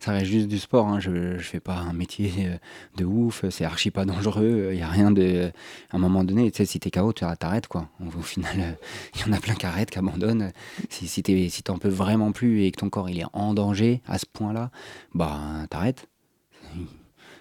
ça, 0.00 0.12
reste 0.12 0.26
juste 0.26 0.48
du 0.48 0.58
sport, 0.58 0.86
hein. 0.86 1.00
je, 1.00 1.38
je 1.38 1.42
fais 1.42 1.60
pas 1.60 1.76
un 1.76 1.92
métier 1.92 2.32
euh, 2.40 2.56
de 2.96 3.04
ouf, 3.04 3.44
c'est 3.50 3.64
archi 3.64 3.90
pas 3.90 4.04
dangereux, 4.04 4.70
il 4.72 4.78
y 4.78 4.82
a 4.82 4.88
rien 4.88 5.10
de... 5.10 5.50
À 5.90 5.96
un 5.96 5.98
moment 5.98 6.24
donné, 6.24 6.50
tu 6.50 6.58
sais, 6.58 6.64
si 6.64 6.80
t'es 6.80 6.90
KO, 6.90 7.12
t'arrêtes 7.12 7.66
quoi. 7.66 7.88
Au, 8.00 8.22
final, 8.22 8.76
il 9.14 9.20
y 9.20 9.30
en 9.30 9.32
a 9.32 9.40
plein 9.40 9.54
qui 9.54 9.66
arrêtent, 9.66 9.90
qui 9.90 9.98
abandonnent. 9.98 10.52
Si 10.90 11.22
t'en 11.62 11.78
peux 11.78 11.88
vraiment 11.88 12.32
plus 12.32 12.64
et 12.64 12.70
que 12.70 12.78
ton 12.78 12.90
corps 12.90 13.08
il 13.08 13.20
est 13.20 13.26
en 13.32 13.54
danger 13.54 14.02
à 14.06 14.18
ce 14.18 14.26
point-là, 14.26 14.70
bah 15.14 15.40
t'arrêtes. 15.70 16.08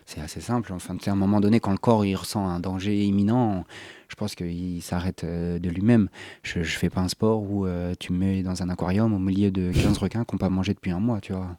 C'est 0.09 0.21
assez 0.21 0.39
simple. 0.39 0.71
Enfin, 0.71 0.95
tu 0.95 1.09
à 1.09 1.11
un 1.11 1.17
moment 1.17 1.41
donné, 1.41 1.59
quand 1.59 1.71
le 1.73 1.77
corps 1.77 2.05
il 2.05 2.15
ressent 2.15 2.47
un 2.47 2.61
danger 2.61 3.03
imminent, 3.05 3.65
je 4.07 4.15
pense 4.15 4.35
qu'il 4.35 4.81
s'arrête 4.81 5.25
euh, 5.25 5.59
de 5.59 5.69
lui-même. 5.69 6.07
Je, 6.43 6.63
je 6.63 6.77
fais 6.77 6.89
pas 6.89 7.01
un 7.01 7.09
sport 7.09 7.41
où 7.43 7.65
euh, 7.65 7.93
tu 7.99 8.13
me 8.13 8.19
mets 8.19 8.41
dans 8.41 8.63
un 8.63 8.69
aquarium 8.69 9.13
au 9.13 9.19
milieu 9.19 9.51
de 9.51 9.69
15 9.73 9.97
requins 9.97 10.23
qui 10.23 10.33
n'ont 10.33 10.39
pas 10.39 10.47
mangé 10.49 10.73
depuis 10.73 10.91
un 10.91 11.01
mois, 11.01 11.19
tu 11.19 11.33
vois. 11.33 11.57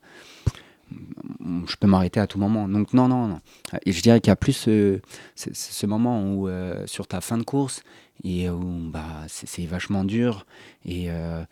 Je 1.67 1.77
peux 1.77 1.87
m'arrêter 1.87 2.21
à 2.21 2.27
tout 2.27 2.39
moment. 2.39 2.67
Donc 2.69 2.95
non, 2.95 3.07
non, 3.09 3.27
non. 3.29 3.41
Et 3.85 3.93
je 3.93 4.01
dirais 4.01 4.19
qu'il 4.23 4.31
y 4.31 4.33
a 4.33 4.37
plus 4.37 4.55
ce, 4.55 4.99
ce- 5.37 5.85
moment 5.87 6.33
où 6.33 6.49
euh, 6.49 6.87
sur 6.87 7.07
ta 7.07 7.21
fin 7.21 7.37
de 7.37 7.43
course 7.43 7.83
et 8.25 8.49
où 8.49 8.89
bah, 8.91 9.05
c'est 9.27 9.67
vachement 9.67 10.05
dur 10.05 10.47
et 10.87 11.11
euh, 11.11 11.45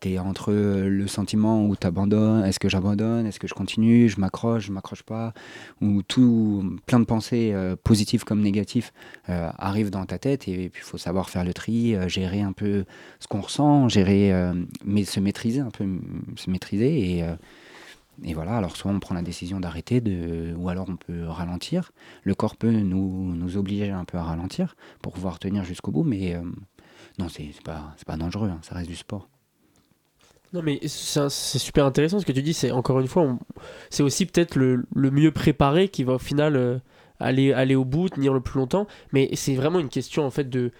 t'es 0.00 0.12
es 0.12 0.18
entre 0.18 0.52
le 0.52 1.06
sentiment 1.06 1.64
où 1.66 1.76
tu 1.76 1.86
abandonnes, 1.86 2.44
est-ce 2.44 2.58
que 2.58 2.68
j'abandonne, 2.68 3.26
est-ce 3.26 3.40
que 3.40 3.48
je 3.48 3.54
continue, 3.54 4.08
je 4.08 4.20
m'accroche, 4.20 4.66
je 4.66 4.72
m'accroche 4.72 5.02
pas, 5.02 5.32
où 5.80 6.02
tout, 6.02 6.78
plein 6.86 7.00
de 7.00 7.04
pensées 7.04 7.52
euh, 7.52 7.76
positives 7.76 8.24
comme 8.24 8.40
négatives 8.40 8.90
euh, 9.28 9.50
arrivent 9.58 9.90
dans 9.90 10.06
ta 10.06 10.18
tête 10.18 10.48
et, 10.48 10.68
puis 10.70 10.82
il 10.82 10.86
faut 10.86 10.98
savoir 10.98 11.30
faire 11.30 11.44
le 11.44 11.54
tri, 11.54 11.94
euh, 11.94 12.08
gérer 12.08 12.42
un 12.42 12.52
peu 12.52 12.84
ce 13.20 13.26
qu'on 13.26 13.40
ressent, 13.40 13.88
gérer, 13.88 14.32
euh, 14.32 14.54
mais 14.84 15.04
se 15.04 15.20
maîtriser 15.20 15.60
un 15.60 15.70
peu, 15.70 15.86
se 16.36 16.50
maîtriser 16.50 17.16
et, 17.16 17.22
euh, 17.24 17.34
et 18.24 18.34
voilà. 18.34 18.56
Alors 18.56 18.76
soit 18.76 18.90
on 18.90 19.00
prend 19.00 19.14
la 19.14 19.22
décision 19.22 19.60
d'arrêter, 19.60 20.00
de, 20.00 20.54
ou 20.56 20.68
alors 20.68 20.88
on 20.88 20.96
peut 20.96 21.24
ralentir. 21.26 21.92
Le 22.22 22.34
corps 22.34 22.56
peut 22.56 22.70
nous, 22.70 23.34
nous 23.34 23.56
obliger 23.56 23.90
un 23.90 24.04
peu 24.04 24.18
à 24.18 24.22
ralentir 24.22 24.76
pour 25.02 25.12
pouvoir 25.12 25.38
tenir 25.38 25.64
jusqu'au 25.64 25.90
bout, 25.90 26.04
mais 26.04 26.34
euh, 26.34 26.42
non, 27.18 27.28
c'est 27.28 27.50
pas, 27.62 27.94
pas 28.06 28.16
dangereux, 28.16 28.48
hein, 28.48 28.60
ça 28.62 28.74
reste 28.74 28.88
du 28.88 28.96
sport. 28.96 29.28
Non 30.52 30.62
mais 30.62 30.80
c'est 30.86 31.28
super 31.30 31.84
intéressant 31.84 32.18
ce 32.20 32.26
que 32.26 32.32
tu 32.32 32.42
dis, 32.42 32.54
c'est 32.54 32.70
encore 32.70 33.00
une 33.00 33.06
fois, 33.06 33.36
c'est 33.90 34.02
aussi 34.02 34.24
peut-être 34.26 34.56
le, 34.56 34.84
le 34.94 35.10
mieux 35.10 35.30
préparé 35.30 35.88
qui 35.88 36.04
va 36.04 36.14
au 36.14 36.18
final 36.18 36.56
euh, 36.56 36.78
aller, 37.20 37.52
aller 37.52 37.74
au 37.74 37.84
bout, 37.84 38.08
tenir 38.08 38.32
le 38.32 38.40
plus 38.40 38.58
longtemps, 38.58 38.86
mais 39.12 39.28
c'est 39.34 39.54
vraiment 39.54 39.78
une 39.78 39.88
question 39.90 40.24
en 40.24 40.30
fait 40.30 40.48
de... 40.48 40.70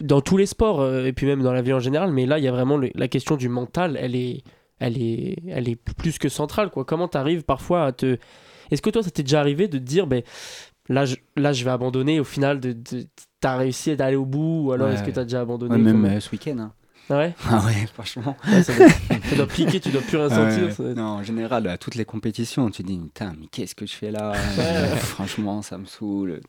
Dans 0.00 0.20
tous 0.20 0.36
les 0.36 0.46
sports, 0.46 0.80
euh, 0.80 1.04
et 1.06 1.12
puis 1.12 1.26
même 1.26 1.42
dans 1.42 1.52
la 1.52 1.62
vie 1.62 1.72
en 1.72 1.78
général, 1.80 2.12
mais 2.12 2.26
là 2.26 2.38
il 2.38 2.44
y 2.44 2.48
a 2.48 2.52
vraiment 2.52 2.76
le- 2.76 2.90
la 2.94 3.08
question 3.08 3.36
du 3.36 3.48
mental, 3.48 3.96
elle 4.00 4.14
est, 4.16 4.42
elle 4.78 5.00
est, 5.00 5.36
elle 5.48 5.68
est 5.68 5.76
plus 5.76 6.18
que 6.18 6.28
centrale. 6.28 6.70
Quoi. 6.70 6.84
Comment 6.84 7.08
tu 7.08 7.16
arrives 7.16 7.42
parfois 7.44 7.84
à 7.86 7.92
te... 7.92 8.16
Est-ce 8.70 8.82
que 8.82 8.90
toi 8.90 9.02
ça 9.02 9.10
t'est 9.10 9.22
déjà 9.22 9.40
arrivé 9.40 9.68
de 9.68 9.78
te 9.78 9.82
dire, 9.82 10.06
ben, 10.06 10.22
là, 10.88 11.04
je, 11.04 11.16
là 11.36 11.52
je 11.52 11.64
vais 11.64 11.70
abandonner, 11.70 12.18
au 12.20 12.24
final 12.24 12.58
de, 12.60 12.72
de- 12.72 13.06
t'as 13.40 13.56
réussi 13.56 13.94
d'aller 13.96 14.16
au 14.16 14.24
bout, 14.26 14.66
ou 14.66 14.72
alors 14.72 14.88
Ouais, 14.88 14.94
est-ce 14.94 15.02
que 15.02 15.10
t'as 15.10 15.22
déjà 15.24 15.40
abandonné 15.40 15.74
Ouais, 15.76 15.80
même 15.80 16.04
euh, 16.04 16.20
ce 16.20 16.30
week-end. 16.30 16.56
hein. 16.58 16.72
Ah 17.10 17.18
ouais 17.18 17.34
Ah 17.50 17.62
ouais, 17.66 17.86
franchement. 17.92 18.34
Ouais, 18.50 18.62
ça, 18.62 18.72
doit, 18.74 18.88
ça 19.28 19.36
doit 19.36 19.46
piquer, 19.46 19.78
tu 19.78 19.90
dois 19.90 20.00
plus 20.00 20.16
rien 20.16 20.30
sentir. 20.30 20.64
ouais, 20.64 20.70
ça 20.70 20.82
Non, 20.94 21.02
en 21.04 21.22
général, 21.22 21.66
à 21.66 21.76
toutes 21.76 21.96
les 21.96 22.06
compétitions, 22.06 22.70
tu 22.70 22.82
te 22.82 22.88
dis, 22.88 22.96
putain, 22.98 23.34
mais 23.38 23.46
qu'est-ce 23.48 23.74
que 23.74 23.84
je 23.86 23.92
fais 23.92 24.10
là 24.10 24.32
Ouais. 24.56 24.96
Franchement, 24.96 25.60
ça 25.60 25.76
me 25.76 25.84
saoule. 25.84 26.40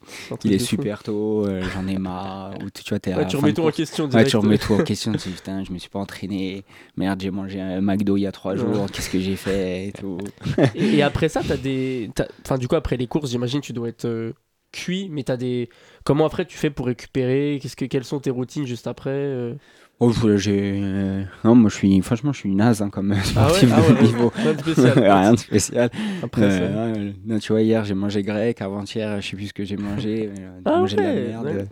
Il 0.45 0.53
est 0.53 0.59
fou. 0.59 0.65
super 0.65 1.03
tôt, 1.03 1.45
euh, 1.45 1.61
j'en 1.73 1.85
ai 1.87 1.97
marre. 1.97 2.53
Ou 2.63 2.69
tu, 2.69 2.83
tu 2.83 2.89
vois, 2.95 3.17
Ouais, 3.17 3.27
tu 3.27 3.35
remets 3.35 3.51
tout 3.53 3.63
en 3.63 3.71
question 3.71 4.05
Ouais, 4.05 4.09
direct. 4.11 4.29
tu 4.29 4.37
remets 4.37 4.57
tout 4.57 4.73
en 4.73 4.83
question. 4.83 5.11
Tu 5.11 5.17
te 5.17 5.23
dis, 5.29 5.35
putain, 5.35 5.63
je 5.65 5.71
me 5.73 5.77
suis 5.77 5.89
pas 5.89 5.99
entraîné. 5.99 6.63
Merde, 6.95 7.21
j'ai 7.21 7.31
mangé 7.31 7.59
un 7.59 7.81
McDo 7.81 8.15
il 8.15 8.21
y 8.21 8.27
a 8.27 8.31
trois 8.31 8.53
Ouais. 8.53 8.59
jours. 8.59 8.85
Qu'est-ce 8.91 9.09
que 9.09 9.19
j'ai 9.19 9.35
fait 9.35 9.87
et 9.87 9.91
tout. 9.91 10.17
Et, 10.75 10.97
et 10.97 11.01
après 11.03 11.27
ça, 11.27 11.41
t'as 11.45 11.57
des. 11.57 12.09
Enfin, 12.45 12.57
du 12.57 12.67
coup, 12.69 12.75
après 12.75 12.95
les 12.97 13.07
courses, 13.07 13.29
j'imagine 13.29 13.59
tu 13.61 13.73
dois 13.73 13.89
être 13.89 14.05
euh, 14.05 14.31
cuit, 14.71 15.09
mais 15.11 15.23
t'as 15.23 15.37
des. 15.37 15.69
Comment 16.05 16.25
après 16.25 16.45
tu 16.45 16.57
fais 16.57 16.69
pour 16.69 16.85
récupérer? 16.85 17.59
Qu'est-ce 17.61 17.75
que 17.75 17.85
quelles 17.85 18.03
sont 18.05 18.19
tes 18.19 18.29
routines 18.29 18.65
juste 18.65 18.87
après 18.87 19.09
euh? 19.11 19.53
Oh, 20.01 20.11
j'ai. 20.35 20.81
euh, 20.83 21.23
Non, 21.45 21.55
moi, 21.55 21.69
je 21.69 21.75
suis. 21.75 22.01
Franchement, 22.01 22.33
je 22.33 22.39
suis 22.39 22.53
naze 22.53 22.81
hein, 22.81 22.89
comme 22.89 23.13
Ah 23.13 23.15
ouais, 23.17 23.23
sportif 23.23 23.69
ah 23.73 23.79
ouais, 23.81 23.87
de 23.93 23.93
haut 23.97 24.01
niveau. 24.01 24.31
rien 24.35 24.53
de 24.53 24.59
spécial. 24.59 24.93
Rien 24.99 25.33
de 25.33 25.39
spécial. 25.39 25.89
Après 26.21 26.41
ça. 26.51 26.57
Euh, 26.57 27.11
non, 27.25 27.39
tu 27.39 27.51
vois, 27.53 27.61
hier 27.61 27.85
j'ai 27.85 27.93
mangé 27.93 28.21
grec, 28.21 28.61
avant-hier 28.61 29.21
je 29.21 29.29
sais 29.29 29.37
plus 29.37 29.47
ce 29.47 29.53
que 29.53 29.63
j'ai 29.63 29.77
mangé. 29.77 30.29
euh, 30.29 30.35
j'ai 30.35 30.61
Ah 30.65 30.79
mangé 30.79 30.95
de 30.97 31.01
la 31.01 31.41
merde. 31.41 31.67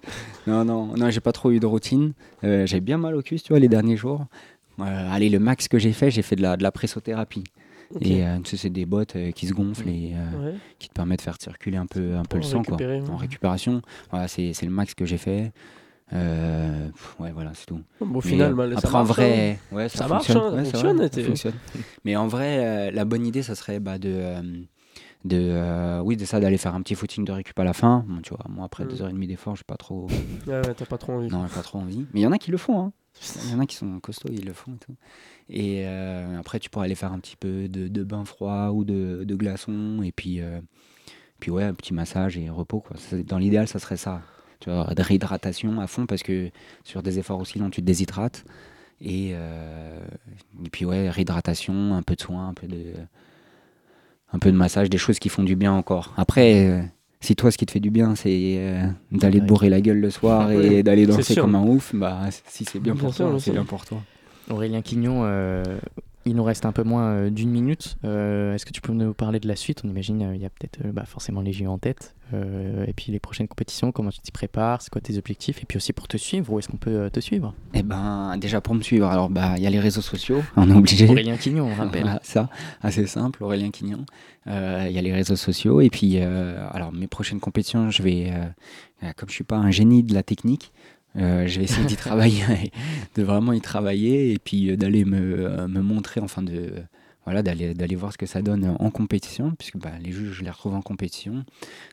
Non, 0.48 0.64
non, 0.64 0.96
non, 0.96 1.10
j'ai 1.10 1.20
pas 1.20 1.34
trop 1.34 1.52
eu 1.52 1.60
de 1.60 1.66
routine. 1.66 2.14
Euh, 2.46 2.66
j'ai 2.66 2.80
bien 2.80 2.98
mal 2.98 3.14
au 3.16 3.22
cul, 3.22 3.42
tu 3.42 3.50
vois, 3.50 3.60
les 3.60 3.68
derniers 3.68 3.98
jours. 3.98 4.26
Euh, 4.80 4.84
allez, 5.12 5.30
le 5.30 5.40
max 5.40 5.68
que 5.68 5.78
j'ai 5.78 5.92
fait, 5.92 6.10
j'ai 6.10 6.22
fait 6.22 6.38
de 6.38 6.42
la, 6.44 6.56
de 6.56 6.64
la 6.64 6.72
pressothérapie. 6.72 7.44
Et 8.02 8.24
tu 8.44 8.50
sais, 8.52 8.58
c'est 8.58 8.70
des 8.72 8.86
bottes 8.86 9.16
qui 9.36 9.48
se 9.48 9.54
gonflent 9.54 9.90
et 9.90 10.14
qui 10.80 10.88
te 10.88 10.94
permettent 10.94 11.20
de 11.20 11.24
faire 11.24 11.38
circuler 11.40 11.78
un 11.78 11.86
peu, 11.86 12.16
un 12.16 12.24
peu 12.24 12.38
le 12.38 12.44
sang 12.44 12.64
quoi, 12.64 12.78
en 13.12 13.18
récupération. 13.18 13.82
Voilà, 14.10 14.28
c'est 14.28 14.54
c'est 14.54 14.66
le 14.66 14.72
max 14.72 14.96
que 14.96 15.06
j'ai 15.06 15.18
fait. 15.20 15.52
Euh, 16.14 16.90
ouais, 17.20 17.32
voilà, 17.32 17.52
c'est 17.56 17.66
tout. 17.66 17.82
Bon, 18.00 18.08
au 18.20 18.22
Mais, 18.22 18.22
final, 18.22 18.52
euh, 18.52 18.56
mal, 18.56 18.72
ça 18.74 18.78
après, 18.80 18.90
en 18.98 19.04
marche, 19.04 19.10
vrai, 19.18 19.60
ouais, 19.72 19.90
ça, 19.90 20.00
Ça 20.00 20.08
marche, 20.08 20.28
fonctionne. 20.28 20.38
hein, 20.38 20.50
ça 20.50 20.56
Ouais, 20.58 20.64
fonctionne, 20.66 20.98
vrai, 20.98 21.10
t'es- 21.10 21.22
ça 21.22 21.28
fonctionne. 21.28 21.54
Mais 22.06 22.16
en 22.16 22.28
vrai, 22.28 22.66
euh, 22.66 22.92
la 22.92 23.06
bonne 23.06 23.26
idée, 23.26 23.42
ça 23.44 23.56
serait 23.56 23.80
bah, 23.80 23.98
de, 23.98 24.10
euh, 24.14 24.42
de, 25.26 25.38
euh, 25.40 26.02
oui, 26.02 26.16
de 26.18 26.26
ça, 26.26 26.40
d'aller 26.40 26.58
faire 26.58 26.76
un 26.76 26.82
petit 26.82 26.96
footing 26.96 27.26
de 27.26 27.32
récup 27.32 27.58
à 27.60 27.64
la 27.64 27.74
fin. 27.74 28.06
Bon, 28.08 28.22
tu 28.22 28.30
vois, 28.36 28.46
moi, 28.50 28.66
après 28.66 28.86
Mm. 28.86 28.88
deux 28.90 29.02
heures 29.02 29.10
et 29.10 29.14
demie 29.14 29.28
d'effort, 29.28 29.56
j'ai 29.56 29.64
pas 29.66 29.78
trop, 29.78 30.08
Ouais, 30.48 30.54
ouais, 30.66 30.74
t'as 30.76 30.86
pas 30.86 30.98
trop 30.98 31.14
envie. 31.14 31.30
non, 31.30 31.48
j'ai 31.48 31.56
pas 31.56 31.64
trop 31.64 31.80
envie. 31.80 32.06
Mais 32.14 32.20
il 32.20 32.24
y 32.24 32.28
en 32.28 32.32
a 32.32 32.38
qui 32.38 32.52
le 32.52 32.58
font. 32.58 32.80
Hein. 32.80 32.92
Il 33.46 33.52
y 33.52 33.56
en 33.56 33.60
a 33.60 33.66
qui 33.66 33.76
sont 33.76 34.00
costauds, 34.00 34.30
ils 34.34 34.44
le 34.46 34.54
font 34.54 34.74
et 34.74 34.78
tout. 34.80 34.96
Et 35.50 35.84
euh, 35.86 36.40
après, 36.40 36.60
tu 36.60 36.70
pourrais 36.70 36.86
aller 36.86 36.96
faire 36.96 37.14
un 37.14 37.20
petit 37.20 37.36
peu 37.36 37.68
de, 37.70 37.88
de 37.88 38.04
bain 38.04 38.26
froid 38.26 38.70
ou 38.74 38.84
de, 38.84 39.24
de 39.24 39.36
glaçons. 39.36 40.02
Et 40.04 40.12
puis, 40.12 40.42
euh, 40.42 40.60
puis 41.40 41.52
ouais, 41.52 41.64
un 41.64 41.76
petit 41.76 41.94
massage 41.94 42.38
et 42.38 42.50
repos. 42.50 42.82
Quoi. 42.82 42.98
Dans 43.26 43.38
l'idéal, 43.38 43.68
ça 43.68 43.78
serait 43.80 43.98
ça. 43.98 44.22
Tu 44.64 44.70
vois, 44.70 44.94
de 44.96 45.02
réhydratation 45.02 45.82
à 45.82 45.88
fond 45.88 46.06
parce 46.06 46.24
que 46.24 46.50
sur 46.86 47.04
des 47.04 47.20
efforts 47.20 47.38
aussi 47.38 47.60
longs, 47.60 47.70
tu 47.70 47.82
te 47.82 47.86
déshydrates. 47.86 48.46
Et, 49.02 49.32
euh, 49.34 50.00
et 50.66 50.70
puis 50.70 50.86
ouais, 50.86 51.10
réhydratation, 51.10 51.94
un 51.94 52.02
peu 52.02 52.16
de 52.16 52.22
soin, 52.22 52.48
un 52.48 52.54
peu 52.54 52.68
de, 52.68 52.94
un 54.32 54.40
peu 54.40 54.54
de 54.54 54.56
massage, 54.56 54.90
des 54.90 54.98
choses 54.98 55.20
qui 55.20 55.28
font 55.28 55.44
du 55.44 55.58
bien 55.58 55.74
encore. 55.74 56.14
Après, 56.16 56.70
euh, 56.70 56.82
si 57.20 57.36
toi, 57.36 57.52
ce 57.52 57.58
qui 57.58 57.66
te 57.66 57.72
fait 57.72 57.82
du 57.82 57.90
bien, 57.90 58.16
c'est 58.16 58.56
euh, 58.58 58.88
d'aller 59.12 59.42
te 59.42 59.46
bourrer 59.46 59.70
la 59.70 59.82
gueule 59.82 60.00
le 60.00 60.10
soir 60.10 60.50
et 60.54 60.82
d'aller 60.82 61.08
danser 61.08 61.36
comme 61.36 61.56
un 61.56 61.64
ouf, 61.64 61.94
bah 61.94 62.22
si 62.48 62.64
c'est 62.64 62.80
bien 62.80 62.94
Bien 62.94 63.04
pour 63.04 63.14
toi, 63.14 63.36
c'est 63.40 63.52
bien 63.52 63.66
pour 63.66 63.84
toi. 63.84 64.02
Aurélien 64.50 64.82
Quignon, 64.82 65.26
il 66.26 66.36
nous 66.36 66.44
reste 66.44 66.66
un 66.66 66.72
peu 66.72 66.84
moins 66.84 67.12
euh, 67.12 67.30
d'une 67.30 67.50
minute. 67.50 67.98
Euh, 68.06 68.56
Est-ce 68.56 68.66
que 68.66 68.72
tu 68.72 68.82
peux 68.82 68.94
nous 68.94 69.14
parler 69.14 69.40
de 69.40 69.48
la 69.48 69.56
suite? 69.56 69.82
On 69.84 69.90
imagine 69.90 70.22
euh, 70.22 70.36
il 70.36 70.42
y 70.42 70.46
a 70.46 70.50
peut-être 70.50 70.80
euh, 70.86 70.92
bah, 70.92 71.04
forcément 71.06 71.42
les 71.42 71.54
JO 71.54 71.68
en 71.68 71.78
tête. 71.78 72.16
Et 72.88 72.94
puis 72.94 73.12
les 73.12 73.20
prochaines 73.20 73.48
compétitions, 73.48 73.92
comment 73.92 74.10
tu 74.10 74.20
t'y 74.20 74.32
prépares 74.32 74.82
C'est 74.82 74.90
quoi 74.92 75.02
tes 75.02 75.20
objectifs 75.20 75.62
Et 75.62 75.66
puis 75.68 75.78
aussi 75.78 75.94
pour 75.94 76.08
te 76.08 76.18
suivre, 76.18 76.52
où 76.52 76.58
est-ce 76.58 76.68
qu'on 76.68 76.78
peut 76.78 77.12
te 77.14 77.20
suivre? 77.20 77.54
Eh 77.76 77.84
ben, 77.84 78.38
déjà 78.38 78.60
pour 78.60 78.74
me 78.74 78.82
suivre, 78.82 79.06
alors 79.06 79.30
bah 79.30 79.54
il 79.58 79.62
y 79.62 79.68
a 79.68 79.70
les 79.70 79.80
réseaux 79.80 80.02
sociaux, 80.02 80.42
on 80.56 80.68
est 80.68 80.74
obligé. 80.74 81.08
Aurélien 81.08 81.38
Quignon, 81.38 81.68
on 81.68 81.76
rappelle. 81.76 82.02
Voilà, 82.02 82.20
ça, 82.24 82.50
assez 82.82 83.06
simple, 83.06 83.44
Aurélien 83.44 83.70
Quignon. 83.70 84.04
Il 84.48 84.52
y 84.92 84.98
a 84.98 85.02
les 85.04 85.14
réseaux 85.14 85.36
sociaux 85.36 85.80
et 85.80 85.92
puis, 85.92 86.18
alors 86.18 86.92
mes 86.92 87.06
prochaines 87.06 87.40
compétitions, 87.40 87.92
je 87.92 88.02
vais, 88.02 88.34
comme 89.16 89.30
je 89.30 89.36
suis 89.36 89.44
pas 89.44 89.58
un 89.58 89.70
génie 89.70 90.02
de 90.02 90.16
la 90.16 90.24
technique, 90.24 90.72
euh, 91.18 91.48
je 91.48 91.60
vais 91.60 91.66
essayer 91.66 91.86
d'y 91.86 91.96
travailler, 91.98 92.72
de 93.16 93.24
vraiment 93.24 93.54
y 93.54 93.62
travailler 93.62 94.34
et 94.34 94.40
puis 94.40 94.72
euh, 94.72 94.78
d'aller 94.78 95.06
me, 95.06 95.46
euh, 95.46 95.68
me 95.68 95.82
montrer, 95.82 96.22
enfin 96.22 96.42
de, 96.42 96.74
voilà, 97.26 97.42
d'aller 97.42 97.74
d'aller 97.74 97.96
voir 97.96 98.12
ce 98.12 98.18
que 98.18 98.26
ça 98.26 98.42
donne 98.42 98.76
en 98.80 98.92
compétition, 98.92 99.52
puisque 99.58 99.78
bah, 99.78 99.92
les 100.02 100.12
juges, 100.12 100.34
je 100.34 100.44
les 100.44 100.50
retrouve 100.50 100.74
en 100.76 100.82
compétition. 100.82 101.34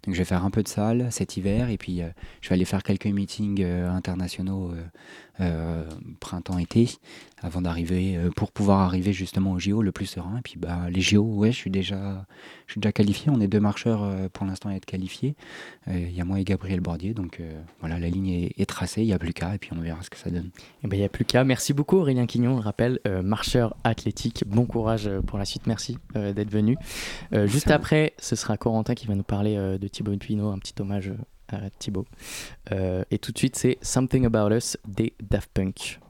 Donc 0.05 0.15
je 0.15 0.19
vais 0.19 0.25
faire 0.25 0.45
un 0.45 0.51
peu 0.51 0.63
de 0.63 0.69
salle 0.69 1.09
cet 1.11 1.37
hiver 1.37 1.71
et 1.71 1.79
puis 1.79 2.03
euh, 2.03 2.09
je 2.41 2.49
vais 2.49 2.55
aller 2.57 2.65
faire 2.65 2.83
quelques 2.83 3.07
meetings 3.07 3.63
euh, 3.63 3.89
internationaux 3.91 4.73
printemps-été 6.21 6.89
avant 7.43 7.63
d'arriver, 7.63 8.17
euh, 8.17 8.31
pour 8.31 8.53
pouvoir 8.53 8.81
arriver 8.81 9.13
justement 9.13 9.53
aux 9.53 9.59
JO 9.59 9.83
le 9.83 9.93
plus 9.93 10.07
serein. 10.07 10.39
Et 10.39 10.43
puis 10.43 10.57
bah, 10.59 10.91
les 10.91 11.01
JO, 11.01 11.23
ouais, 11.23 11.53
je 11.53 11.57
suis 11.57 11.71
déjà, 11.71 12.27
je 12.67 12.73
suis 12.73 12.81
déjà 12.81 12.93
qualifié. 12.93 13.31
On 13.35 13.41
est 13.41 13.49
deux 13.49 13.61
marcheurs 13.61 14.03
euh, 14.03 14.29
pour 14.33 14.47
l'instant 14.47 14.69
à 14.69 14.75
être 14.75 14.85
qualifiés. 14.85 15.35
Euh, 15.89 15.99
Il 15.99 16.15
y 16.15 16.21
a 16.21 16.25
moi 16.25 16.39
et 16.41 16.45
Gabriel 16.45 16.81
Bordier, 16.81 17.15
donc 17.15 17.41
euh, 17.41 17.61
voilà, 17.81 17.99
la 17.99 18.09
ligne 18.09 18.29
est, 18.29 18.53
est 18.59 18.67
tracée, 18.67 19.03
il 19.03 19.07
n'y 19.07 19.13
a 19.13 19.19
plus 19.19 19.33
qu'à 19.33 19.55
et 19.55 19.59
puis 19.59 19.71
on 19.75 19.81
verra 19.81 20.03
ce 20.03 20.11
que 20.11 20.19
ça 20.19 20.31
donne. 20.31 20.51
Eh 20.85 20.89
ben, 20.89 20.97
il 20.97 21.01
n'y 21.01 21.07
a 21.07 21.09
plus 21.09 21.25
qu'à. 21.25 21.45
Merci 21.45 21.73
beaucoup 21.73 21.97
Aurélien 21.97 22.27
Quignon, 22.27 22.59
je 22.59 22.63
rappelle, 22.63 23.01
euh, 23.07 23.23
marcheur 23.23 23.77
athlétique. 23.85 24.45
Bon 24.47 24.67
courage 24.67 25.07
euh, 25.07 25.21
pour 25.23 25.39
la 25.39 25.45
suite, 25.45 25.67
merci 25.67 25.99
euh, 26.17 26.33
d'être 26.33 26.51
venu. 26.51 26.77
Euh, 27.33 27.47
juste 27.47 27.71
après, 27.71 28.13
ce 28.19 28.37
sera 28.37 28.57
Corentin 28.57 28.95
qui 28.95 29.07
va 29.07 29.15
nous 29.15 29.23
parler 29.23 29.57
euh, 29.57 29.79
de 29.79 29.89
Thibaut 29.89 30.17
Pinot, 30.17 30.51
un 30.51 30.59
petit 30.59 30.75
hommage 30.81 31.13
à 31.53 31.71
Thibaut. 31.79 32.07
Euh, 32.73 33.05
et 33.11 33.19
tout 33.19 33.33
de 33.33 33.39
suite, 33.39 33.57
c'est 33.57 33.79
Something 33.83 34.27
About 34.27 34.55
Us 34.55 34.77
des 34.87 35.13
Daft 35.21 35.51
Punk. 35.53 36.01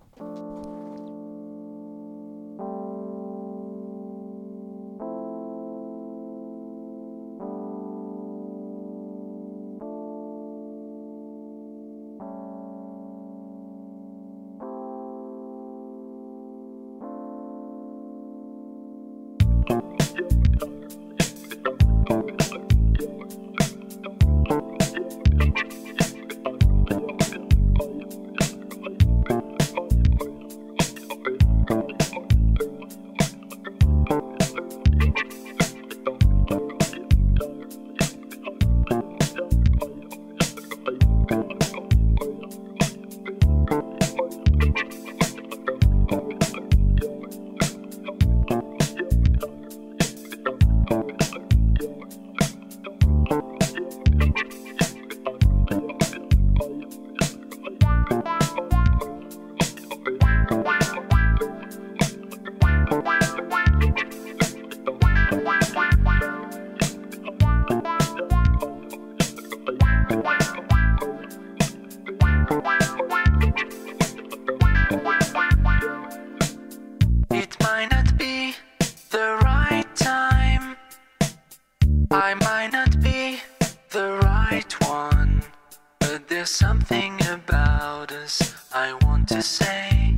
Something 86.80 87.20
about 87.28 88.10
us 88.10 88.54
I 88.72 88.94
want 89.02 89.28
to 89.28 89.42
say. 89.42 90.16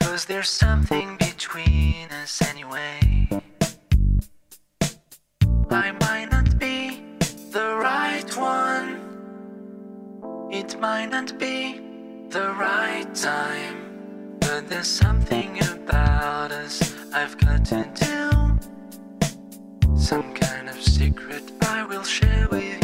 Cause 0.00 0.24
there's 0.24 0.48
something 0.48 1.16
between 1.18 2.08
us 2.22 2.40
anyway. 2.42 3.28
I 5.70 5.92
might 6.00 6.28
not 6.30 6.58
be 6.58 7.02
the 7.52 7.76
right 7.82 8.36
one. 8.36 9.00
It 10.50 10.80
might 10.80 11.10
not 11.10 11.38
be 11.38 11.80
the 12.30 12.54
right 12.58 13.14
time. 13.14 13.76
But 14.40 14.68
there's 14.68 14.88
something 14.88 15.58
about 15.62 16.50
us 16.50 16.94
I've 17.12 17.36
got 17.38 17.64
to 17.66 17.84
do. 17.94 18.30
Some 19.96 20.32
kind 20.34 20.68
of 20.70 20.80
secret 20.80 21.42
I 21.62 21.84
will 21.84 22.04
share 22.04 22.48
with 22.50 22.64
you. 22.64 22.79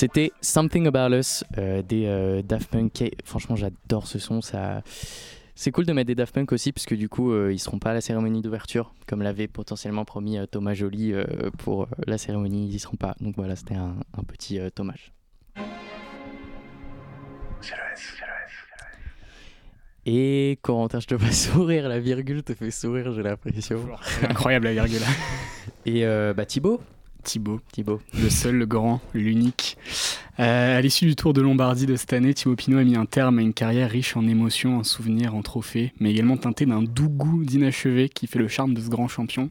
C'était 0.00 0.32
Something 0.40 0.86
About 0.86 1.14
Us 1.14 1.44
euh, 1.58 1.82
des 1.82 2.06
euh, 2.06 2.40
Daft 2.40 2.70
Punk. 2.70 3.04
Franchement, 3.22 3.54
j'adore 3.54 4.06
ce 4.06 4.18
son. 4.18 4.40
Ça... 4.40 4.82
C'est 5.54 5.72
cool 5.72 5.84
de 5.84 5.92
mettre 5.92 6.06
des 6.06 6.14
Daft 6.14 6.34
Punk 6.34 6.52
aussi, 6.52 6.72
parce 6.72 6.86
que 6.86 6.94
du 6.94 7.10
coup, 7.10 7.32
euh, 7.34 7.52
ils 7.52 7.58
seront 7.58 7.78
pas 7.78 7.90
à 7.90 7.92
la 7.92 8.00
cérémonie 8.00 8.40
d'ouverture, 8.40 8.94
comme 9.06 9.20
l'avait 9.20 9.46
potentiellement 9.46 10.06
promis 10.06 10.38
euh, 10.38 10.46
Thomas 10.46 10.72
Joly 10.72 11.12
euh, 11.12 11.26
pour 11.58 11.86
la 12.06 12.16
cérémonie. 12.16 12.66
Ils 12.66 12.76
y 12.76 12.78
seront 12.78 12.96
pas. 12.96 13.14
Donc 13.20 13.36
voilà, 13.36 13.56
c'était 13.56 13.74
un, 13.74 13.96
un 14.16 14.22
petit 14.22 14.58
hommage. 14.78 15.12
Et 20.06 20.58
Corentin, 20.62 21.00
je 21.00 21.08
te 21.08 21.18
fais 21.18 21.32
sourire, 21.50 21.90
la 21.90 22.00
virgule 22.00 22.42
te 22.42 22.54
fait 22.54 22.70
sourire, 22.70 23.12
j'ai 23.12 23.22
l'impression. 23.22 23.86
Incroyable 24.22 24.64
la 24.64 24.72
virgule. 24.72 25.02
Et 25.84 26.06
bah 26.34 26.46
Thibaut 26.46 26.80
Thibaut. 27.22 27.60
Thibaut. 27.72 28.00
Le 28.20 28.30
seul, 28.30 28.56
le 28.56 28.66
grand, 28.66 29.00
l'unique. 29.14 29.76
Euh, 30.38 30.78
à 30.78 30.80
l'issue 30.80 31.04
du 31.04 31.16
Tour 31.16 31.34
de 31.34 31.42
Lombardie 31.42 31.84
de 31.84 31.96
cette 31.96 32.14
année, 32.14 32.32
Thibaut 32.32 32.56
Pinot 32.56 32.78
a 32.78 32.84
mis 32.84 32.96
un 32.96 33.04
terme 33.04 33.38
à 33.38 33.42
une 33.42 33.52
carrière 33.52 33.90
riche 33.90 34.16
en 34.16 34.26
émotions, 34.26 34.78
en 34.78 34.84
souvenirs, 34.84 35.34
en 35.34 35.42
trophées, 35.42 35.92
mais 36.00 36.10
également 36.10 36.38
teintée 36.38 36.64
d'un 36.64 36.82
doux 36.82 37.10
goût 37.10 37.44
d'inachevé 37.44 38.08
qui 38.08 38.26
fait 38.26 38.38
le 38.38 38.48
charme 38.48 38.72
de 38.72 38.80
ce 38.80 38.88
grand 38.88 39.06
champion. 39.06 39.50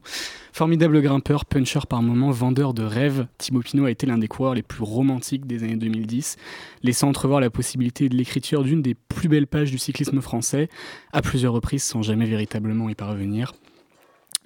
Formidable 0.52 1.00
grimpeur, 1.00 1.44
puncher 1.44 1.80
par 1.88 2.02
moments, 2.02 2.32
vendeur 2.32 2.74
de 2.74 2.82
rêves, 2.82 3.26
Thibaut 3.38 3.60
Pinot 3.60 3.84
a 3.84 3.90
été 3.90 4.06
l'un 4.06 4.18
des 4.18 4.26
coureurs 4.26 4.54
les 4.54 4.62
plus 4.62 4.82
romantiques 4.82 5.46
des 5.46 5.62
années 5.62 5.76
2010, 5.76 6.36
laissant 6.82 7.08
entrevoir 7.08 7.40
la 7.40 7.50
possibilité 7.50 8.08
de 8.08 8.16
l'écriture 8.16 8.64
d'une 8.64 8.82
des 8.82 8.94
plus 8.94 9.28
belles 9.28 9.46
pages 9.46 9.70
du 9.70 9.78
cyclisme 9.78 10.20
français, 10.20 10.68
à 11.12 11.22
plusieurs 11.22 11.52
reprises 11.52 11.84
sans 11.84 12.02
jamais 12.02 12.26
véritablement 12.26 12.88
y 12.88 12.96
parvenir. 12.96 13.52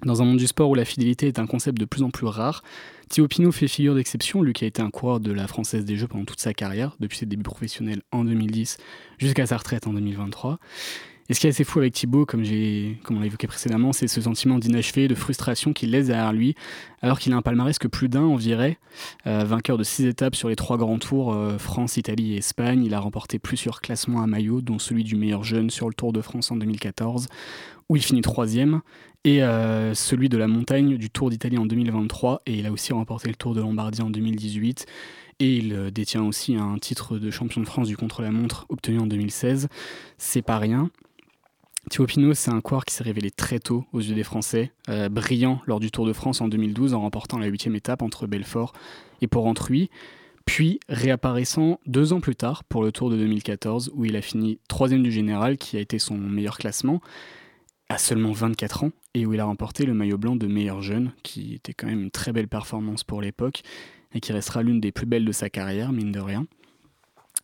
Dans 0.03 0.21
un 0.21 0.25
monde 0.25 0.37
du 0.37 0.47
sport 0.47 0.69
où 0.69 0.75
la 0.75 0.85
fidélité 0.85 1.27
est 1.27 1.39
un 1.39 1.47
concept 1.47 1.79
de 1.79 1.85
plus 1.85 2.03
en 2.03 2.09
plus 2.09 2.27
rare, 2.27 2.63
Thibaut 3.09 3.51
fait 3.51 3.67
figure 3.67 3.95
d'exception, 3.95 4.41
lui 4.41 4.53
qui 4.53 4.65
a 4.65 4.67
été 4.67 4.81
un 4.81 4.89
coureur 4.89 5.19
de 5.19 5.31
la 5.31 5.47
Française 5.47 5.85
des 5.85 5.95
Jeux 5.95 6.07
pendant 6.07 6.25
toute 6.25 6.39
sa 6.39 6.53
carrière, 6.53 6.95
depuis 6.99 7.17
ses 7.17 7.25
débuts 7.25 7.43
professionnels 7.43 8.01
en 8.11 8.25
2010 8.25 8.77
jusqu'à 9.19 9.45
sa 9.45 9.57
retraite 9.57 9.87
en 9.87 9.93
2023. 9.93 10.59
Et 11.27 11.33
ce 11.33 11.39
qui 11.39 11.47
est 11.47 11.49
assez 11.49 11.63
fou 11.63 11.79
avec 11.79 11.93
Thibaut, 11.93 12.25
comme, 12.25 12.43
comme 13.03 13.17
on 13.17 13.19
l'a 13.19 13.25
évoqué 13.25 13.47
précédemment, 13.47 13.93
c'est 13.93 14.07
ce 14.07 14.21
sentiment 14.21 14.59
d'inachevé, 14.59 15.07
de 15.07 15.15
frustration 15.15 15.73
qu'il 15.73 15.89
laisse 15.91 16.07
derrière 16.07 16.33
lui, 16.33 16.55
alors 17.01 17.19
qu'il 17.19 17.33
a 17.33 17.35
un 17.35 17.41
palmarès 17.41 17.79
que 17.79 17.87
plus 17.87 18.09
d'un 18.09 18.23
envirait. 18.23 18.77
Euh, 19.25 19.43
vainqueur 19.43 19.77
de 19.77 19.83
six 19.83 20.05
étapes 20.05 20.35
sur 20.35 20.49
les 20.49 20.55
trois 20.55 20.77
grands 20.77 20.99
tours, 20.99 21.33
euh, 21.33 21.57
France, 21.57 21.97
Italie 21.97 22.33
et 22.33 22.37
Espagne, 22.37 22.83
il 22.85 22.93
a 22.93 22.99
remporté 22.99 23.39
plusieurs 23.39 23.81
classements 23.81 24.21
à 24.21 24.27
maillot, 24.27 24.61
dont 24.61 24.77
celui 24.77 25.03
du 25.03 25.15
meilleur 25.15 25.43
jeune 25.43 25.71
sur 25.71 25.87
le 25.87 25.95
Tour 25.95 26.13
de 26.13 26.21
France 26.21 26.51
en 26.51 26.57
2014, 26.57 27.27
où 27.89 27.95
il 27.95 28.03
finit 28.03 28.21
troisième, 28.21 28.81
et 29.25 29.41
euh, 29.41 29.95
celui 29.95 30.29
de 30.29 30.37
la 30.37 30.47
montagne 30.47 30.97
du 30.97 31.09
Tour 31.09 31.31
d'Italie 31.31 31.57
en 31.57 31.65
2023, 31.65 32.43
et 32.45 32.53
il 32.53 32.67
a 32.67 32.71
aussi 32.71 32.93
remporté 32.93 33.27
le 33.27 33.35
Tour 33.35 33.55
de 33.55 33.61
Lombardie 33.61 34.03
en 34.03 34.11
2018. 34.11 34.85
Et 35.39 35.57
il 35.57 35.73
euh, 35.73 35.91
détient 35.91 36.23
aussi 36.23 36.55
un 36.55 36.77
titre 36.77 37.17
de 37.17 37.31
champion 37.31 37.59
de 37.59 37.65
France 37.65 37.87
du 37.87 37.97
contre-la-montre 37.97 38.67
obtenu 38.69 38.99
en 38.99 39.07
2016. 39.07 39.67
C'est 40.17 40.43
pas 40.43 40.59
rien. 40.59 40.91
Thibaut 41.89 42.07
Pinot, 42.07 42.33
c'est 42.33 42.51
un 42.51 42.61
coureur 42.61 42.83
qui 42.83 42.93
s'est 42.93 43.03
révélé 43.03 43.29
très 43.29 43.59
tôt 43.59 43.85
aux 43.93 43.99
yeux 43.99 44.15
des 44.15 44.23
Français, 44.23 44.71
euh, 44.89 45.07
brillant 45.07 45.61
lors 45.67 45.79
du 45.79 45.91
Tour 45.91 46.07
de 46.07 46.13
France 46.13 46.41
en 46.41 46.47
2012 46.47 46.95
en 46.95 47.01
remportant 47.01 47.37
la 47.37 47.45
huitième 47.45 47.75
étape 47.75 48.01
entre 48.01 48.25
Belfort 48.25 48.73
et 49.21 49.27
Port-Entruy, 49.27 49.91
puis 50.45 50.79
réapparaissant 50.89 51.79
deux 51.85 52.11
ans 52.11 52.21
plus 52.21 52.35
tard 52.35 52.63
pour 52.63 52.83
le 52.83 52.91
Tour 52.91 53.11
de 53.11 53.17
2014 53.17 53.91
où 53.93 54.03
il 54.03 54.15
a 54.15 54.21
fini 54.21 54.59
troisième 54.67 55.03
du 55.03 55.11
général 55.11 55.57
qui 55.57 55.77
a 55.77 55.79
été 55.79 55.99
son 55.99 56.17
meilleur 56.17 56.57
classement 56.57 57.01
à 57.87 57.99
seulement 57.99 58.31
24 58.31 58.85
ans 58.85 58.91
et 59.13 59.27
où 59.27 59.33
il 59.33 59.39
a 59.39 59.45
remporté 59.45 59.85
le 59.85 59.93
maillot 59.93 60.17
blanc 60.17 60.35
de 60.35 60.47
meilleur 60.47 60.81
jeune 60.81 61.13
qui 61.21 61.53
était 61.53 61.73
quand 61.73 61.87
même 61.87 62.01
une 62.01 62.11
très 62.11 62.33
belle 62.33 62.47
performance 62.47 63.03
pour 63.03 63.21
l'époque 63.21 63.61
et 64.15 64.21
qui 64.21 64.33
restera 64.33 64.63
l'une 64.63 64.79
des 64.79 64.91
plus 64.91 65.05
belles 65.05 65.25
de 65.25 65.31
sa 65.31 65.51
carrière, 65.51 65.91
mine 65.91 66.11
de 66.11 66.19
rien. 66.19 66.47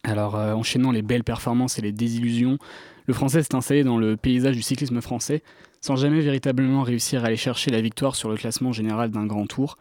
Alors, 0.03 0.35
euh, 0.35 0.53
enchaînant 0.53 0.91
les 0.91 1.03
belles 1.03 1.23
performances 1.23 1.77
et 1.77 1.81
les 1.81 1.91
désillusions, 1.91 2.57
le 3.11 3.13
Français 3.13 3.43
s'est 3.43 3.55
installé 3.55 3.83
dans 3.83 3.97
le 3.97 4.15
paysage 4.15 4.55
du 4.55 4.61
cyclisme 4.61 5.01
français 5.01 5.43
sans 5.81 5.97
jamais 5.97 6.21
véritablement 6.21 6.81
réussir 6.81 7.25
à 7.25 7.27
aller 7.27 7.35
chercher 7.35 7.69
la 7.69 7.81
victoire 7.81 8.15
sur 8.15 8.29
le 8.29 8.37
classement 8.37 8.71
général 8.71 9.11
d'un 9.11 9.25
grand 9.25 9.47
tour. 9.47 9.77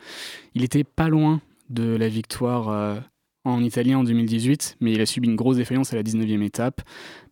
Il 0.57 0.65
était 0.65 0.83
pas 0.83 1.09
loin 1.09 1.41
de 1.69 1.95
la 1.95 2.09
victoire 2.09 2.71
euh, 2.71 2.99
en 3.45 3.63
Italie 3.63 3.95
en 3.95 4.03
2018, 4.03 4.79
mais 4.81 4.95
il 4.95 5.01
a 5.01 5.07
subi 5.07 5.29
une 5.29 5.37
grosse 5.37 5.59
défaillance 5.59 5.93
à 5.93 5.97
la 5.97 6.03
19e 6.03 6.43
étape. 6.43 6.83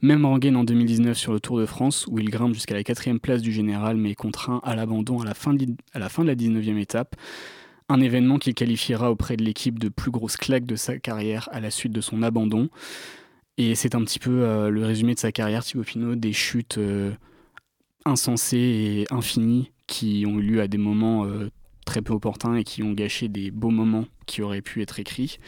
Même 0.01 0.25
rengaine 0.25 0.55
en 0.55 0.63
2019 0.63 1.19
sur 1.19 1.33
le 1.33 1.41
Tour 1.41 1.59
de 1.59 1.67
France, 1.67 2.07
où 2.09 2.21
il 2.21 2.31
grimpe 2.31 2.55
jusqu'à 2.55 2.77
la 2.77 2.85
4 2.85 3.19
place 3.19 3.43
du 3.43 3.51
général, 3.51 3.97
mais 3.97 4.13
est 4.13 4.15
contraint 4.15 4.61
à 4.63 4.77
l'abandon 4.77 5.21
à, 5.21 5.25
la 5.25 5.35
à 5.95 5.99
la 5.99 6.09
fin 6.09 6.23
de 6.23 6.29
la 6.29 6.37
19e 6.37 6.79
étape. 6.79 7.17
Un 7.89 8.01
événement 8.01 8.39
qu'il 8.39 8.55
qualifiera 8.55 9.11
auprès 9.11 9.37
de 9.37 9.43
l'équipe 9.43 9.81
de 9.81 9.89
plus 9.89 10.13
grosse 10.13 10.37
claque 10.37 10.65
de 10.65 10.77
sa 10.77 10.97
carrière 10.97 11.49
à 11.51 11.59
la 11.59 11.73
suite 11.73 11.93
de 11.93 12.01
son 12.01 12.23
abandon. 12.23 12.69
Et 13.61 13.75
c'est 13.75 13.97
un 13.97 14.05
petit 14.05 14.21
peu 14.21 14.45
euh, 14.45 14.71
le 14.71 14.85
résumé 14.85 15.15
de 15.15 15.19
sa 15.19 15.33
carrière, 15.33 15.65
Thibaut 15.65 15.83
Pinot, 15.83 16.15
des 16.15 16.33
chutes 16.33 16.79
euh, 16.79 17.11
insensées 18.05 18.57
et 19.11 19.13
infinies 19.13 19.73
qui 19.89 20.25
ont 20.29 20.39
eu 20.39 20.43
lieu 20.43 20.61
à 20.61 20.69
des 20.69 20.79
moments 20.79 21.25
euh, 21.25 21.51
très 21.85 22.01
peu 22.01 22.13
opportuns 22.13 22.55
et 22.55 22.63
qui 22.63 22.85
ont 22.85 22.93
gâché 22.93 23.27
des 23.27 23.51
beaux 23.51 23.71
moments 23.71 24.05
qui 24.27 24.43
auraient 24.43 24.63
pu 24.63 24.81
être 24.81 25.01
écrits. 25.01 25.39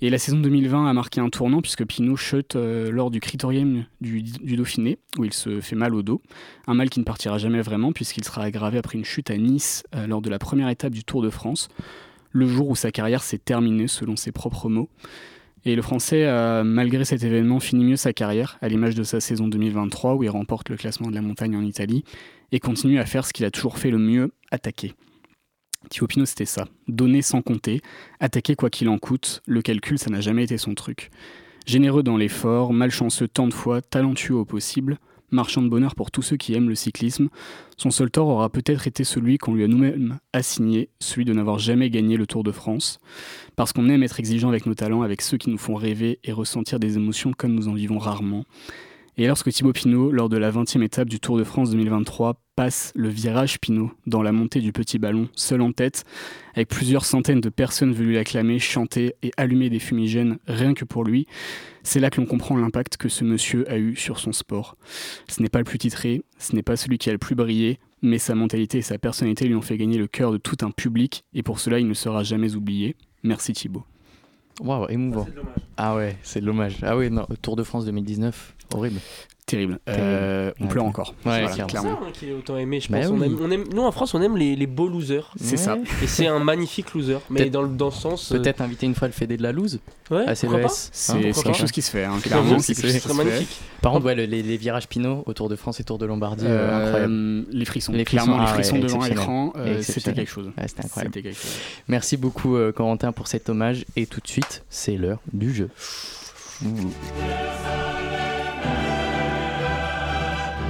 Et 0.00 0.08
la 0.08 0.16
saison 0.16 0.38
2020 0.38 0.86
a 0.86 0.92
marqué 0.94 1.20
un 1.20 1.28
tournant 1.28 1.60
puisque 1.60 1.84
Pinot 1.84 2.16
chute 2.16 2.54
lors 2.54 3.10
du 3.10 3.18
critérium 3.18 3.84
du, 4.02 4.22
Dauphiné 4.22 4.98
où 5.18 5.24
il 5.24 5.32
se 5.32 5.62
fait 5.62 5.76
mal 5.76 5.94
au 5.94 6.02
dos. 6.02 6.20
Un 6.66 6.74
mal 6.74 6.90
qui 6.90 7.00
ne 7.00 7.04
partira 7.04 7.38
jamais 7.38 7.62
vraiment 7.62 7.92
puisqu'il 7.92 8.22
sera 8.22 8.42
aggravé 8.42 8.76
après 8.76 8.98
une 8.98 9.06
chute 9.06 9.30
à 9.30 9.38
Nice 9.38 9.84
lors 10.06 10.20
de 10.20 10.28
la 10.28 10.38
première 10.38 10.68
étape 10.68 10.92
du 10.92 11.02
Tour 11.02 11.22
de 11.22 11.30
France, 11.30 11.68
le 12.30 12.46
jour 12.46 12.68
où 12.68 12.76
sa 12.76 12.92
carrière 12.92 13.22
s'est 13.22 13.38
terminée 13.38 13.88
selon 13.88 14.16
ses 14.16 14.32
propres 14.32 14.68
mots. 14.68 14.90
Et 15.68 15.74
le 15.74 15.82
Français, 15.82 16.26
a, 16.26 16.62
malgré 16.62 17.04
cet 17.04 17.24
événement, 17.24 17.58
finit 17.58 17.84
mieux 17.84 17.96
sa 17.96 18.12
carrière, 18.12 18.56
à 18.62 18.68
l'image 18.68 18.94
de 18.94 19.02
sa 19.02 19.18
saison 19.18 19.48
2023 19.48 20.14
où 20.14 20.22
il 20.22 20.30
remporte 20.30 20.68
le 20.68 20.76
classement 20.76 21.10
de 21.10 21.14
la 21.16 21.22
montagne 21.22 21.56
en 21.56 21.62
Italie 21.62 22.04
et 22.52 22.60
continue 22.60 23.00
à 23.00 23.04
faire 23.04 23.26
ce 23.26 23.32
qu'il 23.32 23.44
a 23.44 23.50
toujours 23.50 23.76
fait 23.76 23.90
le 23.90 23.98
mieux, 23.98 24.30
attaquer. 24.52 24.94
Thibaut 25.90 26.06
Pinot, 26.06 26.26
c'était 26.26 26.44
ça. 26.44 26.66
Donner 26.86 27.20
sans 27.20 27.42
compter, 27.42 27.80
attaquer 28.20 28.54
quoi 28.54 28.70
qu'il 28.70 28.88
en 28.88 28.98
coûte, 28.98 29.42
le 29.44 29.60
calcul, 29.60 29.98
ça 29.98 30.08
n'a 30.08 30.20
jamais 30.20 30.44
été 30.44 30.56
son 30.56 30.76
truc. 30.76 31.10
Généreux 31.66 32.04
dans 32.04 32.16
l'effort, 32.16 32.72
malchanceux 32.72 33.26
tant 33.26 33.48
de 33.48 33.54
fois, 33.54 33.82
talentueux 33.82 34.36
au 34.36 34.44
possible, 34.44 34.98
marchand 35.30 35.62
de 35.62 35.68
bonheur 35.68 35.94
pour 35.94 36.10
tous 36.10 36.22
ceux 36.22 36.36
qui 36.36 36.54
aiment 36.54 36.68
le 36.68 36.74
cyclisme, 36.74 37.28
son 37.76 37.90
seul 37.90 38.10
tort 38.10 38.28
aura 38.28 38.48
peut-être 38.48 38.86
été 38.86 39.04
celui 39.04 39.38
qu'on 39.38 39.54
lui 39.54 39.64
a 39.64 39.68
nous-mêmes 39.68 40.18
assigné, 40.32 40.88
celui 41.00 41.24
de 41.24 41.32
n'avoir 41.32 41.58
jamais 41.58 41.90
gagné 41.90 42.16
le 42.16 42.26
Tour 42.26 42.42
de 42.44 42.52
France. 42.52 43.00
Parce 43.54 43.72
qu'on 43.72 43.88
aime 43.88 44.02
être 44.02 44.20
exigeant 44.20 44.48
avec 44.48 44.66
nos 44.66 44.74
talents, 44.74 45.02
avec 45.02 45.22
ceux 45.22 45.36
qui 45.36 45.50
nous 45.50 45.58
font 45.58 45.74
rêver 45.74 46.18
et 46.24 46.32
ressentir 46.32 46.78
des 46.78 46.96
émotions 46.96 47.32
comme 47.36 47.54
nous 47.54 47.68
en 47.68 47.74
vivons 47.74 47.98
rarement. 47.98 48.44
Et 49.18 49.26
lorsque 49.26 49.50
Thibaut 49.50 49.72
Pinot, 49.72 50.12
lors 50.12 50.28
de 50.28 50.36
la 50.36 50.50
20e 50.50 50.82
étape 50.82 51.08
du 51.08 51.20
Tour 51.20 51.38
de 51.38 51.44
France 51.44 51.70
2023, 51.70 52.38
passe 52.54 52.92
le 52.94 53.08
virage 53.08 53.58
Pinot 53.58 53.90
dans 54.06 54.20
la 54.20 54.30
montée 54.30 54.60
du 54.60 54.72
petit 54.74 54.98
ballon, 54.98 55.30
seul 55.34 55.62
en 55.62 55.72
tête, 55.72 56.04
avec 56.54 56.68
plusieurs 56.68 57.06
centaines 57.06 57.40
de 57.40 57.48
personnes 57.48 57.94
venues 57.94 58.12
l'acclamer, 58.12 58.58
chanter 58.58 59.14
et 59.22 59.30
allumer 59.38 59.70
des 59.70 59.78
fumigènes 59.78 60.36
rien 60.46 60.74
que 60.74 60.84
pour 60.84 61.02
lui, 61.02 61.26
c'est 61.82 61.98
là 61.98 62.10
que 62.10 62.20
l'on 62.20 62.26
comprend 62.26 62.58
l'impact 62.58 62.98
que 62.98 63.08
ce 63.08 63.24
monsieur 63.24 63.66
a 63.70 63.78
eu 63.78 63.96
sur 63.96 64.18
son 64.18 64.32
sport. 64.32 64.76
Ce 65.28 65.40
n'est 65.40 65.48
pas 65.48 65.60
le 65.60 65.64
plus 65.64 65.78
titré, 65.78 66.22
ce 66.36 66.54
n'est 66.54 66.62
pas 66.62 66.76
celui 66.76 66.98
qui 66.98 67.08
a 67.08 67.12
le 67.12 67.18
plus 67.18 67.34
brillé, 67.34 67.78
mais 68.02 68.18
sa 68.18 68.34
mentalité 68.34 68.78
et 68.78 68.82
sa 68.82 68.98
personnalité 68.98 69.46
lui 69.46 69.54
ont 69.54 69.62
fait 69.62 69.78
gagner 69.78 69.96
le 69.96 70.08
cœur 70.08 70.30
de 70.30 70.36
tout 70.36 70.58
un 70.60 70.70
public, 70.70 71.24
et 71.32 71.42
pour 71.42 71.58
cela 71.58 71.78
il 71.78 71.88
ne 71.88 71.94
sera 71.94 72.22
jamais 72.22 72.54
oublié. 72.54 72.96
Merci 73.22 73.54
Thibaut. 73.54 73.86
Waouh, 74.60 74.88
émouvant. 74.88 75.26
Ah 75.76 75.94
ouais, 75.94 76.16
c'est 76.22 76.40
de 76.40 76.46
l'hommage. 76.46 76.78
Ah 76.82 76.96
ouais, 76.96 77.10
non, 77.10 77.26
Tour 77.42 77.56
de 77.56 77.62
France 77.62 77.84
2019, 77.84 78.55
horrible. 78.74 79.00
Terrible. 79.46 79.78
Euh, 79.88 80.50
on 80.58 80.64
Ouais, 80.64 80.68
pleure 80.70 80.84
encore. 80.86 81.10
Ouais, 81.24 81.40
Voilà, 81.40 81.46
clairement. 81.50 81.66
clairement. 81.68 81.98
ça 82.00 82.06
hein, 82.08 82.10
qu'il 82.12 82.30
est 82.30 82.32
autant 82.32 82.56
aimé, 82.56 82.80
je 82.80 82.90
Bah 82.90 82.98
pense. 82.98 83.10
On 83.10 83.20
oui. 83.20 83.26
aime- 83.26 83.38
on 83.40 83.50
aime- 83.52 83.64
nous, 83.72 83.82
en 83.82 83.92
France, 83.92 84.12
on 84.14 84.20
aime 84.20 84.36
les, 84.36 84.56
les 84.56 84.66
beaux 84.66 84.88
losers. 84.88 85.30
C'est 85.40 85.56
ça. 85.56 85.76
Et 86.02 86.08
c'est 86.08 86.26
un 86.26 86.40
magnifique 86.40 86.92
loser. 86.94 87.18
Mais 87.30 87.42
Peut-être- 87.42 87.52
dans, 87.52 87.62
le- 87.62 87.68
dans 87.68 87.84
le 87.86 87.90
sens. 87.92 88.32
euh, 88.32 88.38
Peut-être 88.40 88.60
inviter 88.60 88.86
une 88.86 88.96
fois 88.96 89.06
le 89.06 89.12
Fédé 89.14 89.36
de 89.36 89.44
la 89.44 89.52
loose 89.52 89.78
Ouais, 90.10 90.26
à 90.26 90.34
CES. 90.34 90.48
C'est 90.90 91.12
Hein, 91.12 91.16
c'est 91.20 91.22
quelque 91.32 91.42
pas 91.44 91.52
chose 91.52 91.70
qui 91.70 91.80
se 91.80 91.92
fait, 91.92 92.02
hein, 92.02 92.14
C'est 92.20 92.28
clairement. 92.28 92.58
c'est 92.58 92.74
ce 92.74 92.80
quelque 92.80 92.90
chose 92.92 93.00
serait 93.02 93.12
qui 93.12 93.16
se 93.16 93.22
fait. 93.22 93.24
magnifique. 93.36 93.56
Par 93.82 93.92
contre, 93.92 94.06
ouais, 94.06 94.16
le- 94.16 94.24
les, 94.24 94.42
les 94.42 94.56
virages 94.56 94.88
Pinot 94.88 95.22
au 95.26 95.32
Tour 95.32 95.48
de 95.48 95.54
France 95.54 95.78
et 95.78 95.84
Tour 95.84 95.98
de 95.98 96.06
Lombardie, 96.06 96.44
euh, 96.44 96.84
incroyable. 96.86 97.46
les 97.52 97.64
frissons. 97.66 97.92
Les 97.92 98.04
frissons, 98.04 98.24
Clairement, 98.24 98.42
ah 98.42 98.46
les 98.48 98.52
frissons 98.52 98.74
ouais, 98.74 98.80
devant 98.82 99.04
l'écran, 99.04 99.52
c'était 99.80 100.12
quelque 100.12 100.28
chose. 100.28 100.50
C'était 100.66 100.84
incroyable. 100.86 101.14
C'était 101.14 101.28
quelque 101.28 101.40
chose. 101.40 101.52
Merci 101.86 102.16
beaucoup 102.16 102.56
Corentin 102.74 103.12
pour 103.12 103.28
cet 103.28 103.48
hommage 103.48 103.84
et 103.94 104.06
tout 104.06 104.18
de 104.20 104.26
suite, 104.26 104.64
c'est 104.70 104.96
l'heure 104.96 105.20
du 105.32 105.54
jeu. 105.54 105.68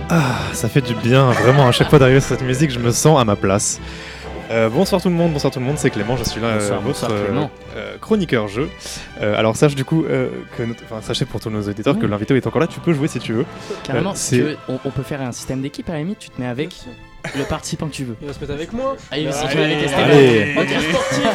Ah, 0.08 0.36
ça 0.52 0.68
fait 0.68 0.80
du 0.80 0.94
bien, 0.94 1.30
vraiment, 1.32 1.66
à 1.66 1.72
chaque 1.72 1.90
fois 1.90 1.98
d'arriver 1.98 2.20
sur 2.20 2.30
cette 2.30 2.42
musique, 2.42 2.70
je 2.70 2.78
me 2.78 2.90
sens 2.92 3.18
à 3.20 3.24
ma 3.24 3.34
place. 3.36 3.80
Euh, 4.52 4.68
bonsoir 4.68 5.02
tout 5.02 5.08
le 5.08 5.14
monde, 5.16 5.32
bonsoir 5.32 5.52
tout 5.52 5.58
le 5.58 5.64
monde, 5.64 5.76
c'est 5.76 5.90
Clément, 5.90 6.16
je 6.16 6.22
suis 6.22 6.40
là, 6.40 6.54
Bonsoir, 6.54 6.78
euh, 6.78 6.82
votre 6.82 7.02
bonsoir, 7.32 7.50
euh, 7.76 7.96
chroniqueur 8.00 8.46
jeu. 8.46 8.68
Euh, 9.20 9.36
alors 9.36 9.56
sache 9.56 9.74
du 9.74 9.84
coup 9.84 10.04
euh, 10.08 10.28
que, 10.56 10.62
notre- 10.62 10.84
enfin 10.84 11.02
sachez 11.02 11.24
pour 11.24 11.40
tous 11.40 11.50
nos 11.50 11.62
auditeurs 11.62 11.98
que 11.98 12.06
l'invité 12.06 12.36
est 12.36 12.46
encore 12.46 12.60
là, 12.60 12.68
tu 12.68 12.78
peux 12.78 12.92
jouer 12.92 13.08
si 13.08 13.18
tu 13.18 13.32
veux. 13.32 13.44
Carrément, 13.82 14.10
Euh, 14.10 14.14
si 14.14 14.22
c'est 14.22 14.36
tu 14.36 14.42
veux, 14.42 14.56
on, 14.68 14.78
on 14.84 14.90
peut 14.90 15.02
faire 15.02 15.20
un 15.20 15.32
système 15.32 15.62
d'équipe 15.62 15.88
à 15.90 15.94
la 15.94 15.98
limite, 15.98 16.20
tu 16.20 16.30
te 16.30 16.40
mets 16.40 16.46
avec 16.46 16.68
le 17.36 17.42
participant 17.42 17.88
que 17.88 17.92
tu 17.94 18.04
veux. 18.04 18.14
Il 18.22 18.28
va 18.28 18.32
se 18.34 18.38
mettre 18.38 18.52
avec 18.52 18.72
moi. 18.72 18.96
Ah, 19.10 19.18
il 19.18 19.26
va 19.26 19.32
se 19.32 19.44
mettre 19.44 19.58
avec 19.58 19.82
Esteban. 19.82 20.02
allez. 20.04 20.54
Ok, 20.56 20.68
sportif. 20.68 21.28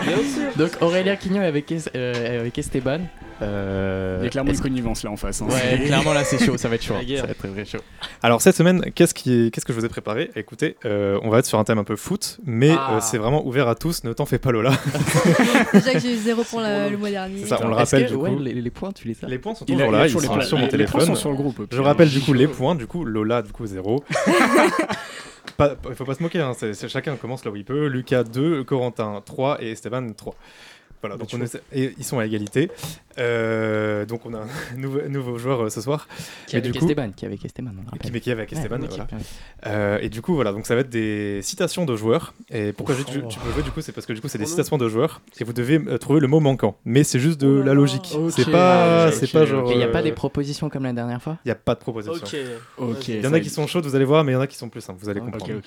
Bien 0.00 0.16
sûr. 0.16 0.56
Donc 0.56 0.70
Aurélien 0.80 1.16
Quignon 1.16 1.42
avec, 1.42 1.70
Es- 1.70 1.90
euh, 1.94 2.40
avec 2.40 2.56
Esteban. 2.56 3.00
Euh, 3.42 4.18
Il 4.20 4.24
y 4.24 4.26
a 4.28 4.30
clairement 4.30 4.52
une 4.52 4.60
connivence 4.60 5.02
là 5.02 5.10
en 5.10 5.16
face. 5.16 5.42
hein. 5.42 5.46
Ouais, 5.50 5.82
clairement 5.86 6.12
là 6.12 6.22
c'est 6.24 6.38
chaud, 6.44 6.56
ça 6.56 6.68
va 6.68 6.76
être 6.76 6.84
chaud. 6.84 6.94
Hein. 6.94 7.04
guerre. 7.04 7.20
Ça 7.20 7.26
va 7.26 7.32
être 7.32 7.38
très 7.38 7.48
très 7.48 7.64
chaud. 7.64 7.78
Alors 8.22 8.40
cette 8.40 8.54
semaine, 8.56 8.90
qu'est-ce 8.94 9.12
qui 9.14 9.32
est- 9.46 9.50
qu'est-ce 9.50 9.66
que 9.66 9.72
je 9.72 9.78
vous 9.80 9.84
ai 9.84 9.88
préparé? 9.88 10.30
Écoutez, 10.36 10.76
euh, 10.84 11.18
on 11.22 11.30
va 11.30 11.40
être 11.40 11.46
sur 11.46 11.58
un 11.58 11.64
thème 11.64 11.78
un 11.78 11.84
peu 11.84 11.96
foot, 11.96 12.38
mais 12.44 12.70
Ah. 12.70 12.94
euh, 12.96 12.98
c'est 13.00 13.18
vraiment 13.18 13.44
ouvert 13.46 13.68
à 13.68 13.74
tous, 13.74 14.04
ne 14.04 14.12
t'en 14.12 14.24
fais 14.26 14.38
pas 14.38 14.52
Lola. 14.52 14.72
Déjà 15.72 15.92
que 15.94 15.98
j'ai 15.98 16.14
eu 16.14 16.16
zéro 16.16 16.44
point 16.44 16.62
la- 16.62 16.88
le 16.88 16.96
mois 16.96 17.10
dernier. 17.10 17.40
C'est 17.40 17.48
ça, 17.48 17.58
on 17.62 17.68
le 17.68 17.74
rappelle 17.74 18.04
que- 18.04 18.10
du 18.10 18.14
ouais, 18.16 18.30
coup. 18.30 18.38
les, 18.38 18.52
les 18.54 18.70
points 18.70 18.92
tu 18.92 19.08
les 19.08 19.16
as? 19.24 19.26
Les 19.28 19.38
points 19.38 19.54
sont 19.54 19.64
toujours 19.64 19.90
là, 19.90 20.06
ils 20.06 20.10
sont 20.10 20.20
sur 20.20 20.30
mon 20.30 20.36
les- 20.36 20.42
les 20.42 20.48
points 20.58 20.68
téléphone. 20.68 21.00
sont 21.06 21.14
sur 21.16 21.30
le 21.30 21.36
groupe. 21.36 21.66
Je 21.72 21.80
rappelle 21.80 22.08
du 22.10 22.20
coup 22.20 22.32
les 22.32 22.46
points, 22.46 22.74
du 22.74 22.86
coup 22.86 23.04
Lola 23.04 23.42
du 23.42 23.50
coup 23.52 23.66
0. 23.66 24.04
pas, 25.56 25.74
il 25.88 25.94
faut 25.94 26.04
pas 26.04 26.14
se 26.14 26.22
moquer, 26.22 26.40
hein, 26.40 26.52
chacun 26.88 27.16
commence 27.16 27.44
là 27.44 27.50
où 27.50 27.56
il 27.56 27.64
peut. 27.64 27.86
Lucas 27.86 28.24
2, 28.24 28.64
Corentin 28.64 29.20
3 29.24 29.58
et 29.62 29.70
Esteban 29.72 30.06
3. 30.16 30.34
Voilà, 31.04 31.18
donc 31.18 31.28
on 31.34 31.42
essaie- 31.42 31.60
et 31.70 31.92
ils 31.98 32.04
sont 32.04 32.18
à 32.18 32.24
égalité. 32.24 32.70
Euh, 33.18 34.06
donc 34.06 34.24
on 34.26 34.32
a 34.34 34.38
un 34.38 34.46
nouveau, 34.78 35.00
nouveau 35.08 35.36
joueur 35.38 35.64
euh, 35.64 35.68
ce 35.70 35.82
soir. 35.82 36.08
Qui 36.46 36.56
avec 36.56 36.72
du 36.72 36.78
coup- 36.78 36.86
Esteban, 36.86 37.10
qui 37.14 37.26
avec 37.26 37.44
Esteban, 37.44 37.72
on 37.92 37.96
Qui, 37.98 38.10
mais 38.10 38.20
qui 38.20 38.30
est 38.30 38.32
avec 38.32 38.50
Esteban. 38.52 38.80
ouais, 38.80 38.88
voilà. 38.88 39.04
ouais. 39.04 39.18
Euh, 39.66 39.98
et 40.00 40.08
du 40.08 40.22
coup, 40.22 40.34
voilà, 40.34 40.52
donc 40.52 40.66
ça 40.66 40.74
va 40.74 40.80
être 40.80 40.88
des 40.88 41.40
citations 41.42 41.84
de 41.84 41.94
joueurs. 41.94 42.32
Et 42.50 42.72
pourquoi 42.72 42.94
je- 42.94 43.02
tu, 43.02 43.22
tu 43.28 43.38
peux 43.38 43.50
jouer 43.52 43.62
du 43.62 43.70
coup, 43.70 43.82
c'est 43.82 43.92
parce 43.92 44.06
que 44.06 44.12
du 44.14 44.20
coup, 44.22 44.28
c'est 44.28 44.38
des 44.38 44.44
Oh 44.44 44.48
citations 44.48 44.78
de 44.78 44.88
joueurs. 44.88 45.20
Et 45.38 45.44
vous 45.44 45.52
devez 45.52 45.78
euh, 45.78 45.98
trouver 45.98 46.20
le 46.20 46.26
mot 46.26 46.40
manquant. 46.40 46.76
Mais 46.86 47.04
c'est 47.04 47.18
juste 47.20 47.38
de 47.40 47.60
Oh 47.60 47.62
la 47.62 47.74
logique. 47.74 48.16
C'est 48.30 48.50
pas, 48.50 49.12
c'est 49.12 49.30
pas 49.30 49.44
genre. 49.44 49.70
Il 49.70 49.76
n'y 49.78 49.84
a 49.84 49.88
pas 49.88 50.02
des 50.02 50.12
propositions 50.12 50.70
comme 50.70 50.84
la 50.84 50.92
dernière 50.94 51.20
fois? 51.22 51.36
Il 51.44 51.48
y 51.48 51.52
a 51.52 51.56
pas 51.56 51.74
de 51.74 51.80
proposition. 51.80 52.14
Ok. 52.14 52.36
Ok. 52.78 53.08
Il 53.08 53.20
y 53.22 53.26
en 53.26 53.32
a 53.34 53.40
qui 53.40 53.50
sont 53.50 53.66
chaudes, 53.66 53.84
vous 53.84 53.94
allez 53.94 54.04
voir, 54.06 54.24
mais 54.24 54.32
il 54.32 54.34
y 54.36 54.38
en 54.38 54.40
a 54.40 54.46
qui 54.46 54.56
sont 54.56 54.68
plus 54.70 54.80
simples, 54.80 55.00
vous 55.02 55.08
allez 55.10 55.20
comprendre. 55.20 55.60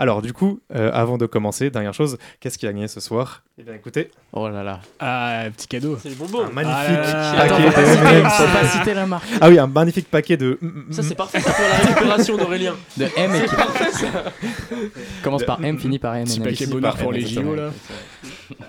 Alors, 0.00 0.22
du 0.22 0.32
coup, 0.32 0.60
euh, 0.76 0.92
avant 0.94 1.18
de 1.18 1.26
commencer, 1.26 1.70
dernière 1.70 1.92
chose, 1.92 2.18
qu'est-ce 2.38 2.56
qui 2.56 2.68
a 2.68 2.72
gagné 2.72 2.86
ce 2.86 3.00
soir? 3.00 3.42
Eh 3.58 3.64
bien, 3.64 3.74
écoutez, 3.74 4.12
Oh 4.32 4.48
là 4.48 4.62
là. 4.62 4.67
Ah, 5.00 5.44
petit 5.56 5.66
cadeau. 5.68 5.98
C'est 6.02 6.08
le 6.10 6.14
bonbon. 6.14 6.44
un 6.46 6.50
magnifique 6.50 6.76
Ah 6.96 7.34
paquet 7.36 7.52
Attends, 7.54 7.62
faut 7.62 7.72
pas 7.72 7.82
de 7.82 7.86
citer- 7.86 8.08
M&M's. 8.08 8.32
faut 8.32 8.44
pas 8.58 8.68
citer 8.68 8.94
la 8.94 9.06
marque. 9.06 9.28
Ah 9.40 9.48
oui, 9.48 9.58
un 9.58 9.66
magnifique 9.66 10.10
paquet 10.10 10.36
de. 10.36 10.58
Ça, 10.90 11.02
c'est 11.02 11.14
parfait 11.14 11.40
ça, 11.40 11.50
pour 11.52 11.64
la 11.68 11.76
récupération 11.76 12.36
d'Aurélien. 12.36 12.74
De 12.96 13.06
M 13.16 13.30
et 13.34 13.46
qui 13.46 15.22
commence 15.22 15.44
par 15.44 15.62
M, 15.64 15.78
finit 15.78 15.98
par 15.98 16.16
M. 16.16 16.24
Petit 16.24 16.40
et 16.40 16.44
paquet 16.44 16.66
bonheur 16.66 16.96
pour 16.96 17.12
les 17.12 17.26
JO 17.26 17.54
là. 17.54 17.70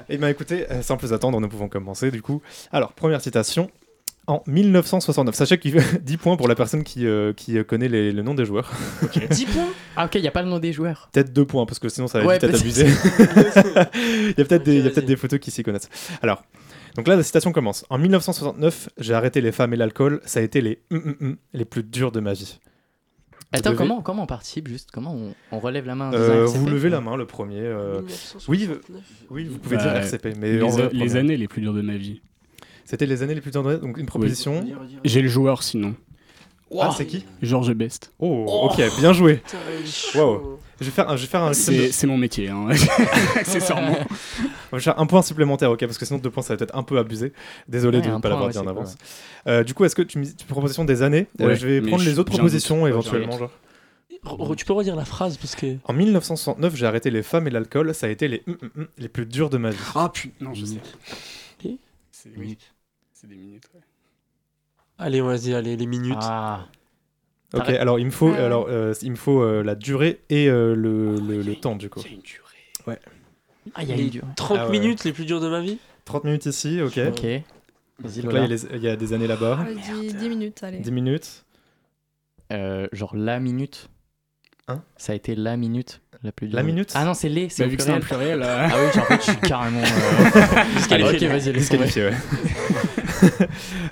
Eh 0.10 0.18
bien 0.18 0.28
écoutez, 0.30 0.70
euh, 0.72 0.82
sans 0.82 0.98
plus 0.98 1.14
attendre, 1.14 1.40
nous 1.40 1.48
pouvons 1.50 1.70
commencer 1.70 2.12
du 2.12 2.22
coup. 2.22 2.42
Alors, 2.72 2.92
première 2.94 3.22
citation. 3.22 3.70
En 4.30 4.44
1969, 4.46 5.34
sachez 5.34 5.58
qu'il 5.58 5.74
veut 5.74 6.00
10 6.02 6.18
points 6.18 6.38
pour 6.38 6.48
la 6.48 6.54
personne 6.54 6.84
qui, 6.84 7.08
euh, 7.08 7.34
qui 7.34 7.58
euh, 7.58 7.64
connaît 7.64 7.88
les- 7.90 8.12
le 8.12 8.22
nom 8.22 8.36
des 8.36 8.46
joueurs. 8.46 8.72
10 9.32 9.46
points? 9.54 9.68
Ah 9.96 10.06
ok, 10.06 10.16
il 10.16 10.22
n'y 10.22 10.28
a 10.28 10.32
pas 10.32 10.44
le 10.44 10.50
nom 10.50 10.60
des 10.60 10.72
joueurs. 10.72 11.10
Peut-être 11.12 11.34
2 11.34 11.46
points, 11.46 11.66
parce 11.66 11.80
que 11.80 11.90
sinon 11.90 12.08
ça 12.08 12.20
va 12.20 12.26
Ouais, 12.28 12.36
vite 12.36 12.44
être 12.44 12.52
peut-être. 12.52 12.62
abusé. 12.62 12.86
il 13.96 14.36
y 14.38 14.42
a 14.42 14.46
peut-être 14.46 15.06
des, 15.06 15.16
photos 15.16 15.40
qui 15.40 15.50
s'y 15.50 15.64
connaissent. 15.64 15.90
Alors, 16.22 16.44
donc 16.96 17.08
là, 17.08 17.16
la 17.16 17.24
citation 17.24 17.52
commence. 17.52 17.86
En 17.90 17.98
1969, 17.98 18.90
j'ai 19.00 19.14
arrêté 19.16 19.42
les 19.42 19.52
femmes 19.52 19.74
et 19.74 19.78
l'alcool. 19.78 20.22
Ça 20.26 20.40
a 20.40 20.44
été 20.44 20.62
les 20.62 20.84
hum, 20.92 21.02
hum, 21.06 21.16
hum 21.22 21.38
les 21.54 21.66
plus 21.66 21.82
durs 21.84 22.12
de 22.12 22.20
ma 22.20 22.34
vie. 22.34 22.60
Attends, 23.52 23.72
devez- 23.72 23.78
comment, 23.78 24.02
comment 24.04 24.24
on 24.24 24.28
participe 24.28 24.68
juste 24.68 24.90
Comment 24.94 25.16
on, 25.16 25.34
on 25.52 25.60
relève 25.60 25.88
la 25.88 25.96
main 25.96 26.14
Euh, 26.14 26.44
RCP? 26.46 26.58
vous 26.60 26.68
levez 26.70 26.90
la 26.90 27.02
main, 27.02 27.18
le 27.18 27.26
premier. 27.26 27.62
euh, 27.62 28.02
oui, 28.48 28.68
1969. 28.68 29.02
oui, 29.32 29.46
vous 29.46 29.58
pouvez 29.58 29.78
Bah, 29.78 29.82
dire 29.84 29.96
RCP. 29.96 30.36
Mais 30.38 30.60
Les, 30.92 31.16
a- 31.16 31.20
années 31.20 31.36
les 31.36 31.48
plus 31.48 31.62
dures 31.62 31.74
de 31.74 31.82
ma 31.82 31.98
vie. 31.98 32.22
C'était 32.90 33.06
les 33.06 33.22
années 33.22 33.36
les 33.36 33.42
plus 33.42 33.52
vie. 33.52 33.78
Donc 33.80 33.98
une 33.98 34.06
proposition. 34.08 34.66
J'ai 35.04 35.22
le 35.22 35.28
joueur 35.30 35.62
sinon. 35.62 35.94
Ah, 36.80 36.92
c'est 36.96 37.06
qui? 37.06 37.24
Georges 37.42 37.74
Best. 37.74 38.14
Oh, 38.20 38.70
ok, 38.72 38.82
bien 39.00 39.14
joué. 39.14 39.42
Wow. 40.16 40.60
Je 40.80 40.86
vais 40.86 40.92
faire 40.92 41.10
un, 41.10 41.16
je 41.16 41.22
vais 41.24 41.28
faire 41.28 41.44
un, 41.44 41.54
C'est 41.54 41.92
c'est 41.92 42.08
mon 42.08 42.18
métier, 42.18 42.48
hein. 42.50 42.70
accessoirement. 43.36 43.96
je 44.72 44.76
vais 44.78 44.82
faire 44.82 44.98
un 45.00 45.06
point 45.06 45.22
supplémentaire, 45.22 45.70
ok, 45.72 45.80
parce 45.82 45.98
que 45.98 46.06
sinon 46.06 46.20
deux 46.20 46.30
points 46.30 46.42
ça 46.42 46.56
va 46.56 46.64
être 46.64 46.76
un 46.76 46.84
peu 46.84 46.98
abusé. 46.98 47.34
Désolé 47.68 47.98
Ouais, 48.00 48.06
de 48.06 48.10
ne 48.10 48.14
pas 48.16 48.22
point, 48.22 48.30
l'avoir 48.30 48.48
ouais, 48.48 48.54
dit 48.54 48.58
en 48.60 48.66
avance. 48.68 48.96
Euh, 49.48 49.64
du 49.64 49.74
coup, 49.74 49.84
est-ce 49.86 49.96
que 49.96 50.02
tu 50.04 50.20
me 50.20 50.26
proposition 50.48 50.86
des 50.86 51.02
années 51.02 51.28
Euh, 51.42 51.54
Je 51.56 51.68
vais 51.68 51.82
prendre 51.82 52.02
je- 52.04 52.10
les 52.10 52.18
autres 52.18 52.32
propositions 52.32 52.78
doute. 52.80 52.88
éventuellement. 52.88 53.38
Genre. 53.38 53.52
Re- 54.24 54.56
Tu 54.56 54.66
peux 54.66 54.74
redire 54.74 54.96
la 54.96 55.06
phrase 55.06 55.38
parce 55.38 55.56
que. 55.56 55.76
En 55.86 55.94
1969, 55.94 56.76
j'ai 56.76 56.86
arrêté 56.86 57.12
les 57.12 57.24
femmes 57.24 57.48
et 57.48 57.52
l'alcool. 57.52 57.94
Ça 57.94 58.08
a 58.08 58.10
été 58.10 58.28
les 58.28 58.42
hum, 58.48 58.58
hum, 58.62 58.70
hum, 58.78 58.88
les 58.98 59.10
plus 59.10 59.26
durs 59.26 59.50
de 59.50 59.58
ma 59.58 59.70
vie. 59.72 59.78
Ah 59.96 60.10
putain, 60.14 60.34
non, 60.46 60.54
je 60.54 60.66
sais. 60.66 60.80
Oui. 62.38 62.58
C'est 63.20 63.28
des 63.28 63.36
minutes, 63.36 63.70
ouais. 63.74 63.82
Allez, 64.98 65.22
vas-y, 65.22 65.54
allez, 65.54 65.76
les 65.76 65.86
minutes. 65.86 66.18
Ah, 66.22 66.68
Ok, 67.54 67.68
alors 67.70 67.98
il 68.00 68.06
me 68.06 68.12
faut, 68.12 68.28
Ah 68.30 68.32
ouais. 68.34 68.38
alors 68.44 68.68
euh, 68.70 68.94
il 69.02 69.10
me 69.12 69.16
faut 69.16 69.42
euh, 69.42 69.64
la 69.64 69.74
durée 69.76 70.22
et 70.30 70.48
euh, 70.48 70.76
le, 70.76 71.16
le, 71.16 71.42
le 71.42 71.56
temps 71.56 71.76
du 71.76 71.90
coup. 71.90 72.00
Il 72.06 72.12
y 72.12 72.14
a 72.14 72.16
une 72.16 72.22
durée. 72.22 73.00
ah, 73.74 73.84
il 73.84 73.90
y 73.90 73.92
a 73.92 73.96
Les 73.96 74.04
une 74.04 74.10
dure. 74.10 74.24
30 74.36 74.58
Ah 74.60 74.66
ouais. 74.68 74.72
minutes 74.72 75.04
les 75.04 75.12
plus 75.14 75.26
dures 75.26 75.42
de 75.42 75.50
ma 75.50 75.60
vie 75.60 75.80
30 76.06 76.26
minutes 76.26 76.46
ici, 76.46 76.80
ok. 76.82 77.00
Ok. 77.08 77.26
Vas-y, 78.02 78.22
Donc 78.22 78.34
là, 78.34 78.40
il 78.40 78.42
y, 78.44 78.46
a 78.46 78.48
les- 78.48 78.66
il 78.76 78.82
y 78.84 78.88
a 78.88 78.96
des 78.96 79.14
années 79.14 79.28
là-bas. 79.28 79.60
Ah, 79.62 79.74
dix- 79.74 80.14
10 80.16 80.30
minutes, 80.30 80.62
allez. 80.64 80.78
10 80.80 80.92
minutes. 80.92 81.44
Euh, 82.54 82.88
genre 82.94 83.16
la 83.16 83.40
minute. 83.40 83.90
Hein? 84.68 84.84
Ça 84.98 85.14
a 85.14 85.16
été 85.16 85.36
la 85.36 85.58
minute 85.58 86.02
la 86.22 86.32
plus 86.32 86.48
dure. 86.48 86.56
La 86.56 86.64
minute 86.64 86.92
Ah 86.94 87.04
non, 87.06 87.14
c'est 87.16 87.30
les, 87.30 87.50
c'est 87.50 87.64
Bah, 87.64 87.68
au 87.68 87.72
vu 87.72 87.78
que 87.78 87.84
c'est 87.84 87.90
un 87.92 88.00
pluriel. 88.00 88.38
pluriel, 88.40 88.44
euh, 88.44 88.68
Ah 88.72 88.76
oui, 88.80 88.92
genre, 88.94 89.04
en 89.04 89.08
fait, 89.08 89.16
je 89.26 89.32
suis 89.32 89.42
carrément. 89.50 89.82
euh, 89.82 90.64
Disqualifié. 90.78 91.28
ok, 91.28 91.34
vas-y, 91.34 91.54
laisse 91.54 91.70
tomber. 91.70 91.86
Disqualifié, 91.86 92.04
ouais. 92.06 92.14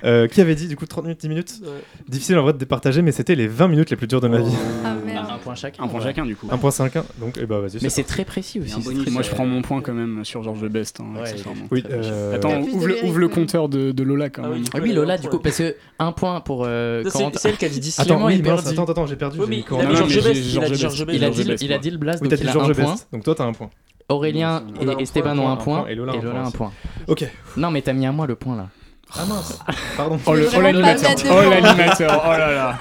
Euh, 0.03 0.27
qui 0.27 0.41
avait 0.41 0.55
dit 0.55 0.67
du 0.67 0.75
coup 0.75 0.85
30 0.85 1.05
minutes, 1.05 1.21
10 1.21 1.29
minutes 1.29 1.53
Ouais. 1.63 1.69
Difficile 2.07 2.37
en 2.37 2.43
vrai 2.43 2.53
de 2.53 2.57
départager, 2.57 3.01
mais 3.01 3.11
c'était 3.11 3.35
les 3.35 3.47
20 3.47 3.67
minutes 3.67 3.89
les 3.89 3.95
plus 3.95 4.07
dures 4.07 4.21
de 4.21 4.27
ma 4.27 4.39
vie. 4.39 4.51
Ah 4.85 4.95
Bah, 4.95 5.01
merde. 5.05 5.27
un 5.31 5.37
point 5.37 5.55
chacun. 5.55 5.83
un 5.83 5.87
point 5.87 5.99
ouais. 5.99 6.05
chacun 6.05 6.25
du 6.25 6.35
coup. 6.35 6.47
1.5, 6.47 7.01
donc 7.19 7.37
eh 7.41 7.45
bah 7.45 7.59
vas-y. 7.59 7.79
Mais 7.81 7.89
c'est 7.89 8.03
très 8.03 8.25
précis 8.25 8.59
aussi. 8.59 8.73
un 8.73 8.79
bonus. 8.79 9.03
très- 9.03 9.11
Moi 9.11 9.21
je 9.23 9.29
prends 9.31 9.45
mon 9.45 9.61
point 9.61 9.81
quand 9.81 9.93
même 9.93 10.23
sur 10.23 10.43
Georges 10.43 10.67
Best, 10.69 10.99
hein, 10.99 11.05
Ouais. 11.15 11.33
Oui, 11.71 11.83
euh, 11.89 12.35
Attends, 12.35 12.59
de 12.61 12.69
ouvre 12.69 12.87
le, 12.87 13.05
ouvre 13.05 13.27
compteur 13.27 13.69
de, 13.69 13.91
de 13.91 14.03
Lola 14.03 14.29
quand 14.29 14.43
Ah 14.45 14.49
oui, 14.51 14.59
même. 14.59 14.65
Ah 14.73 14.77
oui, 14.81 14.93
Lola, 14.93 15.17
du 15.17 15.27
coup, 15.29 15.39
parce 15.39 15.57
que 15.57 15.75
un 15.99 16.11
point 16.11 16.39
pour 16.41 16.63
euh, 16.65 17.03
c'est- 17.03 17.11
Corentin. 17.11 17.39
C'est 17.39 17.49
elle 17.49 17.57
qui 17.57 17.65
a 17.65 17.69
dit 17.69 17.79
10 17.79 17.99
Attends, 17.99 18.27
attends, 18.27 18.83
attends, 18.85 19.05
j'ai 19.07 19.15
perdu. 19.15 19.39
Il 19.49 21.73
a 21.73 21.77
dit 21.77 21.91
le 21.91 21.97
blast, 21.97 22.21
Oui, 22.21 22.29
donc 22.29 22.37
t'as 22.37 22.43
il 22.43 22.43
dit 22.43 22.49
a 22.49 22.53
Georges 22.53 22.71
un 22.71 22.73
point. 22.73 22.91
Best, 22.93 23.07
donc 23.11 23.23
toi 23.23 23.35
t'as 23.35 23.45
un 23.45 23.53
point. 23.53 23.69
Aurélien 24.09 24.63
un 24.81 24.97
et 24.97 25.01
Esteban 25.03 25.35
point, 25.35 25.43
ont 25.43 25.49
un 25.49 25.51
un 25.51 25.55
point, 25.57 25.79
point 25.81 25.89
et 25.89 25.95
Lola 25.95 26.13
un 26.13 26.19
point 26.19 26.45
un 26.45 26.51
point. 26.51 26.71
Ok. 27.07 27.25
Non, 27.57 27.71
mais 27.71 27.81
t'as 27.81 27.93
mis 27.93 28.05
à 28.05 28.11
moi 28.11 28.25
le 28.27 28.35
point 28.35 28.55
là. 28.55 28.69
Ah 29.15 29.25
mince, 29.25 29.57
pardon. 29.95 30.19
Oh 30.25 30.33
le- 30.35 30.49
oh, 30.55 30.61
l'animateur, 30.61 31.11
oh 31.31 31.49
l'animateur, 31.49 32.23
oh 32.25 32.31
là 32.31 32.51
là. 32.53 32.79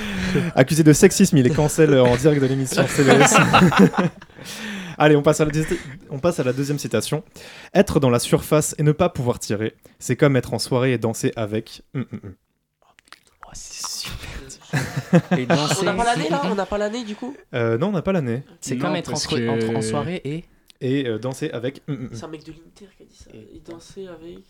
Accusé 0.54 0.82
de 0.82 0.92
sexisme, 0.92 1.36
il 1.38 1.46
est 1.46 1.54
cancel 1.54 1.98
en 1.98 2.14
direct 2.16 2.42
de 2.42 2.46
l'émission 2.46 2.86
CBS. 2.86 3.34
Allez, 4.98 5.14
on 5.16 5.22
passe, 5.22 5.40
à 5.40 5.44
la 5.44 5.52
deuxi- 5.52 5.78
on 6.10 6.18
passe 6.18 6.40
à 6.40 6.44
la 6.44 6.52
deuxième 6.52 6.78
citation. 6.78 7.22
Être 7.74 8.00
dans 8.00 8.10
la 8.10 8.18
surface 8.18 8.74
et 8.78 8.82
ne 8.82 8.92
pas 8.92 9.08
pouvoir 9.08 9.38
tirer, 9.38 9.74
c'est 10.00 10.16
comme 10.16 10.36
être 10.36 10.52
en 10.54 10.58
soirée 10.58 10.92
et 10.92 10.98
danser 10.98 11.32
avec. 11.36 11.82
Hum. 11.94 12.04
Oh, 12.12 13.50
c'est 13.52 13.86
super. 13.86 14.18
Et 15.38 15.46
danser. 15.46 15.76
On 15.80 15.84
n'a 15.84 15.94
pas 15.94 16.04
l'année 16.04 16.28
là? 16.28 16.42
On 16.44 16.54
n'a 16.54 16.66
pas 16.66 16.76
l'année 16.78 17.04
du 17.04 17.14
coup? 17.16 17.34
Euh, 17.54 17.78
non, 17.78 17.88
on 17.88 17.92
n'a 17.92 18.02
pas 18.02 18.12
l'année. 18.12 18.42
C'est 18.60 18.76
comme 18.76 18.94
être 18.96 19.08
en, 19.08 19.12
parce 19.12 19.22
soi- 19.22 19.38
que- 19.38 19.48
entre- 19.48 19.76
en 19.76 19.80
soirée 19.82 20.20
et. 20.24 20.44
Et 20.80 21.06
euh, 21.08 21.18
danser 21.18 21.50
avec. 21.52 21.80
C'est 22.12 22.24
un 22.24 22.28
mec 22.28 22.44
de 22.44 22.52
l'Inter 22.52 22.88
qui 22.96 23.02
a 23.02 23.06
dit 23.06 23.16
ça. 23.16 23.30
Il 23.54 23.62
dansait 23.62 24.06
avec. 24.08 24.44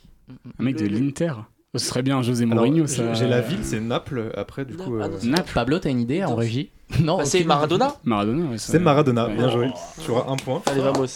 Un 0.59 0.63
mec 0.63 0.77
de 0.77 0.87
l'Inter. 0.87 1.33
Ce 1.75 1.85
serait 1.87 2.03
bien 2.03 2.23
José 2.23 2.47
Mourinho 2.47 2.87
j'ai- 2.87 2.95
ça. 2.97 3.15
J'ai 3.15 3.27
la 3.29 3.41
ville, 3.41 3.61
c'est 3.63 3.79
Naples. 3.81 4.33
Après, 4.37 4.65
du 4.65 4.75
coup. 4.77 4.99
ah 5.01 5.05
euh, 5.05 5.09
non, 5.09 5.17
c'est- 5.21 5.27
Naples. 5.29 5.53
Pablo, 5.55 5.79
t'as 5.79 5.91
une 5.91 6.01
idée 6.01 6.25
en 6.25 6.35
régie 6.35 6.71
Non, 7.01 7.19
Bah, 7.19 7.25
c'est 7.27 7.45
Maradona 7.45 7.95
Maradona, 8.05 8.47
ouais. 8.51 8.59
ça- 8.59 8.73
C'est 8.73 8.79
Maradona, 8.79 9.27
ouais. 9.29 9.35
bien 9.35 9.51
joué. 9.51 9.69
Tu 10.03 10.11
auras 10.11 10.33
un 10.33 10.37
point. 10.37 10.63
Allez, 10.67 10.81
vamos. 10.81 11.07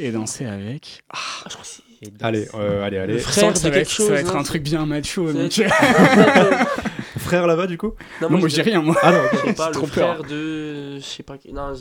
Et 0.00 0.10
danser 0.10 0.46
avec. 0.46 1.02
Ah, 1.12 1.16
je 1.48 1.54
crois 1.54 1.64
que. 1.64 2.24
Allez, 2.24 2.48
euh, 2.54 2.84
allez, 2.84 2.98
allez. 2.98 3.12
Le 3.14 3.18
Je 3.18 3.24
frère 3.24 3.56
ça 3.56 3.68
de 3.68 3.74
va 3.74 3.80
être, 3.80 3.90
chose. 3.90 4.06
ça 4.06 4.12
va 4.14 4.20
être 4.20 4.36
hein. 4.36 4.40
un 4.40 4.42
truc 4.44 4.62
bien 4.62 4.86
macho. 4.86 5.32
Donc- 5.32 5.50
Frère 7.18 7.46
là-bas, 7.46 7.66
du 7.66 7.76
coup 7.76 7.92
Non, 8.22 8.30
moi 8.30 8.40
je 8.48 8.54
dis 8.54 8.62
rien, 8.62 8.80
moi. 8.80 8.96
Ah 9.02 9.12
non. 9.12 9.18
Je 9.32 9.38
sais 9.48 9.52
pas, 9.54 9.70
le 9.70 9.86
frère 9.86 10.22
de. 10.22 10.96
Je 10.98 11.02
sais 11.02 11.22
pas. 11.22 11.36
qui- 11.36 11.52
Non. 11.52 11.72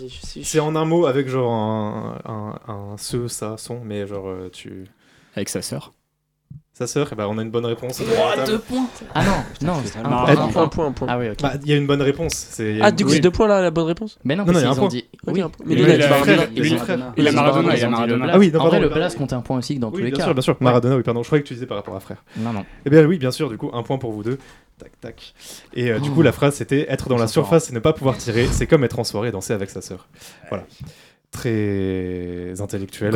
C'est 0.44 0.60
en 0.60 0.76
un 0.76 0.86
mot 0.86 1.06
avec 1.06 1.28
genre 1.30 1.52
un, 1.54 2.20
un, 2.26 2.72
un 2.74 2.98
ce, 2.98 3.28
ça, 3.28 3.56
son, 3.58 3.80
mais 3.84 4.08
genre 4.08 4.28
euh, 4.28 4.50
tu. 4.52 4.86
Avec 5.36 5.50
sa 5.50 5.62
sœur. 5.62 5.94
Sa 6.74 6.86
sœur, 6.86 7.10
eh 7.12 7.16
ben, 7.16 7.26
on 7.28 7.40
a 7.40 7.42
une 7.42 7.50
bonne 7.50 7.66
réponse. 7.66 8.00
Ouah, 8.02 8.46
deux 8.46 8.60
points 8.60 8.86
Ah 9.16 9.24
non, 9.24 9.68
non, 9.74 9.82
c'est 9.84 9.98
un 9.98 10.04
point, 10.04 10.12
un 10.12 10.28
Un 10.28 10.48
point. 10.48 10.68
point, 10.68 10.86
un 10.86 10.92
point. 10.92 11.08
Ah 11.10 11.18
oui, 11.18 11.30
ok. 11.32 11.38
Bah, 11.42 11.54
il 11.64 11.68
y 11.68 11.74
a 11.74 11.76
une 11.76 11.88
bonne 11.88 12.04
réponse. 12.04 12.34
c'est- 12.36 12.78
Ah, 12.84 12.90
une- 12.90 12.96
du 12.96 13.04
coup, 13.04 13.10
oui. 13.10 13.16
c'est 13.16 13.22
deux 13.24 13.32
points 13.32 13.48
là, 13.48 13.62
la 13.64 13.72
bonne 13.72 13.88
réponse 13.88 14.20
Mais 14.24 14.36
non, 14.36 14.46
Non, 14.46 14.54
il 14.54 14.60
y 14.62 14.64
a 14.64 14.68
un 14.70 14.74
ont 14.74 14.76
point. 14.76 14.88
dit. 14.90 15.06
Ok, 15.26 15.34
Oui, 15.34 15.42
un 15.42 15.50
point. 15.50 15.66
Mais 15.68 15.74
lui, 15.74 15.82
il 15.82 15.90
a 16.04 16.08
Maradona. 16.08 16.36
frère, 16.38 16.50
Ils 16.56 16.62
lui, 16.62 16.70
ont- 16.70 16.74
le 16.74 16.80
frère. 16.80 16.98
Il 17.18 17.28
a 17.28 17.32
ils 17.32 17.34
ont- 17.34 17.36
Maradona, 17.42 17.74
ils 17.74 17.78
il 17.78 17.82
y 17.82 17.84
a 17.84 17.88
ont 17.88 17.90
dit 17.90 17.96
le 17.96 18.18
Maradona. 18.18 18.32
Ah 18.32 18.38
oui, 18.38 18.52
non, 18.52 18.60
En 18.60 18.62
vrai, 18.62 18.70
pardon, 18.70 18.84
le 18.84 18.90
pardon. 18.90 19.02
blast 19.02 19.18
compte 19.18 19.34
un 19.34 19.42
point 19.42 19.58
aussi 19.58 19.80
dans 19.80 19.90
tous 19.90 19.98
Oui, 19.98 20.04
les 20.04 20.10
bien 20.12 20.18
cas. 20.20 20.24
sûr, 20.26 20.34
bien 20.36 20.42
sûr. 20.44 20.56
Maradona, 20.60 20.98
oui, 20.98 21.02
pardon. 21.04 21.24
Je 21.24 21.28
croyais 21.28 21.42
que 21.42 21.48
tu 21.48 21.56
disais 21.56 21.66
par 21.66 21.78
rapport 21.78 21.96
à 21.96 22.00
frère. 22.00 22.24
Non, 22.38 22.54
non. 22.54 22.64
Eh 22.86 22.92
bien, 22.92 23.04
oui, 23.06 23.18
bien 23.18 23.32
sûr, 23.32 23.50
du 23.50 23.58
coup, 23.58 23.72
un 23.74 23.82
point 23.82 23.98
pour 23.98 24.12
vous 24.12 24.22
deux. 24.22 24.38
Tac, 24.78 24.92
tac. 25.02 25.34
Et 25.74 25.90
euh, 25.90 25.98
du 26.00 26.12
coup, 26.12 26.22
la 26.22 26.32
phrase 26.32 26.54
c'était 26.54 26.86
être 26.92 27.10
dans 27.10 27.18
la 27.18 27.26
surface 27.28 27.72
et 27.72 27.74
ne 27.74 27.80
pas 27.80 27.94
pouvoir 27.94 28.16
tirer, 28.20 28.46
c'est 28.52 28.68
comme 28.68 28.84
être 28.84 29.00
en 29.00 29.04
soirée 29.04 29.30
et 29.30 29.32
danser 29.32 29.54
avec 29.54 29.72
sa 29.72 29.82
sœur. 29.82 30.08
Voilà. 30.50 30.66
très 31.32 32.54
intellectuel. 32.62 33.16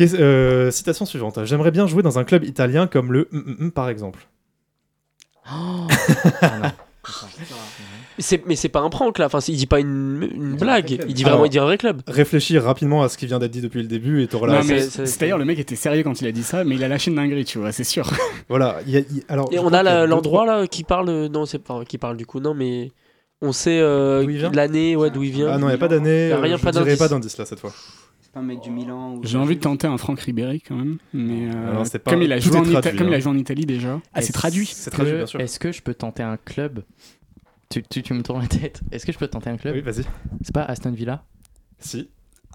Euh, 0.00 0.70
citation 0.70 1.06
suivante. 1.06 1.44
J'aimerais 1.44 1.70
bien 1.70 1.86
jouer 1.86 2.02
dans 2.02 2.18
un 2.18 2.24
club 2.24 2.44
italien 2.44 2.86
comme 2.86 3.12
le 3.12 3.28
mm, 3.30 3.66
mm, 3.66 3.70
par 3.70 3.88
exemple. 3.88 4.26
C'est- 8.18 8.46
Mais 8.46 8.54
c'est 8.56 8.68
pas 8.68 8.80
un 8.80 8.90
prank 8.90 9.18
là, 9.18 9.26
enfin, 9.26 9.40
il 9.48 9.56
dit 9.56 9.66
pas 9.66 9.80
une, 9.80 10.28
une 10.34 10.56
blague, 10.56 10.90
il 11.08 11.14
dit 11.14 11.22
Alors, 11.24 11.32
vraiment 11.34 11.44
il 11.46 11.50
dit 11.50 11.58
un 11.58 11.64
vrai 11.64 11.76
club. 11.78 12.00
Réfléchis 12.06 12.58
rapidement 12.58 13.02
à 13.02 13.08
ce 13.08 13.18
qui 13.18 13.26
vient 13.26 13.38
d'être 13.38 13.50
dit 13.50 13.60
depuis 13.60 13.82
le 13.82 13.88
début 13.88 14.22
et 14.22 14.28
t'auras 14.28 14.46
la 14.46 14.62
C'est-à-dire, 14.62 15.36
le 15.36 15.44
mec 15.44 15.58
était 15.58 15.76
sérieux 15.76 16.02
quand 16.04 16.20
il 16.20 16.26
a 16.28 16.32
dit 16.32 16.44
ça, 16.44 16.64
mais 16.64 16.76
il 16.76 16.84
a 16.84 16.88
lâché 16.88 17.10
une 17.10 17.16
dinguerie, 17.16 17.44
tu 17.44 17.58
vois, 17.58 17.72
c'est 17.72 17.84
sûr. 17.84 18.08
Voilà. 18.48 18.78
il 18.86 18.92
y 18.92 18.96
a- 18.96 19.00
il- 19.00 19.24
alors, 19.28 19.48
Et 19.52 19.58
on 19.58 19.72
a 19.72 20.06
l'endroit 20.06 20.46
là 20.46 20.66
qui 20.66 20.84
parle, 20.84 21.08
euh, 21.08 21.28
non, 21.28 21.44
c'est 21.44 21.58
pas 21.58 21.84
qui 21.84 21.98
parle 21.98 22.16
du 22.16 22.24
coup, 22.24 22.40
non, 22.40 22.54
mais 22.54 22.92
on 23.42 23.52
sait 23.52 23.80
euh, 23.80 24.22
D'où 24.22 24.30
il 24.30 24.38
vient? 24.38 24.52
l'année, 24.52 24.96
ouais, 24.96 25.10
d'où 25.10 25.22
il 25.22 25.32
vient. 25.32 25.48
Ah 25.50 25.58
non, 25.58 25.66
il 25.66 25.70
n'y 25.70 25.74
a 25.74 25.78
pas 25.78 25.88
d'année. 25.88 26.28
Y 26.28 26.32
a 26.32 26.36
euh, 26.36 26.40
rien, 26.40 26.56
je 26.56 26.64
d'indice. 26.64 26.98
pas 26.98 27.08
d'indice 27.08 27.36
là 27.36 27.44
cette 27.44 27.60
fois. 27.60 27.72
C'est 28.34 28.40
pas 28.40 28.40
un 28.40 28.48
mec 28.48 28.60
du 28.60 28.70
Milan 28.70 29.14
ou... 29.14 29.20
J'ai 29.22 29.38
envie 29.38 29.54
de 29.54 29.60
tenter 29.60 29.86
un 29.86 29.96
Franck 29.96 30.18
Ribéry 30.18 30.60
quand 30.60 30.74
même, 30.74 30.98
mais 31.12 31.48
euh, 31.54 31.70
Alors, 31.70 31.86
comme, 32.04 32.20
il 32.22 32.32
a 32.32 32.40
tout 32.40 32.48
joué 32.48 32.56
est 32.56 32.58
en 32.58 32.64
Ita- 32.64 32.80
traduit, 32.80 32.98
comme 32.98 33.06
il 33.06 33.14
a 33.14 33.16
hein. 33.16 33.20
joué 33.20 33.30
en 33.32 33.38
Italie 33.38 33.64
déjà. 33.64 34.00
Ah, 34.12 34.22
c'est 34.22 34.32
traduit. 34.32 34.66
C'est 34.66 34.90
traduit, 34.90 35.14
bien 35.14 35.26
sûr. 35.26 35.40
Est-ce 35.40 35.60
que 35.60 35.70
je 35.70 35.80
peux 35.82 35.94
tenter 35.94 36.24
un 36.24 36.36
club 36.36 36.82
tu, 37.70 37.84
tu, 37.84 38.02
tu 38.02 38.12
me 38.12 38.24
tournes 38.24 38.42
la 38.42 38.48
tête. 38.48 38.80
Est-ce 38.90 39.06
que 39.06 39.12
je 39.12 39.18
peux 39.18 39.28
tenter 39.28 39.50
un 39.50 39.56
club 39.56 39.76
Oui, 39.76 39.82
vas-y. 39.82 40.04
C'est 40.42 40.52
pas 40.52 40.64
Aston 40.64 40.90
Villa 40.90 41.22
Si. 41.78 42.08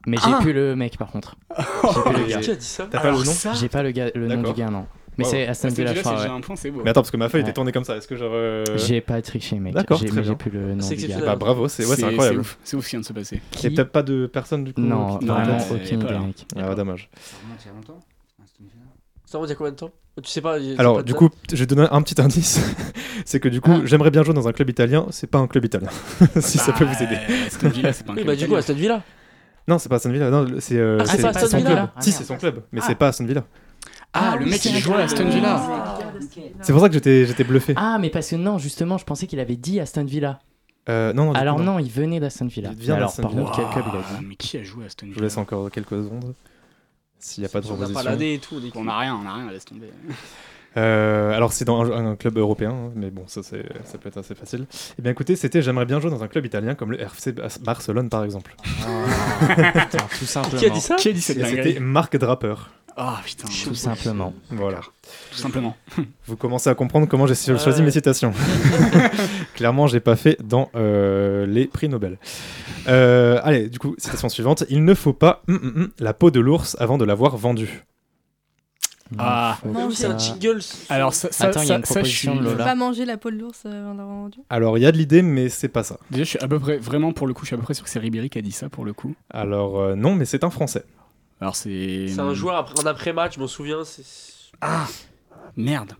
Mais 0.05 0.17
j'ai 0.17 0.23
Ah 0.25 0.39
plus 0.41 0.51
le 0.51 0.75
mec 0.75 0.97
par 0.97 1.11
contre. 1.11 1.38
J'ai 1.57 2.01
plus 2.11 2.23
le 2.23 2.27
gars. 2.27 2.39
Qui 2.41 2.51
a 2.51 2.55
dit 2.55 2.65
ça? 2.65 2.88
T'as 2.91 2.99
pas 2.99 3.11
le 3.11 3.23
nom? 3.23 3.53
J'ai 3.55 3.69
pas 3.69 3.82
le, 3.84 4.27
nom 4.27 4.41
du 4.41 4.53
gars, 4.53 4.69
non. 4.69 4.86
Mais 5.20 5.26
Wow. 5.26 5.32
c'est 5.32 5.47
Aston 5.47 5.67
Aston 5.67 5.82
Villa, 5.82 5.93
je 5.93 5.99
crois. 5.99 6.24
un 6.32 6.41
point, 6.41 6.55
beau. 6.72 6.82
Mais 6.84 6.89
attends, 6.91 7.01
parce 7.01 7.11
que 7.11 7.17
ma 7.17 7.30
feuille 7.30 7.41
était 7.41 7.53
tournée 7.53 7.72
comme 7.72 7.84
ça. 7.84 7.95
Est-ce 7.97 8.07
que 8.07 8.15
genre. 8.15 8.32
euh, 8.34 8.63
J'ai 8.78 9.01
pas 9.01 9.22
triché, 9.22 9.59
mec. 9.59 9.74
D'accord, 9.74 9.99
J'ai- 9.99 10.07
plus 10.07 10.49
le 10.51 10.76
nom 10.76 10.82
C'est 10.82 10.95
du 10.95 11.01
gars. 11.01 11.05
exceptionnel. 11.07 11.26
Bah 11.26 11.36
bravo, 11.36 11.67
c'est 11.67 11.86
ouais, 11.86 12.03
incroyable. 12.03 12.39
ouf, 12.39 12.57
c'est 12.63 12.78
ouf 12.78 12.86
ce 12.86 12.89
qui 12.89 12.95
vient 12.95 13.01
de 13.01 13.05
se 13.05 13.13
passer. 13.13 13.41
Il 13.55 13.63
y 13.63 13.67
a 13.67 13.70
peut-être 13.76 13.91
pas 13.91 14.03
de 14.03 14.28
personne 14.28 14.63
du 14.63 14.74
coup. 14.74 14.82
Non, 14.82 15.17
qui- 15.17 15.26
vraiment 15.26 15.57
aucune 15.72 15.99
idée, 16.01 16.11
là. 16.13 16.20
mec. 16.20 16.45
Ah, 16.57 16.74
dommage. 16.76 17.09
Ça 17.20 17.36
remonte 17.43 17.59
il 17.63 17.67
y 17.67 17.70
a 17.70 17.74
longtemps 17.74 17.99
Aston 18.43 18.63
Villa 18.63 18.74
Ça 19.26 19.38
remonte 19.38 19.49
il 19.49 19.51
y 19.51 19.53
a 19.53 19.57
combien 19.57 19.72
de 19.72 19.78
temps? 19.78 19.91
Tu 20.24 20.30
sais 20.30 20.41
pas 20.41 20.57
Alors, 20.78 20.97
pas 20.97 21.03
du 21.03 21.13
coup, 21.13 21.30
je 21.51 21.55
vais 21.55 21.65
donner 21.65 21.88
un 21.91 22.01
petit 22.01 22.20
indice. 22.22 22.59
c'est 23.26 23.39
que 23.39 23.47
du 23.49 23.61
coup, 23.61 23.72
Ah. 23.74 23.82
j'aimerais 23.86 24.11
bien 24.11 24.24
jouer 24.24 24.34
dans 24.34 24.47
un 24.47 24.51
club 24.51 24.70
italien. 24.70 25.05
C'est 25.11 25.28
pas 25.28 25.38
un 25.39 25.47
club 25.47 25.65
italien. 25.65 25.89
si 26.41 26.57
ça 26.57 26.74
peut 26.74 26.84
vous 26.86 27.03
aider. 27.03 27.15
Bah, 27.15 27.34
Aston 27.47 27.70
Villa, 27.70 27.93
c'est 27.93 28.05
pas 28.05 28.13
un 28.13 28.15
Oui, 28.15 28.24
bah 28.26 28.36
du 28.36 28.47
coup. 28.47 28.55
Aston 28.55 28.74
Villa. 28.74 29.03
Non, 29.67 29.78
c'est 29.78 29.88
pas 29.88 29.95
Aston 29.97 30.11
Villa. 30.11 30.30
Non, 30.30 30.45
c'est 30.59 30.78
euh, 30.78 30.97
Ah, 31.01 31.05
c'est 31.05 31.22
pas 31.22 31.30
Aston 31.30 31.47
son 31.47 31.57
Villa 31.57 31.70
club. 31.72 31.89
Ah, 31.95 32.01
si, 32.01 32.11
c'est 32.11 32.24
son 32.24 32.38
club. 32.38 32.63
Mais 32.72 32.80
Ah. 32.82 32.86
c'est 32.88 32.95
pas 32.95 33.07
Aston 33.09 33.26
Villa. 33.26 33.43
Ah, 34.14 34.36
le 34.38 34.45
oui, 34.45 34.51
mec 34.51 34.66
un 34.66 34.70
joue 34.80 34.91
à 34.93 34.95
club. 34.95 35.05
Aston 35.05 35.30
Villa. 35.30 35.55
Ah. 35.60 35.99
C'est 36.62 36.72
pour 36.74 36.82
ça 36.82 36.88
que 36.88 36.93
j'étais 36.95 37.26
j'étais 37.26 37.43
bluffé. 37.43 37.74
Ah, 37.76 37.97
mais 37.99 38.10
parce 38.10 38.30
que 38.30 38.36
non, 38.36 38.57
justement, 38.57 38.97
je 38.97 39.05
pensais 39.05 39.28
qu'il 39.28 39.39
avait 39.39 39.55
dit 39.55 39.80
Aston 39.80 40.03
Villa. 40.05 40.39
Euh, 40.89 41.14
non, 41.14 41.26
non, 41.26 41.34
du 41.34 41.39
Alors 41.39 41.60
non. 41.60 41.74
non, 41.74 41.80
il 41.80 41.91
venait 41.91 42.20
d'Aston 42.20 42.47
Villa. 42.47 42.72
Il 42.74 42.80
vient 42.82 42.95
Alors 42.95 43.10
d'Aston 43.10 43.22
par 43.24 43.32
Villa. 43.32 43.43
contre, 43.43 43.55
quel 43.57 43.68
club 43.84 43.86
il 43.93 43.97
a 43.99 44.20
dit 44.20 44.26
Mais 44.26 44.36
qui 44.36 44.57
a 44.57 44.64
joué 44.64 44.84
à 44.86 44.88
Aston 44.88 45.05
Je 45.05 45.12
vous 45.12 45.16
Villa 45.16 45.26
laisse 45.28 45.38
encore 45.38 45.70
quelques 45.70 45.89
secondes. 45.89 46.34
S'il 47.20 47.41
n'y 47.43 47.45
a 47.45 47.49
pas 47.49 47.62
de 47.62 47.68
On 47.68 47.78
n'a 47.78 47.86
pas 47.88 48.01
proposition. 48.01 48.20
et 48.22 48.39
tout. 48.39 48.62
on 48.76 48.88
a 48.88 48.97
rien, 48.97 49.20
on 49.24 49.28
a 49.28 49.34
rien, 49.36 49.51
laisse 49.51 49.66
tomber. 49.66 49.91
Euh, 50.78 51.34
alors 51.34 51.51
c'est 51.51 51.66
dans 51.66 51.82
un, 51.84 52.12
un 52.12 52.16
club 52.16 52.38
européen, 52.38 52.70
hein, 52.72 52.91
mais 52.95 53.10
bon, 53.10 53.24
ça, 53.28 53.41
c'est- 53.43 53.66
ça 53.86 53.97
peut 53.97 54.07
être 54.07 54.20
assez 54.20 54.36
facile. 54.36 54.68
Eh 54.97 55.01
bien 55.01 55.12
écoutez, 55.12 55.36
c'était 55.36 55.62
j'aimerais 55.64 55.86
bien 55.88 55.99
jouer 55.99 56.12
dans 56.12 56.24
un 56.24 56.28
club 56.28 56.45
italien 56.45 56.76
comme 56.76 56.91
le 56.91 57.03
RFC 57.03 57.32
Bas- 57.34 57.57
Barcelone 57.62 58.07
par 58.10 58.24
exemple. 58.24 58.55
Putain, 59.39 59.97
tout 60.18 60.26
simplement. 60.26 60.60
Qui 60.60 60.66
a 60.68 60.70
dit 60.70 60.80
ça 60.82 60.95
Qui 60.95 61.10
a 61.10 61.12
dit 61.12 61.22
cette 61.22 61.38
Et 61.39 61.45
C'était 61.45 61.80
Marc 61.80 62.16
Draper. 62.18 62.70
Ah 63.01 63.21
putain, 63.23 63.47
Tout 63.63 63.75
simplement. 63.75 64.33
Voilà. 64.49 64.81
tout 65.31 65.37
simplement. 65.37 65.77
Vous 66.27 66.35
commencez 66.35 66.69
à 66.69 66.75
comprendre 66.75 67.07
comment 67.07 67.27
j'ai 67.27 67.35
cho- 67.35 67.57
choisi 67.57 67.81
mes 67.81 67.91
citations. 67.91 68.33
Clairement, 69.55 69.87
j'ai 69.87 70.01
pas 70.01 70.17
fait 70.17 70.37
dans 70.43 70.69
euh, 70.75 71.45
les 71.45 71.65
prix 71.67 71.87
Nobel. 71.87 72.17
Euh, 72.89 73.39
allez, 73.43 73.69
du 73.69 73.79
coup, 73.79 73.95
citation 73.97 74.27
suivante. 74.27 74.65
Il 74.69 74.83
ne 74.83 74.93
faut 74.93 75.13
pas 75.13 75.43
hum, 75.47 75.55
hum, 75.63 75.73
hum, 75.77 75.89
la 75.99 76.13
peau 76.13 76.29
de 76.29 76.41
l'ours 76.41 76.75
avant 76.79 76.97
de 76.97 77.05
l'avoir 77.05 77.37
vendue. 77.37 77.85
Ah. 79.17 79.57
Oui, 79.63 79.95
c'est 79.95 80.05
un 80.05 80.17
jingle. 80.17 80.59
Alors 80.89 81.13
ça, 81.13 81.29
ça, 81.31 81.45
Attends, 81.47 81.61
il 81.63 81.69
y 81.69 81.71
a 81.71 81.77
une 81.77 81.85
ça, 81.85 81.93
ça, 81.95 81.99
je 82.01 82.01
proposition 82.01 82.33
suis- 82.33 82.41
de 82.41 82.45
Faut 82.45 82.51
Lola. 82.51 82.63
pas 82.65 82.75
manger 82.75 83.05
la 83.05 83.17
peau 83.17 83.31
de 83.31 83.37
l'ours 83.37 83.63
euh, 83.65 83.81
avant 83.81 83.95
d'avoir 83.95 84.15
vendu. 84.17 84.39
Alors, 84.49 84.77
il 84.77 84.81
y 84.81 84.85
a 84.85 84.91
de 84.91 84.97
l'idée, 84.97 85.21
mais 85.23 85.47
c'est 85.49 85.67
pas 85.69 85.83
ça. 85.83 85.97
Déjà, 86.11 86.23
je 86.25 86.29
suis 86.31 86.39
à 86.39 86.47
peu 86.47 86.59
près, 86.59 86.77
vraiment 86.77 87.11
pour 87.13 87.25
le 87.27 87.33
coup, 87.33 87.41
je 87.43 87.47
suis 87.47 87.53
à 87.55 87.57
peu 87.57 87.63
près 87.63 87.73
sûr 87.73 87.83
que 87.85 87.89
c'est 87.89 87.99
Ribéry 87.99 88.29
qui 88.29 88.37
a 88.37 88.41
dit 88.41 88.51
ça 88.51 88.69
pour 88.69 88.83
le 88.85 88.93
coup. 88.93 89.15
Alors, 89.31 89.79
euh, 89.79 89.95
non, 89.95 90.13
mais 90.15 90.25
c'est 90.25 90.43
un 90.43 90.49
Français. 90.51 90.83
Alors 91.41 91.55
c'est. 91.55 92.07
C'est 92.09 92.19
un 92.19 92.33
joueur 92.33 92.55
après, 92.57 92.79
en 92.81 92.85
après-match, 92.85 93.35
je 93.35 93.39
m'en 93.39 93.47
souviens. 93.47 93.83
c'est- 93.83 94.51
Ah 94.61 94.87
Merde. 95.55 95.93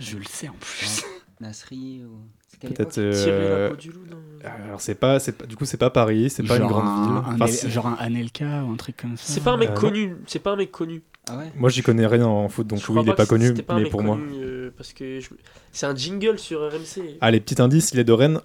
Je 0.00 0.16
le 0.16 0.24
sais 0.24 0.48
en 0.48 0.54
plus. 0.60 1.02
Nasri 1.40 2.02
ou... 2.04 2.18
c'est 2.48 2.58
quelle 2.60 2.72
Peut-être. 2.74 2.98
euh, 2.98 3.64
la 3.64 3.70
peau 3.70 3.76
du 3.76 3.90
loup. 3.92 4.04
non 4.10 4.18
Alors, 4.44 4.80
c'est 4.80 4.94
pas, 4.94 5.18
c'est 5.18 5.32
pas, 5.32 5.46
du 5.46 5.56
coup, 5.56 5.64
c'est 5.64 5.76
pas 5.78 5.88
Paris, 5.90 6.28
c'est 6.30 6.42
pas 6.42 6.56
une 6.58 6.66
grande 6.66 6.86
un- 6.86 7.02
ville. 7.02 7.12
un 7.16 7.34
Enfin, 7.34 7.46
El- 7.46 7.52
c'est- 7.52 7.70
genre 7.70 7.86
un 7.86 7.94
Anelka 7.98 8.62
ou 8.64 8.72
un 8.72 8.76
truc 8.76 8.96
comme 8.98 9.16
ça. 9.16 9.24
C'est 9.32 9.42
pas 9.42 9.52
un 9.52 9.56
mec 9.56 9.70
Euh, 9.70 9.74
connu. 9.74 10.16
C'est 10.26 10.38
pas 10.38 10.52
un 10.52 10.56
mec 10.56 10.70
connu. 10.70 11.02
Ah 11.30 11.36
ouais 11.38 11.50
Moi, 11.56 11.70
j'y 11.70 11.82
connais 11.82 12.06
rien 12.06 12.26
en 12.26 12.48
foot, 12.50 12.66
donc 12.66 12.80
Je 12.80 12.92
oui, 12.92 13.00
il 13.02 13.08
est 13.08 13.14
pas 13.14 13.24
connu, 13.26 13.54
pas 13.54 13.76
mais 13.78 13.88
pour 13.88 14.02
moi. 14.02 14.18
euh, 14.18 14.70
parce 14.76 14.92
que 14.92 15.20
je- 15.20 15.30
c'est 15.72 15.86
un 15.86 15.94
jingle 15.94 16.38
sur 16.38 16.60
RMC. 16.70 17.16
Allez, 17.22 17.40
petit 17.40 17.60
indice, 17.62 17.90
il 17.92 18.00
est 18.00 18.04
de 18.04 18.12
Rennes. 18.12 18.40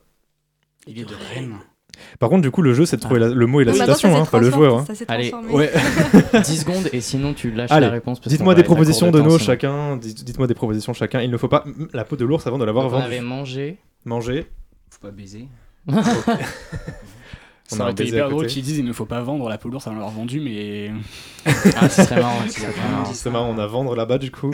Il 0.88 1.00
est 1.00 1.06
de 1.06 1.16
Rennes. 1.34 1.58
Par 2.20 2.30
contre, 2.30 2.42
du 2.42 2.52
coup, 2.52 2.62
le 2.62 2.74
jeu, 2.74 2.86
c'est 2.86 2.98
de 2.98 3.02
trouver 3.02 3.20
la- 3.20 3.30
le 3.30 3.46
mot 3.48 3.62
et 3.62 3.66
la 3.66 3.72
maintenant, 3.72 3.86
citation, 3.96 4.14
ça 4.14 4.22
hein, 4.22 4.26
pas 4.26 4.40
le 4.40 4.50
joueur. 4.52 4.78
hein. 4.80 4.86
Ça 4.94 5.06
Allez. 5.08 5.32
Ouais. 5.50 5.72
10 6.34 6.60
secondes 6.60 6.90
et 6.94 7.02
sinon 7.02 7.34
tu 7.34 7.52
lâches 7.52 7.72
Allez, 7.72 7.86
la 7.88 7.92
réponse. 7.92 8.22
Dites-moi 8.22 8.56
des 8.56 8.64
propositions 8.64 9.12
de 9.12 9.22
nos 9.22 9.38
chacun. 9.40 9.98
Dites- 9.98 10.24
Dites-moi 10.24 10.48
des 10.48 10.54
propositions 10.56 10.94
chacun. 10.94 11.22
Il 11.22 11.32
ne 11.32 11.38
faut 11.38 11.48
pas 11.48 11.64
la 11.94 12.04
peau 12.06 12.16
de 12.16 12.26
l'ours 12.26 12.46
avant 12.48 12.58
de 12.58 12.66
l'avoir 12.66 12.86
Donc, 12.86 12.94
On 12.94 12.96
vendu. 13.00 13.06
avait 13.08 13.22
mangé. 13.22 13.78
Manger. 14.06 14.46
Faut 14.90 15.00
pas 15.02 15.12
baiser. 15.12 15.48
On 15.88 16.02
Ça 17.68 17.82
aurait 17.82 17.92
été 17.94 18.06
hyper 18.06 18.30
drôle 18.30 18.46
qu'ils 18.46 18.62
disent 18.64 18.78
il 18.78 18.86
ne 18.86 18.94
faut 18.94 19.06
pas 19.08 19.22
vendre 19.22 19.50
la 19.50 19.58
peau 19.58 19.70
d'ours 19.70 19.88
avant 19.88 19.96
l'avoir 19.96 20.14
vendu, 20.14 20.40
mais. 20.40 20.92
Ah, 21.76 21.90
ce 21.90 22.04
serait 22.04 22.22
marrant. 22.22 22.42
ce 22.48 22.60
serait 22.62 22.68
marrant. 22.92 23.06
C'est 23.14 23.30
marrant, 23.32 23.50
on 23.50 23.58
a 23.58 23.66
vendre 23.66 23.96
là-bas 23.96 24.20
du 24.20 24.30
coup. 24.32 24.52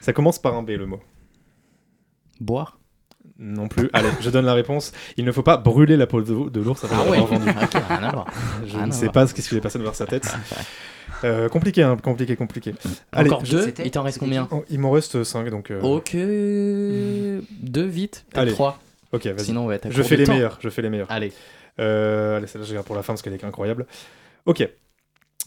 Ça 0.00 0.12
commence 0.14 0.38
par 0.38 0.54
un 0.54 0.62
B 0.62 0.70
le 0.70 0.86
mot. 0.86 1.00
Boire. 2.40 2.78
Non 3.38 3.66
plus. 3.68 3.90
Allez, 3.92 4.08
je 4.20 4.30
donne 4.30 4.44
la 4.46 4.54
réponse. 4.54 4.92
Il 5.16 5.24
ne 5.24 5.32
faut 5.32 5.42
pas 5.42 5.56
brûler 5.56 5.96
la 5.96 6.06
peau 6.06 6.20
de, 6.22 6.48
de 6.50 6.60
l'ours 6.60 6.84
avant 6.84 6.96
Ah 7.06 7.10
ouais. 7.10 7.18
voir. 7.18 8.26
Je 8.66 8.76
Rien 8.76 8.86
ne 8.86 8.92
sais 8.92 9.08
pas 9.08 9.26
ce 9.26 9.34
qui 9.34 9.42
s'est 9.42 9.60
passé 9.60 9.78
dans 9.80 9.92
sa 9.92 10.06
tête. 10.06 10.32
Euh, 11.24 11.48
compliqué, 11.48 11.82
hein, 11.82 11.96
compliqué, 12.02 12.36
compliqué. 12.36 12.74
Allez, 13.12 13.30
Encore 13.30 13.44
je- 13.44 13.52
deux. 13.56 13.74
Il 13.84 13.90
t'en 13.90 14.02
reste 14.02 14.18
combien 14.18 14.46
Oh, 14.50 14.64
il 14.70 14.78
m'en 14.78 14.90
reste 14.90 15.24
5 15.24 15.48
donc. 15.50 15.70
euh, 15.70 15.80
Ok. 15.80 16.12
Deux 16.14 17.84
vite. 17.86 18.24
Allez. 18.34 18.52
Trois. 18.52 18.78
Ok, 19.12 19.26
vas-y. 19.26 19.44
Sinon 19.46 19.68
à 19.70 19.78
Je 19.88 20.02
fais 20.02 20.14
de 20.16 20.20
les 20.20 20.26
temps. 20.26 20.34
meilleurs. 20.34 20.58
Je 20.60 20.68
fais 20.68 20.82
les 20.82 20.90
meilleurs. 20.90 21.10
Allez. 21.10 21.32
Euh, 21.80 22.36
allez, 22.36 22.46
celle-là, 22.46 22.66
je 22.66 22.74
garde 22.74 22.86
pour 22.86 22.96
la 22.96 23.02
fin 23.02 23.12
parce 23.14 23.22
qu'elle 23.22 23.32
est 23.34 23.44
incroyable. 23.44 23.86
Ok. 24.46 24.68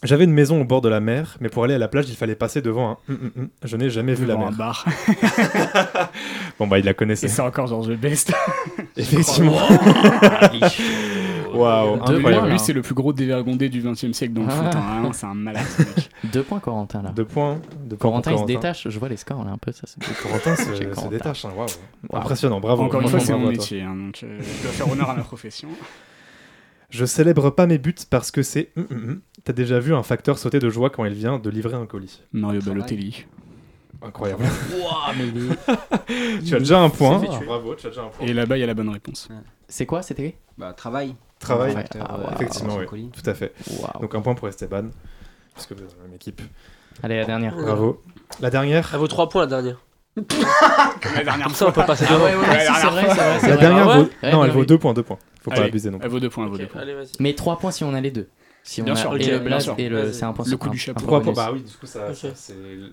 J'avais 0.04 0.24
une 0.24 0.32
maison 0.32 0.60
au 0.60 0.64
bord 0.64 0.80
de 0.80 0.88
la 0.88 1.00
mer, 1.00 1.36
mais 1.40 1.48
pour 1.48 1.64
aller 1.64 1.74
à 1.74 1.78
la 1.78 1.88
plage, 1.88 2.08
il 2.08 2.14
fallait 2.14 2.36
passer 2.36 2.62
devant 2.62 2.90
un. 2.90 2.96
hum, 3.12 3.18
hum, 3.22 3.30
hum. 3.36 3.48
Je 3.64 3.76
n'ai 3.76 3.90
jamais 3.90 4.14
vu 4.14 4.26
la 4.26 4.36
mer. 4.36 4.48
un 4.48 4.52
bar. 4.52 4.84
Bon, 6.58 6.66
bah, 6.66 6.78
il 6.78 6.84
la 6.84 6.90
Et 6.90 6.94
connaissait. 6.94 7.28
c'est 7.28 7.42
encore 7.42 7.66
George 7.68 7.94
Best. 7.96 8.32
Effectivement. 8.96 9.58
Waouh, 11.54 11.96
Deux 12.04 12.12
Lui, 12.12 12.16
incroyable. 12.18 12.42
points, 12.42 12.50
lui, 12.50 12.58
c'est 12.58 12.72
le 12.72 12.82
plus 12.82 12.94
gros 12.94 13.12
dévergondé 13.12 13.68
du 13.68 13.80
20 13.80 13.92
e 14.04 14.12
siècle 14.12 14.34
dans 14.34 14.42
le 14.42 14.48
Ah. 14.50 14.52
foot. 14.52 14.74
hein. 14.74 14.80
Vraiment, 14.92 15.12
c'est 15.12 15.26
un 15.26 15.34
malade. 15.34 15.64
Deux 16.32 16.42
points 16.42 16.58
Corentin 16.60 17.02
là. 17.02 17.10
Deux 17.10 17.24
points. 17.24 17.60
Deux 17.84 17.96
points 17.96 18.10
Corentin 18.10 18.32
il 18.32 18.38
se 18.38 18.44
détache. 18.44 18.86
Je 18.88 18.98
vois 18.98 19.08
les 19.08 19.16
scores 19.16 19.44
là 19.44 19.52
un 19.52 19.58
peu. 19.58 19.72
Ça, 19.72 19.82
c'est- 19.86 20.22
Corentin 20.22 20.56
se, 20.56 20.64
se 20.74 21.08
détache. 21.08 21.44
hein, 21.44 21.50
waouh. 21.56 21.66
Waouh. 22.10 22.22
Impressionnant, 22.22 22.60
bravo. 22.60 22.82
Encore 22.84 23.00
une 23.00 23.08
fois, 23.08 23.20
c'est 23.20 23.32
mon 23.32 23.48
métier, 23.48 23.82
hein, 23.82 23.94
donc 23.96 24.20
euh, 24.22 24.38
je 24.40 24.62
dois 24.62 24.72
faire 24.72 24.90
honneur 24.92 25.10
à 25.10 25.14
ma 25.14 25.22
profession. 25.22 25.68
Je 26.90 27.04
célèbre 27.04 27.50
pas 27.50 27.66
mes 27.66 27.78
buts 27.78 27.94
parce 28.08 28.30
que 28.30 28.42
c'est. 28.42 28.70
hum, 28.76 28.86
hum, 28.90 28.96
hum. 29.08 29.20
T'as 29.44 29.52
déjà 29.52 29.78
vu 29.78 29.94
un 29.94 30.02
facteur 30.02 30.38
sauter 30.38 30.58
de 30.58 30.68
joie 30.70 30.90
quand 30.90 31.04
il 31.04 31.12
vient 31.14 31.38
de 31.38 31.50
livrer 31.50 31.74
un 31.74 31.86
colis 31.86 32.22
Mario. 32.32 32.60
Balotelli. 32.62 33.24
Incroyable. 34.02 34.44
Mais 35.16 36.40
tu 36.46 36.54
as 36.54 36.58
déjà 36.60 36.78
un 36.80 36.88
point. 36.88 37.18
Fait. 37.20 37.44
Bravo, 37.44 37.74
tu 37.74 37.86
as 37.86 37.90
déjà 37.90 38.02
un 38.02 38.08
point. 38.08 38.26
Et 38.26 38.32
là-bas, 38.32 38.56
il 38.56 38.60
y 38.60 38.62
a 38.62 38.66
la 38.66 38.74
bonne 38.74 38.88
réponse. 38.90 39.28
C'est 39.68 39.86
quoi 39.86 40.02
C'était 40.02 40.36
Bah, 40.56 40.72
travail. 40.72 41.14
Travail. 41.40 41.70
Ouais. 41.70 41.74
Facteur, 41.82 42.06
Ah, 42.08 42.14
euh, 42.14 42.26
ouais. 42.26 42.32
Effectivement, 42.34 42.76
oui. 42.76 42.86
colis. 42.86 43.10
Tout 43.10 43.28
à 43.28 43.34
fait. 43.34 43.52
Donc 44.00 44.14
un 44.14 44.20
point 44.20 44.34
pour 44.34 44.48
Esteban. 44.48 44.84
Parce 45.54 45.66
que 45.66 45.74
vous 45.74 45.82
êtes 45.82 45.90
dans 45.90 45.96
la 46.02 46.04
même 46.04 46.14
équipe. 46.14 46.40
Allez 47.02 47.16
la 47.16 47.24
dernière. 47.24 47.54
Bravo. 47.56 48.02
La 48.40 48.50
dernière. 48.50 48.88
Elle 48.92 49.00
vaut 49.00 49.08
3 49.08 49.28
points 49.28 49.42
la 49.42 49.46
dernière. 49.48 49.76
La 51.14 51.22
dernière 51.22 51.46
Comme 51.46 51.54
ça, 51.54 51.68
on 51.68 51.72
peut 51.72 51.84
passer 51.86 52.04
Ah 52.08 52.12
devant. 52.14 52.24
ouais, 52.24 52.34
ouais, 52.34 52.40
ouais, 52.48 52.60
si, 52.66 52.74
c'est 52.74 52.86
vrai, 52.88 53.04
c'est 53.08 53.14
vrai, 53.14 53.38
c'est 53.40 53.48
La 53.48 53.54
vrai. 53.56 53.60
dernière 53.66 53.88
Ah 53.88 53.98
vaut. 53.98 54.08
Ouais, 54.22 54.32
non, 54.32 54.44
elle 54.44 54.50
vaut 54.50 54.60
oui. 54.60 54.66
deux 54.66 54.78
points, 54.78 54.92
deux 54.92 55.04
points. 55.04 55.18
Faut 55.48 55.56
pas 55.56 55.62
abuser 55.66 55.90
non 55.90 55.98
plus. 55.98 56.04
Elle 56.06 56.10
vaut 56.12 56.20
deux 56.20 56.30
points, 56.30 56.44
elle 56.44 56.50
vaut 56.50 56.58
deux 56.58 56.66
points. 56.66 56.80
allez. 56.82 56.94
Mais 57.20 57.34
3 57.34 57.58
points 57.58 57.70
si 57.70 57.84
on 57.84 57.94
a 57.94 58.00
les 58.00 58.10
deux. 58.10 58.28
Si 58.64 58.82
Bien 58.82 58.92
on 58.92 58.96
a 58.96 59.00
sûr, 59.00 59.12
et 59.12 59.14
ok, 59.14 59.20
le 59.20 59.26
bien 59.38 59.38
blaze 59.40 59.62
sûr. 59.64 59.74
et 59.78 59.88
le 59.88 60.12
c'est 60.12 60.24
un 60.24 60.32
point 60.34 60.44
Le 60.44 60.50
sur 60.50 60.58
coup 60.58 60.68
un- 60.68 60.72
du 60.72 60.78
chapeau. 60.78 61.00
Trois 61.00 61.22
points. 61.22 61.32
Bah 61.32 61.50
oui, 61.54 61.62
du 61.62 61.72
coup, 61.74 61.86
ça, 61.86 62.12
ça, 62.14 62.28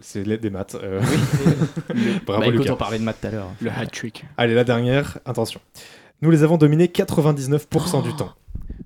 c'est 0.02 0.24
les- 0.24 0.38
des 0.38 0.50
maths. 0.50 0.76
euh. 0.82 1.02
Bravo 2.26 2.42
Bah 2.42 2.48
écoute, 2.48 2.60
Lucas. 2.62 2.74
on 2.74 2.78
parlait 2.78 3.00
de 3.00 3.04
maths 3.04 3.18
tout 3.20 3.28
à 3.28 3.32
l'heure. 3.32 3.48
Le 3.60 3.70
hat 3.72 3.88
trick. 3.88 4.24
Allez, 4.38 4.54
la 4.54 4.64
dernière. 4.64 5.18
Attention. 5.26 5.60
Nous 6.22 6.32
les 6.32 6.44
avons 6.44 6.58
dominés 6.58 6.88
99% 6.88 8.04
du 8.04 8.16
temps. 8.16 8.34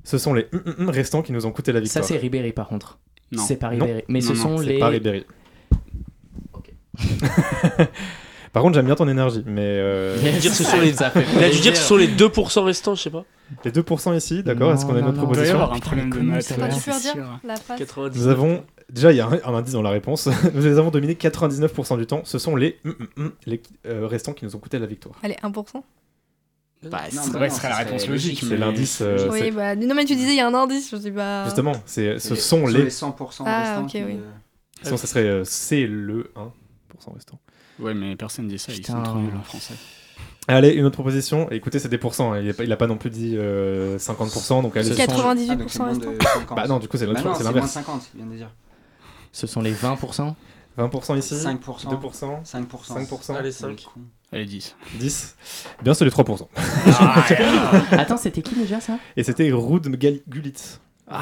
Ce 0.04 0.18
sont 0.18 0.34
les 0.34 0.48
hum, 0.52 0.62
hum, 0.66 0.76
hum 0.80 0.90
restants 0.90 1.22
qui 1.22 1.32
nous 1.32 1.46
ont 1.46 1.52
coûté 1.52 1.72
la 1.72 1.80
Ça 1.80 1.84
victoire. 1.84 2.06
c'est 2.06 2.18
Ribéry 2.18 2.54
par 2.54 2.68
contre. 2.68 2.98
Non. 3.32 3.44
C'est 3.44 3.58
pas 3.58 3.68
Non. 3.72 3.86
Ribéry. 3.86 4.04
Mais 4.08 4.20
Non, 4.22 4.26
ce 4.28 4.34
non, 4.34 4.42
sont 4.42 4.58
C'est 4.58 4.66
les. 4.66 4.80
pas 4.80 4.88
Ribéry. 4.88 5.26
Ok. 6.54 6.72
Par 8.54 8.64
contre, 8.64 8.76
j'aime 8.76 8.86
bien 8.86 8.95
ton 8.95 9.08
énergie, 9.08 9.43
mais 9.45 9.62
euh, 9.64 10.18
Il 10.22 10.28
a 10.28 10.32
dû 10.32 10.39
dire 10.39 10.52
que 10.52 10.58
ce 10.58 10.64
sont 10.64 10.80
les, 10.80 10.93
Ça 10.93 11.12
fait 11.12 11.26
il 11.38 11.43
a 11.43 11.50
dû 11.50 11.60
dire 11.60 11.72
que 11.74 11.78
ce 11.78 11.84
plaisir. 11.84 11.84
sont 11.84 11.97
les 11.97 12.08
2% 12.08 12.64
restants, 12.64 12.95
je 12.95 13.02
sais 13.04 13.10
pas. 13.12 13.24
les 13.64 13.72
2% 13.72 14.16
ici, 14.18 14.43
d'accord 14.43 14.74
Est-ce 14.74 14.86
qu'on 14.86 14.95
a 14.95 15.00
une 15.00 15.06
autre. 15.06 15.14
Il 15.18 15.24
proposition 15.24 15.54
avoir 15.56 15.74
un 15.74 15.80
problème 15.80 16.10
de 16.10 16.20
maths. 16.20 16.41
ça 16.43 16.58
là, 16.58 16.68
va 16.68 16.74
tu 16.74 16.80
c'est 16.80 16.89
peux 16.91 16.97
redire 16.97 17.12
sûr. 17.14 17.39
la 17.43 17.56
face 17.58 17.78
90. 17.80 18.18
Nous 18.20 18.28
avons 18.28 18.64
déjà 18.91 19.12
il 19.12 19.18
y 19.18 19.22
a 19.22 19.28
un, 19.28 19.34
un 19.43 19.54
indice 19.54 19.74
dans 19.74 19.82
la 19.84 19.91
réponse. 19.91 20.28
Nous 20.56 20.62
les 20.62 20.78
avons 20.80 20.89
dominés 20.89 21.14
99% 21.14 21.97
du 21.97 22.06
temps. 22.08 22.22
Ce 22.26 22.39
sont 22.39 22.56
les, 22.56 22.80
hum, 22.86 22.95
hum, 23.18 23.32
les 23.45 23.62
euh, 23.86 24.08
restants 24.08 24.34
qui 24.34 24.45
nous 24.45 24.56
ont 24.56 24.60
coûté 24.60 24.80
la 24.80 24.88
victoire. 24.88 25.16
Allez, 25.24 25.36
1%. 25.43 25.84
Bah, 26.82 27.02
Non, 27.14 27.22
c'est 27.24 27.32
bah 27.34 27.39
vrai 27.39 27.39
non, 27.39 27.47
que 27.47 27.50
ce 27.54 27.58
serait 27.60 27.70
la 27.70 27.76
réponse 27.76 28.02
serait 28.02 28.12
logique. 28.14 28.39
C'est 28.39 28.45
mais- 28.52 28.58
l'indice. 28.58 29.00
euh, 29.02 29.30
oui, 29.32 29.52
bah, 29.52 29.76
non, 29.76 29.93
mais 29.95 30.06
tu 30.06 30.16
disais 30.16 30.32
il 30.32 30.38
y 30.38 30.39
a 30.41 30.47
un 30.47 30.54
indice, 30.54 30.89
je 30.91 30.95
sais 30.97 31.12
pas. 31.12 31.43
Justement, 31.45 31.74
c'est 31.86 32.20
ce 32.20 32.36
sont 32.36 32.66
sur 32.68 32.78
les. 32.78 32.89
100% 32.89 33.43
Ah, 33.45 33.60
restants 33.62 33.84
ok, 33.84 33.89
qui, 33.89 34.04
oui. 34.04 34.20
Sinon, 34.82 34.95
ça 34.97 35.08
serait 35.08 35.41
c'est 35.43 35.86
le 35.86 36.32
1% 36.38 37.14
restant. 37.14 37.38
Ouais, 37.80 37.94
mais 37.94 38.16
personne 38.16 38.48
dit 38.48 38.60
ça, 38.60 38.72
ils 38.72 38.78
Putain. 38.82 38.94
sont 38.98 39.04
trop 39.04 39.20
nuls 39.20 39.36
en 39.38 39.44
français. 39.44 39.74
Allez, 40.48 40.70
une 40.72 40.86
autre 40.86 40.96
proposition. 40.96 41.50
Écoutez, 41.52 41.78
c'est 41.80 41.90
des 41.90 41.98
pourcents. 42.00 42.34
hein. 42.34 42.40
Il 42.42 42.50
a, 42.50 42.54
pas- 42.54 42.64
il 42.64 42.72
a 42.72 42.78
pas 42.78 42.88
non 42.88 42.98
plus 42.98 43.10
dit 43.12 43.36
euh, 43.38 43.98
50%. 44.00 44.64
Donc 44.64 44.76
allez. 44.78 44.88
Ce 44.90 44.96
sont- 44.96 45.02
98% 45.02 45.48
Ah, 45.52 45.56
donc 45.56 45.70
c'est 45.70 45.80
moins 45.80 45.94
de 45.96 46.08
restant. 46.08 46.40
50. 46.40 46.56
Bah 46.58 46.68
non, 46.68 46.80
du 46.80 46.88
coup, 46.88 46.98
c'est 46.98 47.06
Bah 47.06 47.14
l'autre- 47.14 47.26
non, 47.26 47.36
c'est 47.36 47.44
l'inverse. 47.44 47.72
50, 47.72 48.10
il 48.14 48.18
vient 48.18 48.26
de 48.32 48.36
dire. 48.36 48.50
Ce 49.32 49.46
sont 49.48 49.62
les 49.62 49.72
20%. 49.74 50.36
20% 50.78 51.16
ici. 51.18 51.36
5%. 51.36 51.90
2%. 51.90 52.44
5%. 52.44 52.46
5%. 52.46 53.36
Allez, 53.36 53.52
C'est 53.52 53.68
le 53.68 53.78
5. 53.78 53.86
con. 53.94 54.02
Allez, 54.32 54.46
10. 54.46 54.76
10. 55.00 55.36
Eh 55.80 55.84
Bien, 55.84 55.94
c'est 55.94 56.06
les 56.06 56.12
3%. 56.12 56.48
Attends, 57.92 58.18
c'était 58.18 58.42
qui 58.42 58.56
déjà 58.56 58.80
ça? 58.80 58.98
Et 59.18 59.24
c'était 59.24 59.52
Ruud 59.52 59.88
Gal- 59.98 60.22
Ah, 61.12 61.18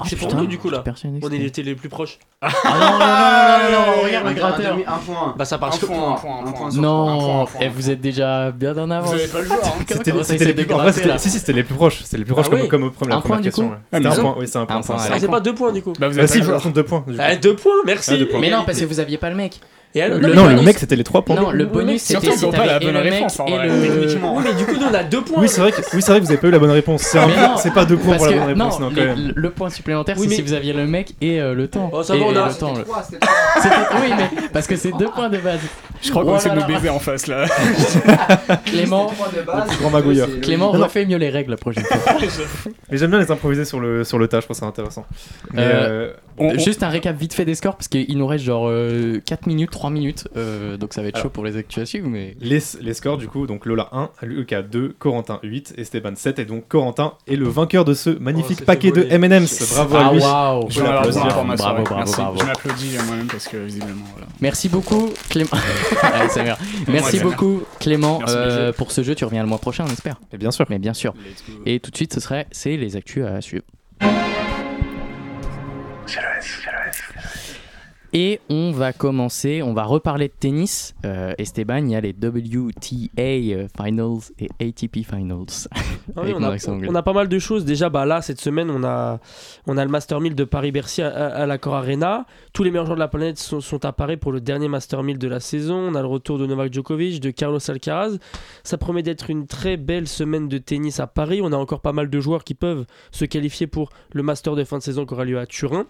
Oh, 0.00 0.04
c'est 0.08 0.16
pour 0.16 0.28
putain, 0.28 0.40
nous 0.40 0.46
du 0.46 0.56
coup 0.58 0.70
là. 0.70 0.84
On 1.22 1.30
était 1.30 1.62
les 1.62 1.74
plus 1.74 1.88
proches. 1.88 2.18
Ah 2.42 3.68
non, 3.70 3.76
non, 3.76 3.86
non, 3.86 3.96
non, 3.96 4.02
regarde 4.04 4.24
le 4.24 4.30
Un 4.30 4.34
gratteur. 4.34 4.74
demi- 4.76 4.84
Un 4.86 4.98
point. 4.98 5.34
Bah 5.36 5.44
ça 5.44 5.58
part 5.58 5.70
Un 5.70 5.72
sur. 5.72 5.88
point, 5.88 6.12
un 6.12 6.14
point, 6.14 6.36
un 6.36 6.40
un 6.40 6.42
point. 6.44 6.52
point 6.52 6.70
sur 6.70 6.82
Non, 6.82 7.46
et 7.60 7.66
un 7.66 7.70
vous 7.70 7.90
êtes 7.90 8.00
déjà 8.00 8.50
bien 8.50 8.76
en 8.78 8.90
avance. 8.90 9.10
Vous 9.12 9.18
avez 9.20 9.28
pas 9.28 9.40
le 9.40 9.46
joueur. 9.46 9.60
hein. 9.64 9.70
C'était 9.88 10.44
les 10.44 10.54
plus 10.54 10.74
en 10.74 10.78
vrai, 10.78 10.84
dégraté, 10.86 10.92
c'était- 10.92 11.08
là 11.08 11.18
Si, 11.18 11.30
si, 11.30 11.38
c'était 11.38 11.52
les 11.52 11.62
plus 11.64 11.74
proches. 11.74 12.02
C'était 12.02 12.18
les 12.18 12.24
plus 12.24 12.32
proches 12.34 12.46
Ah 12.52 12.66
comme, 12.68 12.84
au 12.84 12.90
premier, 12.90 13.12
Un 13.14 13.20
point, 13.20 13.40
du 13.40 13.50
coup. 13.52 13.70
Ah, 13.92 13.96
un 13.96 14.00
point. 14.00 14.34
Oui, 14.38 14.46
c'est 14.48 14.58
un 14.58 14.66
point. 14.66 14.82
c'est. 14.82 14.92
Ah, 14.92 15.18
c'est 15.18 15.28
pas 15.28 15.40
2 15.40 15.54
points 15.54 15.72
du 15.72 15.82
coup. 15.82 15.92
Bah, 15.98 16.08
vous 16.08 16.18
Ah 16.18 16.22
avez 16.22 16.40
par 16.40 16.62
contre, 16.62 16.74
deux 16.74 16.84
points. 16.84 17.04
Ah, 17.18 17.36
2 17.36 17.54
points, 17.56 17.72
Ah, 17.80 17.86
merci. 17.86 18.18
deux. 18.18 18.28
Mais 18.40 18.50
non, 18.50 18.62
parce 18.64 18.78
que 18.80 18.84
vous 18.84 19.00
aviez 19.00 19.18
pas 19.18 19.30
le 19.30 19.36
mec. 19.36 19.60
Et 19.94 20.00
alors, 20.02 20.18
Le- 20.18 20.32
non, 20.34 20.46
le 20.48 20.62
mec, 20.62 20.78
c'était 20.78 20.96
les 20.96 21.04
trois 21.04 21.22
points. 21.22 21.36
Non, 21.36 21.50
le 21.50 21.66
bonus 21.66 22.00
c'était 22.02 22.32
si 22.32 22.46
pas 22.50 22.64
la 22.66 22.78
bonne 22.78 22.96
réponse, 22.96 23.38
en 23.40 23.46
et 23.46 23.50
vrai. 23.56 23.68
le. 23.68 23.88
Techniquement. 24.00 24.36
Oui, 24.36 24.44
mais 24.46 24.54
du 24.54 24.64
coup, 24.64 24.74
nous 24.80 24.86
on 24.90 24.94
a 24.94 25.02
2 25.04 25.20
points. 25.20 25.42
Oui, 25.42 25.48
c'est 25.50 25.60
vrai, 25.60 25.70
que, 25.72 25.76
oui, 25.94 26.00
c'est 26.00 26.10
vrai 26.12 26.20
que 26.20 26.24
vous 26.24 26.30
avez 26.30 26.40
pas 26.40 26.48
eu 26.48 26.50
la 26.50 26.58
bonne 26.58 26.70
réponse. 26.70 27.02
C'est 27.02 27.18
un 27.18 27.28
pas 27.74 27.84
deux 27.84 27.96
points 27.96 28.16
Parce 28.16 28.24
pour 28.24 28.32
la 28.32 28.38
bonne 28.38 28.48
réponse, 28.48 28.80
non, 28.80 28.86
non, 28.88 28.94
quand 28.94 29.00
les- 29.02 29.06
même. 29.06 29.32
le 29.34 29.50
point 29.50 29.68
supplémentaire, 29.70 30.16
Oui, 30.16 30.22
c'est 30.24 30.28
mais- 30.30 30.34
si 30.36 30.42
vous 30.42 30.52
aviez 30.54 30.72
le 30.72 30.86
mec 30.86 31.14
et 31.20 31.40
euh, 31.40 31.54
le 31.54 31.68
temps. 31.68 31.90
Oh, 31.92 32.02
ça 32.02 32.16
Et- 32.16 32.20
va, 32.20 32.24
on 32.26 32.36
a- 32.36 32.48
Oui, 34.00 34.12
mais 34.16 34.30
parce 34.52 34.66
que 34.66 34.76
c'est 34.76 34.92
deux 34.92 35.08
points 35.08 35.28
de 35.28 35.38
base. 35.38 35.60
Je 36.02 36.10
crois 36.10 36.24
qu'on 36.24 36.32
Oh 36.32 36.36
essaie 36.36 36.50
de 36.50 36.56
nous 36.56 36.66
baiser 36.66 36.88
en 36.88 36.98
face 36.98 37.26
là. 37.26 37.44
Clément, 38.64 39.12
grand 39.78 39.90
magouilleur. 39.90 40.28
Clément 40.40 40.70
refait 40.72 41.04
mieux 41.06 41.16
les 41.18 41.30
règles 41.30 41.50
la 41.52 41.56
prochaine 41.56 41.84
fois. 41.84 41.98
Mais 42.90 42.96
j'aime 42.98 43.10
bien 43.10 43.20
les 43.20 43.30
improviser 43.30 43.64
sur 43.64 43.78
le, 43.80 44.04
sur 44.04 44.18
le 44.18 44.26
tas, 44.28 44.40
je 44.40 44.46
trouve 44.46 44.56
ça 44.56 44.66
intéressant. 44.66 45.04
Euh, 45.56 46.12
euh, 46.40 46.58
Juste 46.58 46.82
un 46.82 46.88
récap 46.88 47.16
vite 47.16 47.34
fait 47.34 47.44
des 47.44 47.54
scores 47.54 47.76
parce 47.76 47.88
qu'il 47.88 48.16
nous 48.18 48.26
reste 48.26 48.44
genre 48.44 48.66
euh, 48.68 49.20
4 49.24 49.46
minutes, 49.46 49.70
3 49.82 49.90
minutes. 49.90 50.28
euh, 50.36 50.76
donc 50.76 50.92
ça 50.94 51.02
va 51.02 51.08
être 51.08 51.16
Alors. 51.16 51.24
chaud 51.24 51.30
pour 51.30 51.44
les 51.44 51.56
actus 51.56 51.82
à 51.82 51.86
suivre. 51.86 52.08
Mais... 52.08 52.36
les, 52.40 52.60
les 52.80 52.94
scores, 52.94 53.18
du 53.18 53.26
coup, 53.26 53.48
donc 53.48 53.66
Lola 53.66 53.88
1, 53.90 54.10
Lucas 54.22 54.62
2, 54.62 54.94
Corentin 54.96 55.40
8, 55.42 55.74
Esteban 55.76 56.12
7. 56.14 56.38
Et 56.38 56.44
donc 56.44 56.68
Corentin 56.68 57.14
est 57.26 57.34
le 57.34 57.48
vainqueur 57.48 57.84
de 57.84 57.92
ce 57.92 58.10
magnifique 58.10 58.58
c'est 58.60 58.64
paquet 58.64 58.92
de. 58.92 59.04
M&M's. 59.10 59.72
Bravo 59.74 59.96
à 59.96 60.06
Ah 60.06 60.12
lui. 60.12 60.20
waouh 60.20 60.70
Je 60.70 60.80
Bravo, 60.80 61.10
bravo, 61.56 61.84
Merci. 61.96 62.14
bravo. 62.16 62.38
Je 62.38 62.44
m'applaudis 62.44 62.96
à 62.96 63.02
moi-même 63.02 63.26
parce 63.26 63.48
que 63.48 63.56
visiblement, 63.56 64.04
voilà. 64.12 64.28
Merci 64.40 64.68
beaucoup 64.68 65.10
Clément. 65.28 65.50
Ah. 66.04 66.26
Merci 66.86 67.18
beaucoup 67.18 67.62
Clément 67.80 68.18
Merci, 68.20 68.34
euh, 68.38 68.72
pour 68.72 68.92
ce 68.92 69.02
jeu. 69.02 69.16
Tu 69.16 69.24
reviens 69.24 69.42
le 69.42 69.48
mois 69.48 69.58
prochain, 69.58 69.84
on 69.88 69.92
espère. 69.92 70.20
Et 70.32 70.38
bien 70.38 70.52
sûr. 70.52 70.64
Mais 70.70 70.78
bien 70.78 70.94
sûr. 70.94 71.12
Et 71.66 71.80
tout 71.80 71.90
de 71.90 71.96
suite, 71.96 72.14
ce 72.14 72.20
serait 72.20 72.46
c'est 72.52 72.76
les 72.76 72.94
actus 72.94 73.24
à 73.24 73.40
suivre. 73.40 73.64
Et 78.14 78.40
on 78.50 78.72
va 78.72 78.92
commencer, 78.92 79.62
on 79.62 79.72
va 79.72 79.84
reparler 79.84 80.28
de 80.28 80.34
tennis. 80.38 80.94
Euh, 81.06 81.32
Esteban, 81.38 81.78
il 81.78 81.92
y 81.92 81.96
a 81.96 82.00
les 82.02 82.12
WTA 82.12 83.22
euh, 83.22 83.68
Finals 83.74 84.20
et 84.38 84.48
ATP 84.60 84.98
Finals. 85.02 85.68
Ah 86.14 86.20
oui, 86.22 86.34
on, 86.36 86.42
a, 86.42 86.54
on 86.68 87.02
pas 87.02 87.12
mal 87.14 87.28
de 87.28 87.38
choses. 87.38 87.64
Déjà, 87.64 87.88
bah, 87.88 88.04
là, 88.04 88.20
cette 88.20 88.38
semaine, 88.38 88.68
on 88.70 88.84
a, 88.84 89.18
on 89.66 89.78
a 89.78 89.84
le 89.84 89.90
Master 89.90 90.20
1000 90.20 90.34
de 90.34 90.44
Paris-Bercy 90.44 91.00
à, 91.00 91.08
à, 91.08 91.26
à 91.42 91.46
l'Accor 91.46 91.74
Arena. 91.74 92.26
Tous 92.52 92.64
les 92.64 92.70
meilleurs 92.70 92.84
joueurs 92.84 92.96
de 92.96 93.00
la 93.00 93.08
planète 93.08 93.38
sont, 93.38 93.62
sont 93.62 93.82
à 93.86 93.92
Paris 93.92 94.18
pour 94.18 94.30
le 94.30 94.42
dernier 94.42 94.68
Master 94.68 95.02
1000 95.02 95.16
de 95.16 95.28
la 95.28 95.40
saison. 95.40 95.76
On 95.76 95.94
a 95.94 96.02
le 96.02 96.08
retour 96.08 96.38
de 96.38 96.44
Novak 96.44 96.70
Djokovic, 96.70 97.18
de 97.18 97.30
Carlos 97.30 97.60
Alcaraz. 97.66 98.18
Ça 98.62 98.76
promet 98.76 99.02
d'être 99.02 99.30
une 99.30 99.46
très 99.46 99.78
belle 99.78 100.06
semaine 100.06 100.48
de 100.48 100.58
tennis 100.58 101.00
à 101.00 101.06
Paris. 101.06 101.40
On 101.42 101.50
a 101.50 101.56
encore 101.56 101.80
pas 101.80 101.94
mal 101.94 102.10
de 102.10 102.20
joueurs 102.20 102.44
qui 102.44 102.54
peuvent 102.54 102.84
se 103.10 103.24
qualifier 103.24 103.66
pour 103.66 103.88
le 104.12 104.22
Master 104.22 104.54
de 104.54 104.64
fin 104.64 104.76
de 104.76 104.82
saison 104.82 105.06
qui 105.06 105.14
aura 105.14 105.24
lieu 105.24 105.38
à 105.38 105.46
Turin 105.46 105.86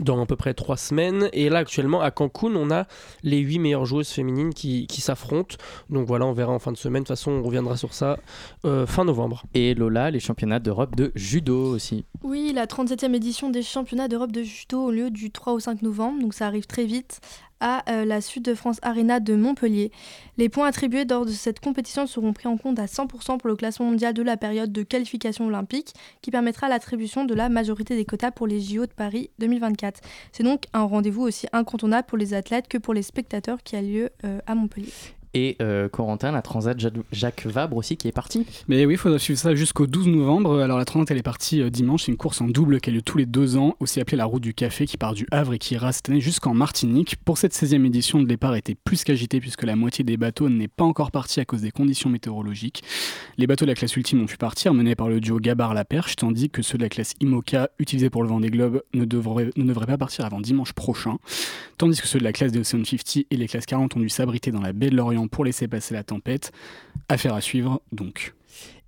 dans 0.00 0.22
à 0.22 0.26
peu 0.26 0.36
près 0.36 0.54
trois 0.54 0.76
semaines. 0.76 1.28
Et 1.32 1.48
là, 1.48 1.58
actuellement, 1.58 2.00
à 2.00 2.10
Cancun, 2.10 2.54
on 2.54 2.70
a 2.70 2.86
les 3.22 3.38
huit 3.38 3.58
meilleures 3.58 3.84
joueuses 3.84 4.10
féminines 4.10 4.54
qui, 4.54 4.86
qui 4.86 5.00
s'affrontent. 5.00 5.56
Donc 5.90 6.06
voilà, 6.06 6.26
on 6.26 6.32
verra 6.32 6.52
en 6.52 6.58
fin 6.58 6.72
de 6.72 6.76
semaine. 6.76 7.02
De 7.02 7.06
toute 7.06 7.16
façon, 7.16 7.32
on 7.32 7.42
reviendra 7.42 7.76
sur 7.76 7.94
ça 7.94 8.18
euh, 8.64 8.86
fin 8.86 9.04
novembre. 9.04 9.44
Et 9.54 9.74
Lola, 9.74 10.10
les 10.10 10.20
championnats 10.20 10.60
d'Europe 10.60 10.96
de 10.96 11.12
judo 11.14 11.74
aussi. 11.74 12.04
Oui, 12.22 12.52
la 12.54 12.66
37e 12.66 13.14
édition 13.14 13.50
des 13.50 13.62
championnats 13.62 14.08
d'Europe 14.08 14.32
de 14.32 14.42
judo 14.42 14.84
au 14.84 14.90
lieu 14.90 15.10
du 15.10 15.30
3 15.30 15.52
au 15.52 15.60
5 15.60 15.82
novembre, 15.82 16.20
donc 16.20 16.34
ça 16.34 16.46
arrive 16.46 16.66
très 16.66 16.84
vite 16.84 17.20
à 17.62 17.88
euh, 17.88 18.04
la 18.04 18.20
Sud 18.20 18.42
de 18.42 18.54
France 18.54 18.78
Arena 18.82 19.20
de 19.20 19.34
Montpellier. 19.34 19.90
Les 20.36 20.48
points 20.48 20.66
attribués 20.66 21.04
lors 21.04 21.24
de 21.24 21.30
cette 21.30 21.60
compétition 21.60 22.06
seront 22.06 22.32
pris 22.32 22.48
en 22.48 22.58
compte 22.58 22.78
à 22.78 22.86
100% 22.86 23.38
pour 23.38 23.48
le 23.48 23.56
classement 23.56 23.86
mondial 23.86 24.12
de 24.12 24.22
la 24.22 24.36
période 24.36 24.72
de 24.72 24.82
qualification 24.82 25.46
olympique, 25.46 25.94
qui 26.20 26.30
permettra 26.30 26.68
l'attribution 26.68 27.24
de 27.24 27.34
la 27.34 27.48
majorité 27.48 27.96
des 27.96 28.04
quotas 28.04 28.32
pour 28.32 28.46
les 28.46 28.60
JO 28.60 28.86
de 28.86 28.92
Paris 28.92 29.30
2024. 29.38 30.00
C'est 30.32 30.42
donc 30.42 30.64
un 30.74 30.82
rendez-vous 30.82 31.22
aussi 31.22 31.46
incontournable 31.52 32.06
pour 32.06 32.18
les 32.18 32.34
athlètes 32.34 32.68
que 32.68 32.78
pour 32.78 32.92
les 32.92 33.02
spectateurs 33.02 33.62
qui 33.62 33.76
a 33.76 33.82
lieu 33.82 34.10
euh, 34.24 34.40
à 34.46 34.54
Montpellier. 34.54 34.92
Et 35.34 35.56
euh, 35.62 35.88
Corentin, 35.88 36.30
la 36.30 36.42
Transat 36.42 36.78
Ja- 36.78 36.90
Jacques 37.10 37.46
Vabre 37.46 37.76
aussi 37.78 37.96
qui 37.96 38.06
est 38.06 38.12
parti. 38.12 38.46
Mais 38.68 38.84
oui, 38.84 38.94
il 38.94 38.96
faudra 38.98 39.18
suivre 39.18 39.38
ça 39.40 39.54
jusqu'au 39.54 39.86
12 39.86 40.08
novembre. 40.08 40.60
Alors 40.60 40.76
la 40.78 40.84
Transat, 40.84 41.10
elle 41.10 41.16
est 41.18 41.22
partie 41.22 41.62
euh, 41.62 41.70
dimanche. 41.70 42.02
C'est 42.04 42.12
une 42.12 42.18
course 42.18 42.40
en 42.42 42.48
double 42.48 42.80
qui 42.80 42.90
a 42.90 42.92
lieu 42.92 43.00
tous 43.00 43.16
les 43.16 43.24
deux 43.26 43.56
ans, 43.56 43.74
aussi 43.80 43.98
appelée 44.00 44.18
la 44.18 44.26
route 44.26 44.42
du 44.42 44.52
café, 44.52 44.84
qui 44.86 44.98
part 44.98 45.14
du 45.14 45.26
Havre 45.30 45.54
et 45.54 45.58
qui 45.58 45.74
ira 45.74 45.90
cette 45.92 46.10
année 46.10 46.20
jusqu'en 46.20 46.52
Martinique. 46.52 47.16
Pour 47.24 47.38
cette 47.38 47.54
16e 47.54 47.86
édition, 47.86 48.18
le 48.18 48.26
départ 48.26 48.54
était 48.56 48.74
plus 48.74 49.04
qu'agité 49.04 49.40
puisque 49.40 49.62
la 49.62 49.74
moitié 49.74 50.04
des 50.04 50.16
bateaux 50.18 50.50
n'est 50.50 50.68
pas 50.68 50.84
encore 50.84 51.10
parti 51.10 51.40
à 51.40 51.44
cause 51.46 51.62
des 51.62 51.70
conditions 51.70 52.10
météorologiques. 52.10 52.82
Les 53.38 53.46
bateaux 53.46 53.64
de 53.64 53.70
la 53.70 53.74
classe 53.74 53.96
ultime 53.96 54.20
ont 54.22 54.26
pu 54.26 54.36
partir, 54.36 54.74
menés 54.74 54.94
par 54.96 55.08
le 55.08 55.20
duo 55.20 55.38
Gabar-La 55.40 55.84
Perche, 55.86 56.16
tandis 56.16 56.50
que 56.50 56.60
ceux 56.60 56.76
de 56.76 56.82
la 56.82 56.88
classe 56.90 57.14
IMOCA, 57.20 57.70
utilisés 57.78 58.10
pour 58.10 58.22
le 58.22 58.28
Vendée 58.28 58.50
Globe, 58.50 58.82
ne 58.92 59.06
devraient, 59.06 59.50
ne 59.56 59.64
devraient 59.64 59.86
pas 59.86 59.96
partir 59.98 60.26
avant 60.26 60.40
dimanche 60.40 60.74
prochain. 60.74 61.16
Tandis 61.78 62.00
que 62.00 62.06
ceux 62.06 62.18
de 62.18 62.24
la 62.24 62.32
classe 62.32 62.52
des 62.52 62.58
Ocean 62.60 62.84
50 62.84 63.24
et 63.30 63.36
les 63.36 63.48
classes 63.48 63.66
40 63.66 63.96
ont 63.96 64.00
dû 64.00 64.08
s'abriter 64.10 64.50
dans 64.50 64.60
la 64.60 64.72
baie 64.72 64.90
de 64.90 64.96
l'Orient 64.96 65.21
pour 65.28 65.44
laisser 65.44 65.68
passer 65.68 65.94
la 65.94 66.04
tempête. 66.04 66.52
Affaire 67.08 67.34
à 67.34 67.40
suivre, 67.40 67.82
donc. 67.92 68.34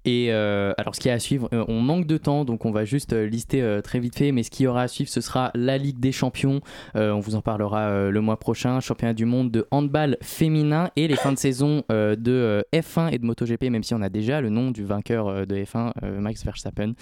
Et 0.05 0.28
euh, 0.30 0.72
alors, 0.78 0.94
ce 0.94 1.00
qui 1.00 1.09
est 1.09 1.12
à 1.12 1.18
suivre, 1.18 1.48
euh, 1.52 1.64
on 1.68 1.80
manque 1.80 2.07
de 2.07 2.16
temps, 2.16 2.44
donc 2.44 2.64
on 2.64 2.70
va 2.70 2.84
juste 2.84 3.12
euh, 3.12 3.26
lister 3.26 3.80
très 3.82 3.98
vite 3.98 4.16
fait. 4.16 4.32
Mais 4.32 4.42
ce 4.42 4.50
qui 4.50 4.64
y 4.64 4.66
aura 4.66 4.82
à 4.82 4.88
suivre, 4.88 5.11
ce 5.11 5.20
sera 5.20 5.50
la 5.55 5.78
Ligue 5.78 5.98
des 5.98 6.12
Champions. 6.12 6.61
On 6.94 7.20
vous 7.20 7.34
en 7.34 7.40
parlera 7.40 8.11
le 8.11 8.20
mois 8.20 8.38
prochain. 8.38 8.80
Championnat 8.80 9.14
du 9.14 9.24
monde 9.24 9.50
de 9.50 9.66
handball 9.70 10.16
féminin 10.20 10.90
et 10.96 11.09
les 11.09 11.16
fins 11.16 11.32
de 11.32 11.38
saison 11.38 11.84
de 11.88 12.32
euh, 12.32 12.62
F1 12.72 13.12
et 13.12 13.18
de 13.18 13.24
MotoGP, 13.24 13.64
même 13.64 13.82
si 13.82 13.94
on 13.94 14.02
a 14.02 14.09
déjà 14.09 14.40
le 14.40 14.48
nom 14.48 14.70
du 14.70 14.84
vainqueur 14.84 15.46
de 15.46 15.55
F1, 15.57 15.92
euh, 16.02 16.20
Max 16.20 16.44
Verstappen. 16.44 16.94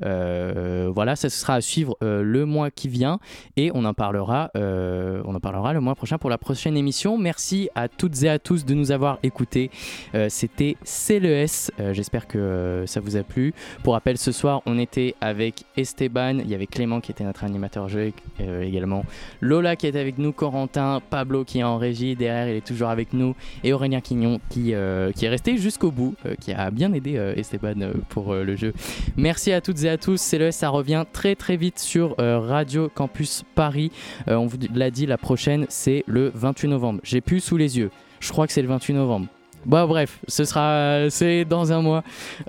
Voilà, 0.00 1.16
ça 1.16 1.28
ce 1.28 1.40
sera 1.40 1.54
à 1.54 1.60
suivre 1.60 1.96
le 2.00 2.44
mois 2.44 2.70
qui 2.70 2.88
vient 2.88 3.18
et 3.56 3.70
on 3.74 3.84
en 3.84 3.94
parlera, 3.94 4.50
on 4.54 5.34
en 5.34 5.40
parlera 5.40 5.72
le 5.72 5.80
mois 5.80 5.94
prochain 5.94 6.18
pour 6.18 6.30
la 6.30 6.38
prochaine 6.38 6.76
émission. 6.76 7.18
Merci 7.18 7.68
à 7.74 7.88
toutes 7.88 8.22
et 8.22 8.28
à 8.28 8.38
tous 8.38 8.64
de 8.64 8.74
nous 8.74 8.90
avoir 8.90 9.18
écoutés. 9.22 9.70
C'était 10.28 10.76
CLES. 10.84 11.70
J'espère 11.92 12.26
que 12.26 12.47
euh, 12.48 12.86
ça 12.86 13.00
vous 13.00 13.16
a 13.16 13.22
plu. 13.22 13.54
Pour 13.82 13.94
rappel, 13.94 14.18
ce 14.18 14.32
soir, 14.32 14.62
on 14.66 14.78
était 14.78 15.14
avec 15.20 15.64
Esteban, 15.76 16.38
il 16.38 16.48
y 16.48 16.54
avait 16.54 16.66
Clément 16.66 17.00
qui 17.00 17.10
était 17.10 17.24
notre 17.24 17.44
animateur 17.44 17.88
jeu 17.88 18.12
euh, 18.40 18.62
également, 18.62 19.04
Lola 19.40 19.76
qui 19.76 19.86
était 19.86 19.98
avec 19.98 20.18
nous, 20.18 20.32
Corentin, 20.32 21.00
Pablo 21.10 21.44
qui 21.44 21.60
est 21.60 21.64
en 21.64 21.78
régie 21.78 22.16
derrière, 22.16 22.48
il 22.48 22.56
est 22.56 22.66
toujours 22.66 22.88
avec 22.88 23.12
nous, 23.12 23.34
et 23.64 23.72
Aurélien 23.72 24.00
Quignon 24.00 24.40
qui, 24.48 24.74
euh, 24.74 25.10
est 25.20 25.28
resté 25.28 25.56
jusqu'au 25.56 25.90
bout, 25.90 26.14
qui 26.40 26.52
a 26.52 26.70
bien 26.70 26.92
aidé 26.92 27.14
Esteban 27.36 27.90
pour 28.08 28.34
le 28.34 28.56
jeu. 28.56 28.72
Merci 29.16 29.52
à 29.52 29.60
toutes 29.60 29.82
et 29.82 29.90
à 29.90 29.98
tous. 29.98 30.30
CLES, 30.30 30.52
ça 30.52 30.68
revient 30.68 31.04
très 31.12 31.34
très 31.34 31.56
vite 31.56 31.78
sur 31.78 32.14
Radio 32.18 32.88
Campus 32.88 33.42
Paris. 33.54 33.90
On 34.26 34.46
vous 34.46 34.56
l'a 34.74 34.90
dit, 34.90 35.06
la 35.06 35.18
prochaine, 35.18 35.66
c'est 35.68 36.04
le 36.06 36.30
28 36.34 36.68
novembre. 36.68 37.00
J'ai 37.02 37.20
plus 37.20 37.40
sous 37.40 37.56
les 37.56 37.78
yeux. 37.78 37.90
Je 38.20 38.30
crois 38.30 38.46
que 38.46 38.52
c'est 38.52 38.62
le 38.62 38.68
28 38.68 38.94
novembre. 38.94 39.26
Bah 39.68 39.86
bref, 39.86 40.18
ce 40.26 40.46
sera, 40.46 41.10
c'est 41.10 41.44
dans 41.44 41.72
un 41.72 41.82
mois. 41.82 42.02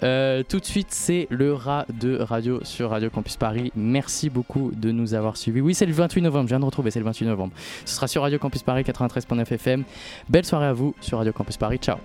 Euh, 0.03 0.41
tout 0.47 0.61
de 0.61 0.65
suite, 0.65 0.87
c'est 0.91 1.27
le 1.29 1.53
rat 1.53 1.85
de 1.99 2.17
radio 2.17 2.61
sur 2.63 2.91
Radio 2.91 3.09
Campus 3.09 3.35
Paris. 3.35 3.73
Merci 3.75 4.29
beaucoup 4.29 4.71
de 4.73 4.91
nous 4.91 5.13
avoir 5.13 5.35
suivis. 5.35 5.59
Oui, 5.59 5.75
c'est 5.75 5.85
le 5.85 5.91
28 5.91 6.21
novembre. 6.21 6.45
Je 6.45 6.53
viens 6.53 6.61
de 6.61 6.65
retrouver, 6.65 6.91
c'est 6.91 6.99
le 6.99 7.05
28 7.05 7.25
novembre. 7.25 7.51
Ce 7.83 7.93
sera 7.93 8.07
sur 8.07 8.21
Radio 8.21 8.39
Campus 8.39 8.63
Paris 8.63 8.83
93.9 8.83 9.53
FM. 9.53 9.83
Belle 10.29 10.45
soirée 10.45 10.67
à 10.67 10.73
vous 10.73 10.95
sur 11.01 11.17
Radio 11.17 11.33
Campus 11.33 11.57
Paris. 11.57 11.77
Ciao. 11.79 11.97